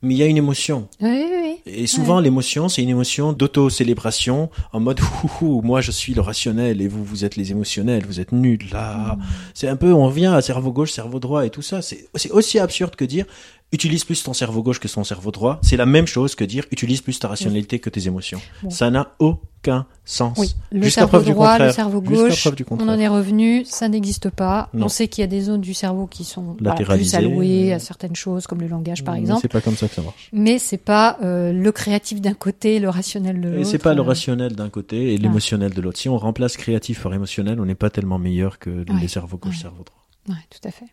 Mais 0.02 0.14
il 0.14 0.18
y 0.18 0.24
a 0.24 0.28
une 0.28 0.38
émotion. 0.38 0.88
Oui, 1.02 1.10
oui, 1.10 1.40
oui. 1.44 1.60
Et 1.66 1.88
souvent, 1.88 2.20
l'émotion, 2.22 2.70
c'est 2.70 2.82
une 2.82 2.90
émotion 2.90 3.34
d'auto-célébration, 3.34 4.50
en 4.72 4.80
mode 4.80 5.02
ouhou, 5.02 5.62
moi 5.62 5.82
je 5.82 5.92
suis 5.92 6.14
le 6.14 6.22
rationnel 6.22 6.82
et 6.82 6.88
vous, 6.88 7.04
vous 7.04 7.26
êtes 7.26 7.36
les 7.36 7.52
émotionnels, 7.52 8.06
vous 8.06 8.20
êtes 8.20 8.32
nuls 8.32 8.70
là. 8.72 9.16
Mm. 9.16 9.22
C'est 9.54 9.68
un 9.68 9.76
peu, 9.76 9.94
on 9.94 10.08
vient 10.08 10.34
à 10.34 10.42
cerveau 10.42 10.72
gauche, 10.72 10.92
cerveau 10.92 11.20
droit 11.20 11.46
et 11.46 11.50
tout 11.50 11.62
ça. 11.62 11.82
C'est 11.82 12.08
aussi 12.32 12.60
absurde 12.60 12.96
que 12.96 13.06
dire 13.06 13.26
utilise 13.72 14.04
plus 14.04 14.24
ton 14.24 14.34
cerveau 14.34 14.64
gauche 14.64 14.80
que 14.80 14.88
ton 14.88 15.04
cerveau 15.04 15.32
droit. 15.32 15.60
C'est 15.62 15.78
la 15.78 15.86
même 15.86 16.08
chose 16.08 16.34
que 16.36 16.44
dire 16.44 16.66
utilise 16.72 17.02
plus 17.02 17.20
ta 17.20 17.28
rationalité 17.28 17.80
que 17.80 17.90
tes 17.90 18.08
émotions. 18.08 18.42
Bon. 18.64 18.70
Ça 18.72 18.90
n'a 18.90 19.12
aucun 19.20 19.86
sens. 20.06 20.38
Oui, 20.40 20.56
le 20.72 20.82
Jusqu'à 20.84 21.02
cerveau 21.02 21.10
preuve 21.12 21.26
du 21.26 21.32
droit, 21.34 21.48
le 21.48 21.66
contraire. 21.66 21.74
cerveau 21.76 22.02
gauche, 22.02 22.48
on 22.72 22.88
en 22.90 22.98
est 22.98 23.08
revenu, 23.08 23.64
ça 23.66 23.88
n'existe 23.88 24.30
pas. 24.32 24.70
Non. 24.74 24.86
On 24.86 24.90
sait 24.90 25.08
qu'il 25.08 25.22
y 25.22 25.24
a 25.24 25.28
des 25.28 25.42
zones 25.42 25.62
du 25.62 25.76
cerveau 25.76 26.08
qui 26.08 26.24
sont 26.24 26.56
voilà, 26.60 26.74
plus 26.84 27.14
allouées 27.14 27.74
à 27.74 27.80
certaines 27.80 28.16
choses, 28.16 28.48
comme 28.48 28.62
le 28.62 28.68
langage 28.68 29.04
par 29.04 29.14
exemple. 29.16 29.42
C'est 29.44 29.52
pas 29.52 29.62
comme 29.62 29.76
ça 29.76 29.88
que 29.88 29.94
ça 29.96 30.02
marche. 30.02 30.30
Mais 30.34 30.58
c'est 30.58 30.78
pas 30.78 31.20
euh, 31.22 31.52
le 31.54 31.72
créatif 31.72 32.22
d'un 32.22 32.34
côté, 32.34 32.80
le 32.80 32.90
rationnel 32.90 33.40
de 33.40 33.50
Et 33.50 33.56
l'autre. 33.58 33.68
c'est 33.70 33.78
pas 33.78 33.94
le 33.94 34.02
euh, 34.02 34.04
rationnel 34.06 34.56
d'un 34.56 34.70
côté 34.70 35.14
et 35.14 35.18
l'émotionnel 35.18 35.74
de 35.74 35.82
l'autre. 35.82 36.00
Si 36.00 36.10
on 36.10 36.18
remplace 36.18 36.58
créatif 36.58 37.04
par 37.04 37.14
émotionnel, 37.14 37.60
on 37.60 37.66
n'est 37.66 37.76
pas 37.76 37.92
tellement 37.92 38.18
meilleur 38.18 38.58
que 38.58 38.70
Ouais. 38.72 38.86
les 39.00 39.08
cerveaux 39.08 39.38
gauche, 39.38 39.56
Ouais. 39.58 39.62
cerveau 39.62 39.84
droit. 39.84 40.06
Ouais, 40.30 40.42
tout 40.50 40.68
à 40.68 40.72
fait. 40.72 40.86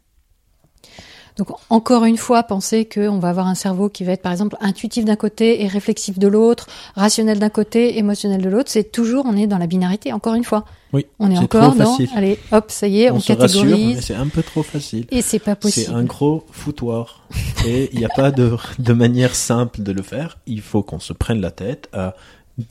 Donc 1.37 1.49
encore 1.71 2.05
une 2.07 2.17
fois, 2.17 2.43
penser 2.45 2.87
qu'on 2.87 3.19
va 3.19 3.29
avoir 3.29 3.47
un 3.47 3.55
cerveau 3.55 3.89
qui 3.91 4.05
va 4.05 4.13
être 4.13 4.23
par 4.23 4.33
exemple 4.33 4.57
intuitif 4.61 5.05
d'un 5.05 5.17
côté 5.17 5.63
et 5.63 5.67
réflexif 5.69 6.19
de 6.19 6.29
l'autre, 6.29 6.67
rationnel 6.95 7.39
d'un 7.39 7.51
côté, 7.51 7.99
émotionnel 7.99 8.41
de 8.41 8.49
l'autre, 8.49 8.71
c'est 8.71 8.91
toujours 8.91 9.25
on 9.27 9.37
est 9.37 9.47
dans 9.47 9.59
la 9.59 9.67
binarité. 9.67 10.13
Encore 10.15 10.35
une 10.35 10.45
fois, 10.45 10.65
Oui. 10.95 11.05
on 11.19 11.31
est, 11.31 11.35
c'est 11.35 11.41
encore 11.43 11.75
trop 11.75 11.79
dans 11.85 11.99
allez 12.15 12.39
hop 12.53 12.71
ça 12.71 12.89
y 12.89 13.03
est, 13.03 13.11
on, 13.11 13.17
on 13.17 13.21
se 13.21 13.33
rassure, 13.33 13.61
catégorise 13.63 13.97
mais 13.97 14.01
c'est 14.03 14.15
un 14.15 14.29
peu 14.29 14.43
trop 14.43 14.63
facile. 14.63 15.07
et 15.11 15.21
c'est 15.21 15.39
pas 15.39 15.53
C'est 15.53 15.61
possible. 15.61 15.95
un 15.95 16.05
gros 16.05 16.45
foutoir. 16.51 17.27
Et 17.67 17.91
il 17.93 17.99
n'y 17.99 18.05
a 18.07 18.09
pas 18.09 18.31
de, 18.31 18.57
de 18.79 18.93
manière 18.95 19.35
simple 19.35 19.83
de 19.83 19.93
le 19.93 20.03
faire. 20.03 20.39
Il 20.47 20.63
faut 20.63 20.83
qu'on 20.83 21.01
se 21.01 21.13
prenne 21.13 21.41
la 21.43 21.51
tête 21.51 21.89
à 21.93 22.15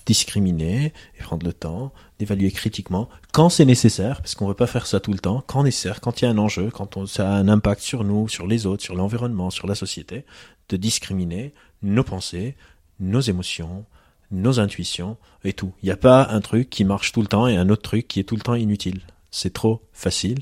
discriminer 0.05 0.93
et 1.19 1.23
prendre 1.23 1.45
le 1.45 1.53
temps 1.53 1.91
d'évaluer 2.19 2.51
critiquement 2.51 3.09
quand 3.31 3.49
c'est 3.49 3.65
nécessaire, 3.65 4.21
parce 4.21 4.35
qu'on 4.35 4.45
ne 4.45 4.49
veut 4.49 4.55
pas 4.55 4.67
faire 4.67 4.87
ça 4.87 4.99
tout 4.99 5.11
le 5.11 5.19
temps, 5.19 5.43
quand 5.45 5.63
nécessaire, 5.63 6.01
quand 6.01 6.21
il 6.21 6.25
y 6.25 6.27
a 6.27 6.31
un 6.31 6.37
enjeu, 6.37 6.69
quand 6.71 6.97
on, 6.97 7.05
ça 7.05 7.29
a 7.29 7.35
un 7.35 7.47
impact 7.47 7.81
sur 7.81 8.03
nous, 8.03 8.27
sur 8.27 8.47
les 8.47 8.65
autres, 8.65 8.83
sur 8.83 8.95
l'environnement, 8.95 9.49
sur 9.49 9.67
la 9.67 9.75
société, 9.75 10.25
de 10.69 10.77
discriminer 10.77 11.53
nos 11.81 12.03
pensées, 12.03 12.55
nos 12.99 13.21
émotions, 13.21 13.85
nos 14.31 14.59
intuitions 14.59 15.17
et 15.43 15.53
tout. 15.53 15.73
Il 15.81 15.85
n'y 15.85 15.91
a 15.91 15.97
pas 15.97 16.27
un 16.29 16.41
truc 16.41 16.69
qui 16.69 16.85
marche 16.85 17.11
tout 17.11 17.21
le 17.21 17.27
temps 17.27 17.47
et 17.47 17.57
un 17.57 17.69
autre 17.69 17.83
truc 17.83 18.07
qui 18.07 18.19
est 18.19 18.23
tout 18.23 18.35
le 18.35 18.41
temps 18.41 18.55
inutile. 18.55 19.01
C'est 19.31 19.53
trop 19.53 19.81
facile. 19.93 20.39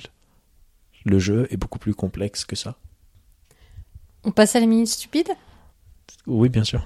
Le 1.05 1.19
jeu 1.19 1.47
est 1.49 1.57
beaucoup 1.57 1.79
plus 1.79 1.93
complexe 1.93 2.45
que 2.45 2.55
ça. 2.55 2.77
On 4.23 4.31
passe 4.31 4.55
à 4.55 4.59
la 4.59 4.67
minute 4.67 4.87
stupide? 4.87 5.29
Oui, 6.27 6.47
bien 6.47 6.63
sûr. 6.63 6.81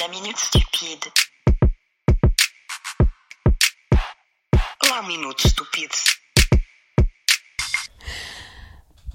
La 0.00 0.08
minute 0.08 0.36
stupide. 0.36 1.04
La 5.02 5.08
minute 5.08 5.40
stupide. 5.40 5.90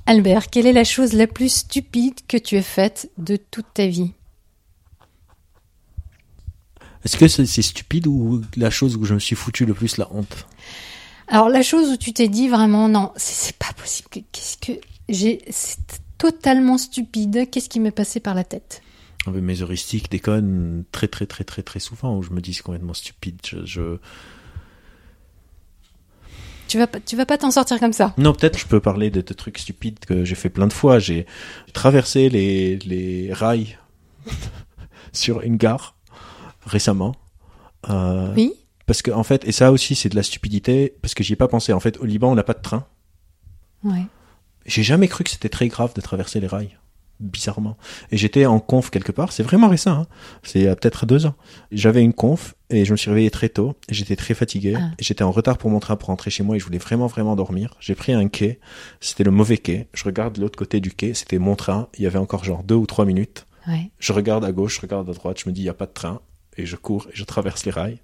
Albert, 0.05 0.49
quelle 0.49 0.65
est 0.67 0.73
la 0.73 0.83
chose 0.83 1.13
la 1.13 1.27
plus 1.27 1.49
stupide 1.49 2.15
que 2.27 2.35
tu 2.37 2.55
aies 2.55 2.61
faite 2.61 3.09
de 3.17 3.37
toute 3.37 3.67
ta 3.73 3.87
vie? 3.87 4.11
Est-ce 7.05 7.15
que 7.17 7.27
c'est 7.27 7.61
stupide 7.61 8.07
ou 8.07 8.41
la 8.57 8.69
chose 8.69 8.97
où 8.97 9.05
je 9.05 9.13
me 9.13 9.19
suis 9.19 9.35
foutu 9.35 9.65
le 9.65 9.73
plus 9.73 9.97
la 9.97 10.11
honte? 10.13 10.45
Alors 11.27 11.47
la 11.49 11.61
chose 11.61 11.89
où 11.89 11.97
tu 11.97 12.11
t'es 12.13 12.27
dit 12.27 12.49
vraiment 12.49 12.89
non, 12.89 13.11
c'est 13.15 13.55
pas 13.57 13.71
possible. 13.77 14.09
Qu'est-ce 14.31 14.57
que 14.57 14.73
j'ai 15.07 15.39
c'est 15.49 15.79
totalement 16.17 16.77
stupide. 16.77 17.49
Qu'est-ce 17.51 17.69
qui 17.69 17.79
m'est 17.79 17.91
passé 17.91 18.19
par 18.19 18.33
la 18.33 18.43
tête? 18.43 18.81
Ah, 19.25 19.31
Mes 19.31 19.61
heuristiques 19.61 20.09
déconnent 20.11 20.83
très 20.91 21.07
très 21.07 21.25
très 21.27 21.43
très 21.43 21.61
très 21.63 21.79
souvent 21.79 22.17
où 22.17 22.23
je 22.23 22.31
me 22.31 22.41
dis 22.41 22.53
c'est 22.53 22.63
complètement 22.63 22.93
stupide. 22.93 23.39
Je, 23.45 23.65
je- 23.65 23.97
Tu 26.67 26.77
vas 26.77 26.87
pas, 26.87 26.99
tu 26.99 27.15
vas 27.15 27.25
pas 27.25 27.37
t'en 27.37 27.51
sortir 27.51 27.79
comme 27.79 27.93
ça. 27.93 28.13
Non, 28.17 28.33
peut-être 28.33 28.57
je 28.59 28.65
peux 28.65 28.79
parler 28.79 29.09
de, 29.09 29.21
de 29.21 29.33
trucs 29.33 29.57
stupides 29.57 29.99
que 29.99 30.25
j'ai 30.25 30.35
fait 30.35 30.49
plein 30.49 30.67
de 30.67 30.73
fois. 30.73 30.99
J'ai 30.99 31.25
traversé 31.73 32.29
les, 32.29 32.77
les 32.79 33.31
rails 33.33 33.77
sur 35.13 35.41
une 35.41 35.57
gare 35.57 35.95
récemment. 36.65 37.15
Euh, 37.89 38.33
Oui. 38.35 38.53
Parce 38.85 39.01
que 39.01 39.11
en 39.11 39.23
fait, 39.23 39.45
et 39.45 39.51
ça 39.51 39.71
aussi 39.73 39.95
c'est 39.95 40.07
de 40.09 40.15
la 40.15 40.23
stupidité, 40.23 40.93
parce 41.01 41.13
que 41.13 41.23
j'y 41.23 41.33
ai 41.33 41.35
pas 41.35 41.47
pensé. 41.49 41.73
En 41.73 41.79
fait, 41.79 41.97
au 41.97 42.05
Liban, 42.05 42.31
on 42.31 42.35
n'a 42.35 42.43
pas 42.43 42.53
de 42.53 42.61
train. 42.61 42.85
Ouais. 43.83 44.03
J'ai 44.65 44.83
jamais 44.83 45.07
cru 45.09 45.23
que 45.23 45.29
c'était 45.29 45.49
très 45.49 45.67
grave 45.67 45.93
de 45.93 46.01
traverser 46.01 46.39
les 46.39 46.47
rails, 46.47 46.77
bizarrement. 47.19 47.77
Et 48.11 48.17
j'étais 48.17 48.45
en 48.45 48.59
conf 48.59 48.89
quelque 48.89 49.11
part, 49.11 49.31
c'est 49.31 49.43
vraiment 49.43 49.67
récent, 49.67 49.91
hein. 49.91 50.07
c'est 50.43 50.59
il 50.59 50.65
y 50.65 50.67
a 50.67 50.75
peut-être 50.75 51.05
deux 51.05 51.25
ans. 51.25 51.35
J'avais 51.71 52.03
une 52.03 52.13
conf 52.13 52.55
et 52.69 52.85
je 52.85 52.91
me 52.91 52.97
suis 52.97 53.09
réveillé 53.09 53.31
très 53.31 53.49
tôt 53.49 53.75
j'étais 53.89 54.15
très 54.15 54.33
fatigué. 54.33 54.75
Ah. 54.77 54.91
J'étais 54.99 55.23
en 55.23 55.31
retard 55.31 55.57
pour 55.57 55.69
mon 55.69 55.79
train 55.79 55.95
pour 55.95 56.07
rentrer 56.07 56.29
chez 56.31 56.43
moi 56.43 56.55
et 56.55 56.59
je 56.59 56.65
voulais 56.65 56.77
vraiment 56.77 57.07
vraiment 57.07 57.35
dormir. 57.35 57.75
J'ai 57.79 57.95
pris 57.95 58.13
un 58.13 58.27
quai, 58.27 58.59
c'était 58.99 59.23
le 59.23 59.31
mauvais 59.31 59.57
quai. 59.57 59.87
Je 59.93 60.03
regarde 60.03 60.35
de 60.35 60.41
l'autre 60.41 60.57
côté 60.57 60.79
du 60.79 60.91
quai, 60.91 61.13
c'était 61.13 61.39
mon 61.39 61.55
train. 61.55 61.87
Il 61.97 62.03
y 62.03 62.07
avait 62.07 62.19
encore 62.19 62.43
genre 62.43 62.63
deux 62.63 62.75
ou 62.75 62.85
trois 62.85 63.05
minutes. 63.05 63.45
Ouais. 63.67 63.89
Je 63.99 64.13
regarde 64.13 64.45
à 64.45 64.51
gauche, 64.51 64.75
je 64.75 64.81
regarde 64.81 65.09
à 65.09 65.13
droite, 65.13 65.39
je 65.43 65.49
me 65.49 65.53
dis 65.53 65.61
il 65.61 65.65
y 65.65 65.69
a 65.69 65.73
pas 65.73 65.87
de 65.87 65.93
train 65.93 66.21
et 66.57 66.65
je 66.65 66.75
cours 66.75 67.07
et 67.11 67.15
je 67.15 67.23
traverse 67.23 67.65
les 67.65 67.71
rails 67.71 67.99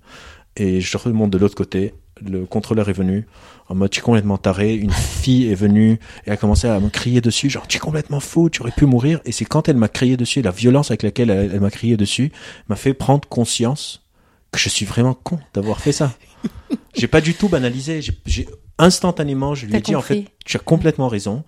et 0.56 0.82
je 0.82 0.98
remonte 0.98 1.32
de 1.32 1.38
l'autre 1.38 1.56
côté. 1.56 1.94
Le 2.30 2.46
contrôleur 2.46 2.90
est 2.90 2.94
venu 2.94 3.26
en 3.70 3.76
mode 3.76 3.92
je 3.92 3.96
suis 3.96 4.04
complètement 4.04 4.38
taré. 4.38 4.76
Une 4.76 4.92
fille 5.22 5.48
est 5.52 5.56
venue 5.56 6.00
et 6.26 6.32
a 6.32 6.38
commencé 6.38 6.68
à 6.68 6.80
me 6.80 6.90
crier 6.90 7.22
dessus 7.22 7.50
genre 7.50 7.68
tu 7.68 7.78
es 7.78 7.80
complètement 7.80 8.20
fou, 8.20 8.50
tu 8.50 8.62
aurais 8.62 8.72
pu 8.72 8.86
mourir. 8.86 9.20
Et 9.26 9.32
c'est 9.32 9.46
quand 9.46 9.70
elle 9.70 9.78
m'a 9.78 9.88
crié 9.90 10.18
dessus, 10.18 10.42
la 10.42 10.52
violence 10.52 10.92
avec 10.92 11.04
laquelle 11.04 11.30
elle, 11.30 11.52
elle 11.54 11.60
m'a 11.62 11.72
crié 11.72 11.98
dessus 11.98 12.32
m'a 12.70 12.76
fait 12.76 12.94
prendre 12.94 13.28
conscience 13.28 14.04
que 14.52 14.60
je 14.60 14.70
suis 14.70 14.86
vraiment 14.86 15.14
con 15.14 15.40
d'avoir 15.54 15.80
fait 15.80 15.92
ça. 15.92 16.14
J'ai 16.96 17.08
pas 17.08 17.22
du 17.22 17.34
tout 17.34 17.50
banalisé. 17.50 18.02
J'ai- 18.26 18.48
instantanément 18.80 19.56
je 19.56 19.66
lui 19.66 19.76
ai 19.76 19.82
dit 19.82 19.96
en 19.96 20.02
fait 20.02 20.26
tu 20.46 20.58
as 20.58 20.60
complètement 20.60 21.08
raison. 21.08 21.44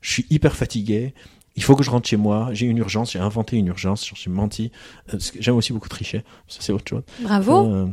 Je 0.00 0.10
suis 0.12 0.26
hyper 0.30 0.56
fatigué. 0.56 1.14
Il 1.56 1.62
faut 1.62 1.76
que 1.76 1.82
je 1.82 1.90
rentre 1.90 2.08
chez 2.08 2.16
moi. 2.16 2.48
J'ai 2.52 2.66
une 2.66 2.78
urgence. 2.78 3.12
J'ai 3.12 3.18
inventé 3.18 3.56
une 3.56 3.66
urgence. 3.66 4.06
J'en 4.08 4.16
suis 4.16 4.30
menti. 4.30 4.70
Euh, 5.12 5.18
J'aime 5.40 5.56
aussi 5.56 5.72
beaucoup 5.72 5.88
tricher. 5.88 6.22
Ça, 6.48 6.58
c'est 6.60 6.72
autre 6.72 6.88
chose. 6.88 7.02
Bravo. 7.20 7.66
Euh, 7.74 7.86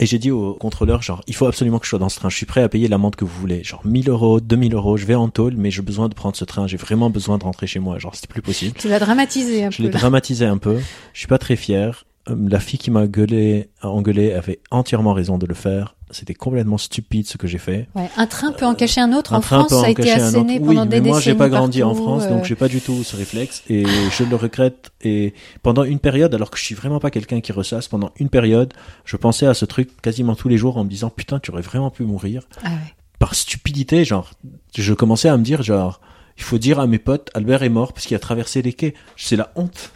et 0.00 0.06
j'ai 0.06 0.18
dit 0.18 0.30
au 0.30 0.54
contrôleur, 0.54 1.02
genre, 1.02 1.22
il 1.26 1.34
faut 1.34 1.46
absolument 1.46 1.78
que 1.78 1.84
je 1.84 1.90
sois 1.90 1.98
dans 1.98 2.08
ce 2.08 2.18
train. 2.18 2.28
Je 2.28 2.36
suis 2.36 2.46
prêt 2.46 2.62
à 2.62 2.68
payer 2.68 2.88
l'amende 2.88 3.14
que 3.16 3.24
vous 3.24 3.38
voulez. 3.40 3.62
Genre, 3.62 3.80
1000 3.84 4.08
euros, 4.08 4.40
2000 4.40 4.74
euros. 4.74 4.96
Je 4.96 5.06
vais 5.06 5.14
en 5.14 5.28
tôle, 5.28 5.54
mais 5.56 5.70
j'ai 5.70 5.82
besoin 5.82 6.08
de 6.08 6.14
prendre 6.14 6.36
ce 6.36 6.44
train. 6.44 6.66
J'ai 6.66 6.76
vraiment 6.76 7.10
besoin 7.10 7.38
de 7.38 7.44
rentrer 7.44 7.66
chez 7.66 7.78
moi. 7.78 7.98
Genre, 7.98 8.14
c'est 8.14 8.28
plus 8.28 8.42
possible. 8.42 8.74
Tu 8.78 8.88
l'as 8.88 8.98
dramatisé 8.98 9.64
un 9.64 9.70
Je 9.70 9.76
peu. 9.78 9.82
l'ai 9.84 9.90
là. 9.90 9.98
dramatisé 9.98 10.46
un 10.46 10.58
peu. 10.58 10.78
Je 11.12 11.18
suis 11.18 11.28
pas 11.28 11.38
très 11.38 11.56
fier. 11.56 12.04
Euh, 12.28 12.34
La 12.48 12.58
fille 12.60 12.78
qui 12.78 12.90
m'a 12.90 13.06
gueulé, 13.06 13.68
engueulé, 13.82 14.32
avait 14.32 14.60
entièrement 14.70 15.12
raison 15.12 15.38
de 15.38 15.46
le 15.46 15.54
faire. 15.54 15.94
C'était 16.14 16.34
complètement 16.34 16.78
stupide 16.78 17.26
ce 17.26 17.36
que 17.36 17.46
j'ai 17.48 17.58
fait. 17.58 17.88
Ouais, 17.96 18.08
un 18.16 18.26
train 18.26 18.52
peut 18.52 18.64
en 18.64 18.74
cacher 18.74 19.00
un 19.00 19.12
autre. 19.12 19.32
Un 19.34 19.38
en 19.38 19.40
train 19.40 19.58
France, 19.58 19.68
peut 19.70 19.74
ça 19.74 19.82
a 19.82 19.88
en 19.88 19.90
été 19.90 20.10
asséné 20.12 20.58
Oui, 20.60 20.66
pendant 20.76 20.86
des 20.86 21.00
mais 21.00 21.08
moi, 21.08 21.20
j'ai 21.20 21.34
pas 21.34 21.48
grandi 21.48 21.82
en 21.82 21.94
France, 21.94 22.22
euh, 22.24 22.28
donc 22.30 22.44
j'ai 22.44 22.54
pas 22.54 22.68
du 22.68 22.80
tout 22.80 23.02
ce 23.02 23.16
réflexe 23.16 23.62
et 23.68 23.84
je 23.84 24.22
le 24.24 24.36
regrette. 24.36 24.92
Et 25.02 25.34
pendant 25.62 25.82
une 25.82 25.98
période, 25.98 26.32
alors 26.34 26.50
que 26.50 26.56
je 26.58 26.64
suis 26.64 26.74
vraiment 26.76 27.00
pas 27.00 27.10
quelqu'un 27.10 27.40
qui 27.40 27.50
ressasse, 27.52 27.88
pendant 27.88 28.12
une 28.20 28.28
période, 28.28 28.72
je 29.04 29.16
pensais 29.16 29.46
à 29.46 29.54
ce 29.54 29.64
truc 29.64 29.90
quasiment 30.00 30.36
tous 30.36 30.48
les 30.48 30.56
jours 30.56 30.76
en 30.76 30.84
me 30.84 30.88
disant 30.88 31.10
putain, 31.10 31.40
tu 31.40 31.50
aurais 31.50 31.62
vraiment 31.62 31.90
pu 31.90 32.04
mourir 32.04 32.44
Ah 32.62 32.68
ouais. 32.68 32.94
par 33.18 33.34
stupidité. 33.34 34.04
Genre, 34.04 34.30
je 34.76 34.94
commençais 34.94 35.28
à 35.28 35.36
me 35.36 35.42
dire 35.42 35.62
genre, 35.62 36.00
il 36.36 36.42
faut 36.44 36.58
dire 36.58 36.78
à 36.80 36.86
mes 36.86 36.98
potes, 36.98 37.30
Albert 37.34 37.62
est 37.64 37.68
mort 37.68 37.92
parce 37.92 38.06
qu'il 38.06 38.16
a 38.16 38.20
traversé 38.20 38.62
les 38.62 38.72
quais. 38.72 38.94
C'est 39.16 39.36
la 39.36 39.50
honte. 39.56 39.90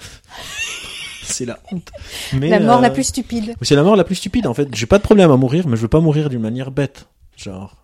C'est 1.29 1.45
la 1.45 1.59
honte. 1.73 1.91
Mais, 2.33 2.49
La 2.49 2.61
mort 2.61 2.79
euh, 2.79 2.83
la 2.83 2.91
plus 2.91 3.05
stupide. 3.05 3.55
C'est 3.63 3.75
la 3.77 3.83
mort 3.83 3.97
la 3.97 4.05
plus 4.05 4.15
stupide 4.17 4.47
en 4.47 4.55
fait. 4.55 4.69
J'ai 4.75 4.87
pas 4.87 4.99
de 4.99 5.03
problème 5.03 5.31
à 5.31 5.37
mourir, 5.37 5.67
mais 5.69 5.77
je 5.77 5.83
veux 5.83 5.89
pas 5.89 6.01
mourir 6.01 6.29
d'une 6.31 6.41
manière 6.41 6.71
bête. 6.71 7.07
Genre. 7.37 7.77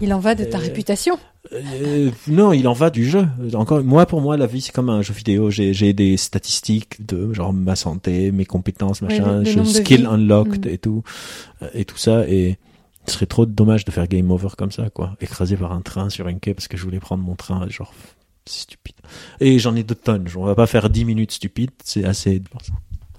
Il 0.00 0.12
en 0.12 0.18
va 0.18 0.34
de 0.34 0.44
ta 0.44 0.58
Euh, 0.58 0.60
réputation. 0.60 1.16
Euh, 1.52 2.10
non, 2.28 2.52
il 2.52 2.66
en 2.68 2.72
va 2.72 2.90
du 2.90 3.08
jeu. 3.08 3.26
Encore, 3.54 3.82
moi, 3.84 4.04
pour 4.06 4.20
moi, 4.20 4.36
la 4.36 4.46
vie, 4.46 4.60
c'est 4.60 4.72
comme 4.72 4.90
un 4.90 5.00
jeu 5.02 5.12
vidéo. 5.14 5.50
J'ai, 5.50 5.92
des 5.92 6.16
statistiques 6.16 7.04
de 7.06 7.32
genre 7.32 7.52
ma 7.52 7.76
santé, 7.76 8.32
mes 8.32 8.44
compétences, 8.44 9.00
Oui, 9.00 9.08
machin, 9.08 9.32
le- 9.38 9.38
le 9.40 9.44
je- 9.50 9.56
nombre 9.58 9.68
de 9.72 9.74
skill 9.76 10.06
unlocked 10.06 10.66
Mm. 10.66 10.70
et 10.70 10.78
tout, 10.78 11.02
euh, 11.62 11.68
et 11.74 11.84
tout 11.84 11.98
ça. 11.98 12.26
Et 12.28 12.58
ce 13.06 13.14
serait 13.14 13.26
trop 13.26 13.46
dommage 13.46 13.84
de 13.84 13.90
faire 13.90 14.06
game 14.08 14.30
over 14.30 14.48
comme 14.56 14.72
ça, 14.72 14.90
quoi. 14.90 15.16
Écrasé 15.20 15.56
par 15.56 15.72
un 15.72 15.80
train 15.82 16.08
sur 16.10 16.26
un 16.26 16.34
quai 16.34 16.54
parce 16.54 16.68
que 16.68 16.76
je 16.76 16.82
voulais 16.84 17.00
prendre 17.00 17.22
mon 17.22 17.34
train, 17.36 17.68
genre, 17.68 17.92
stupide. 18.46 18.96
Et 19.40 19.58
j'en 19.58 19.74
ai 19.76 19.82
deux 19.82 19.94
tonnes. 19.94 20.28
On 20.36 20.44
va 20.44 20.54
pas 20.54 20.66
faire 20.66 20.90
dix 20.90 21.04
minutes 21.04 21.32
stupides. 21.32 21.70
C'est 21.84 22.04
assez. 22.04 22.40
pour 22.40 22.62
ça. 22.62 22.72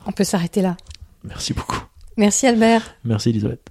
On 0.05 0.11
peut 0.11 0.24
s'arrêter 0.24 0.61
là. 0.61 0.76
Merci 1.24 1.53
beaucoup. 1.53 1.82
Merci 2.17 2.47
Albert. 2.47 2.95
Merci, 3.03 3.30
Elisabeth. 3.30 3.69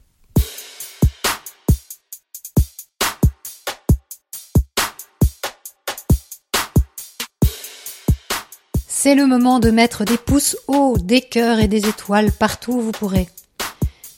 C'est 8.89 9.17
le 9.17 9.27
moment 9.27 9.59
de 9.59 9.73
mettre 9.73 10.05
des 10.05 10.17
pouces 10.17 10.57
hauts, 10.69 10.97
des 10.97 11.23
cœurs 11.23 11.59
et 11.59 11.67
des 11.67 11.89
étoiles 11.89 12.31
partout 12.31 12.75
où 12.75 12.81
vous 12.81 12.93
pourrez. 12.93 13.29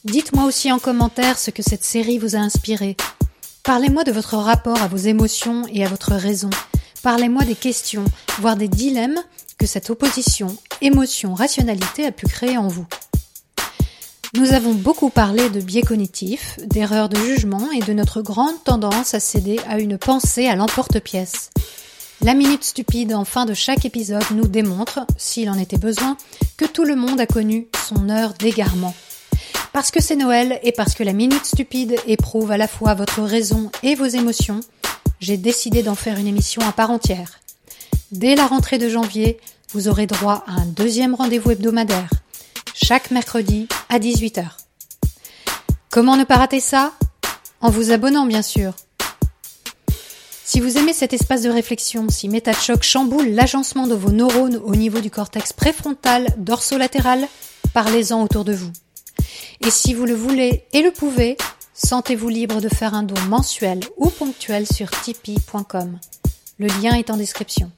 Dites-moi 0.05 0.45
aussi 0.45 0.70
en 0.70 0.78
commentaire 0.78 1.39
ce 1.39 1.51
que 1.51 1.62
cette 1.62 1.85
série 1.85 2.18
vous 2.18 2.37
a 2.37 2.41
inspiré. 2.41 2.95
Parlez-moi 3.62 4.05
de 4.05 4.12
votre 4.12 4.37
rapport 4.37 4.82
à 4.82 4.89
vos 4.89 4.99
émotions 4.99 5.66
et 5.72 5.87
à 5.87 5.89
votre 5.89 6.12
raison. 6.12 6.51
Parlez-moi 7.05 7.44
des 7.44 7.55
questions, 7.55 8.07
voire 8.38 8.57
des 8.57 8.66
dilemmes 8.66 9.20
que 9.59 9.66
cette 9.66 9.90
opposition 9.90 10.57
émotion-rationalité 10.80 12.07
a 12.07 12.12
pu 12.12 12.26
créer 12.26 12.57
en 12.57 12.66
vous. 12.66 12.86
Nous 14.32 14.55
avons 14.55 14.72
beaucoup 14.72 15.11
parlé 15.11 15.50
de 15.50 15.61
biais 15.61 15.82
cognitifs, 15.82 16.59
d'erreurs 16.64 17.11
de 17.11 17.16
jugement 17.16 17.70
et 17.72 17.80
de 17.80 17.92
notre 17.92 18.22
grande 18.22 18.64
tendance 18.64 19.12
à 19.12 19.20
céder 19.20 19.61
à 19.68 19.80
une 19.80 19.98
pensée 19.98 20.48
à 20.48 20.57
l'emporte-pièce. 20.57 21.50
La 22.22 22.32
minute 22.32 22.64
stupide 22.64 23.12
en 23.12 23.26
fin 23.26 23.44
de 23.44 23.52
chaque 23.52 23.84
épisode 23.84 24.24
nous 24.30 24.48
démontre, 24.48 25.00
s'il 25.18 25.50
en 25.50 25.59
était 25.59 25.76
besoin, 25.76 26.16
que 26.57 26.64
tout 26.64 26.84
le 26.84 26.96
monde 26.96 27.20
a 27.20 27.26
connu 27.26 27.66
son 27.86 28.09
heure 28.09 28.32
d'égarement. 28.32 28.94
Parce 29.74 29.90
que 29.90 30.00
c'est 30.00 30.16
Noël 30.16 30.59
et 30.62 30.72
parce 30.72 30.94
que 30.94 31.05
la 31.05 31.12
minute 31.12 31.44
stupide 31.44 31.96
éprouve 32.07 32.50
à 32.50 32.57
la 32.57 32.66
fois 32.66 32.94
votre 32.94 33.20
raison 33.20 33.70
et 33.82 33.94
vos 33.94 34.07
émotions, 34.07 34.61
j'ai 35.25 35.39
décidé 35.39 35.83
d'en 35.83 35.95
faire 35.95 36.18
une 36.18 36.27
émission 36.27 36.61
à 36.68 36.72
part 36.72 36.91
entière. 36.91 37.41
Dès 38.12 38.35
la 38.35 38.47
rentrée 38.47 38.77
de 38.77 38.91
janvier, 38.91 39.41
vous 39.72 39.89
aurez 39.89 40.07
droit 40.07 40.45
à 40.47 40.53
un 40.53 40.66
deuxième 40.66 41.14
rendez-vous 41.14 41.53
hebdomadaire, 41.53 42.11
chaque 42.75 43.11
mercredi 43.11 43.66
à 43.89 43.99
18h. 43.99 44.45
Comment 45.91 46.18
ne 46.18 46.25
pas 46.25 46.37
rater 46.37 46.61
ça? 46.61 46.93
En 47.62 47.70
vous 47.70 47.91
abonnant 47.91 48.27
bien 48.27 48.43
sûr. 48.43 48.75
Si 50.45 50.61
vous 50.61 50.77
aimez 50.77 50.93
cet 50.93 51.14
espace 51.14 51.41
de 51.41 51.49
réflexion, 51.49 52.07
si 52.11 52.29
MetaChoc 52.29 52.83
chamboule 52.83 53.31
l'agencement 53.31 53.87
de 53.87 53.95
vos 53.95 54.12
neurones 54.12 54.61
au 54.62 54.77
niveau 54.77 55.01
du 55.01 55.11
cortex 55.11 55.55
préfrontal 55.55 56.35
dorsolatéral, 56.37 57.27
parlez-en 57.72 58.22
autour 58.22 58.45
de 58.45 58.53
vous. 58.53 58.72
Et 59.62 59.70
si 59.70 59.95
vous 59.95 60.05
le 60.05 60.14
voulez 60.14 60.64
et 60.75 60.83
le 60.83 60.91
pouvez, 60.91 61.39
sentez-vous 61.75 62.29
libre 62.29 62.61
de 62.61 62.68
faire 62.68 62.95
un 62.95 63.03
don 63.03 63.20
mensuel 63.29 63.81
ou 63.97 64.09
ponctuel 64.09 64.66
sur 64.66 64.91
tipeee.com. 64.91 65.99
Le 66.59 66.68
lien 66.68 66.95
est 66.95 67.11
en 67.11 67.16
description. 67.16 67.70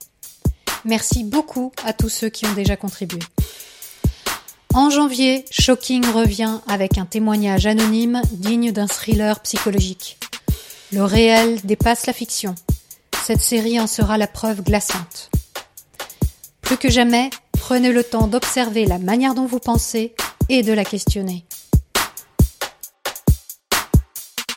Merci 0.84 1.24
beaucoup 1.24 1.72
à 1.84 1.92
tous 1.92 2.10
ceux 2.10 2.28
qui 2.28 2.46
ont 2.46 2.52
déjà 2.52 2.76
contribué. 2.76 3.18
En 4.74 4.90
janvier, 4.90 5.46
Shocking 5.50 6.04
revient 6.04 6.60
avec 6.68 6.98
un 6.98 7.06
témoignage 7.06 7.66
anonyme 7.66 8.20
digne 8.30 8.72
d'un 8.72 8.86
thriller 8.86 9.40
psychologique. 9.40 10.18
Le 10.92 11.02
réel 11.02 11.60
dépasse 11.64 12.06
la 12.06 12.12
fiction. 12.12 12.54
Cette 13.24 13.40
série 13.40 13.80
en 13.80 13.86
sera 13.86 14.18
la 14.18 14.26
preuve 14.26 14.62
glaçante. 14.62 15.30
Plus 16.60 16.76
que 16.76 16.90
jamais, 16.90 17.30
prenez 17.52 17.90
le 17.90 18.04
temps 18.04 18.28
d'observer 18.28 18.84
la 18.84 18.98
manière 18.98 19.34
dont 19.34 19.46
vous 19.46 19.58
pensez 19.58 20.14
et 20.48 20.62
de 20.62 20.72
la 20.72 20.84
questionner. 20.84 21.44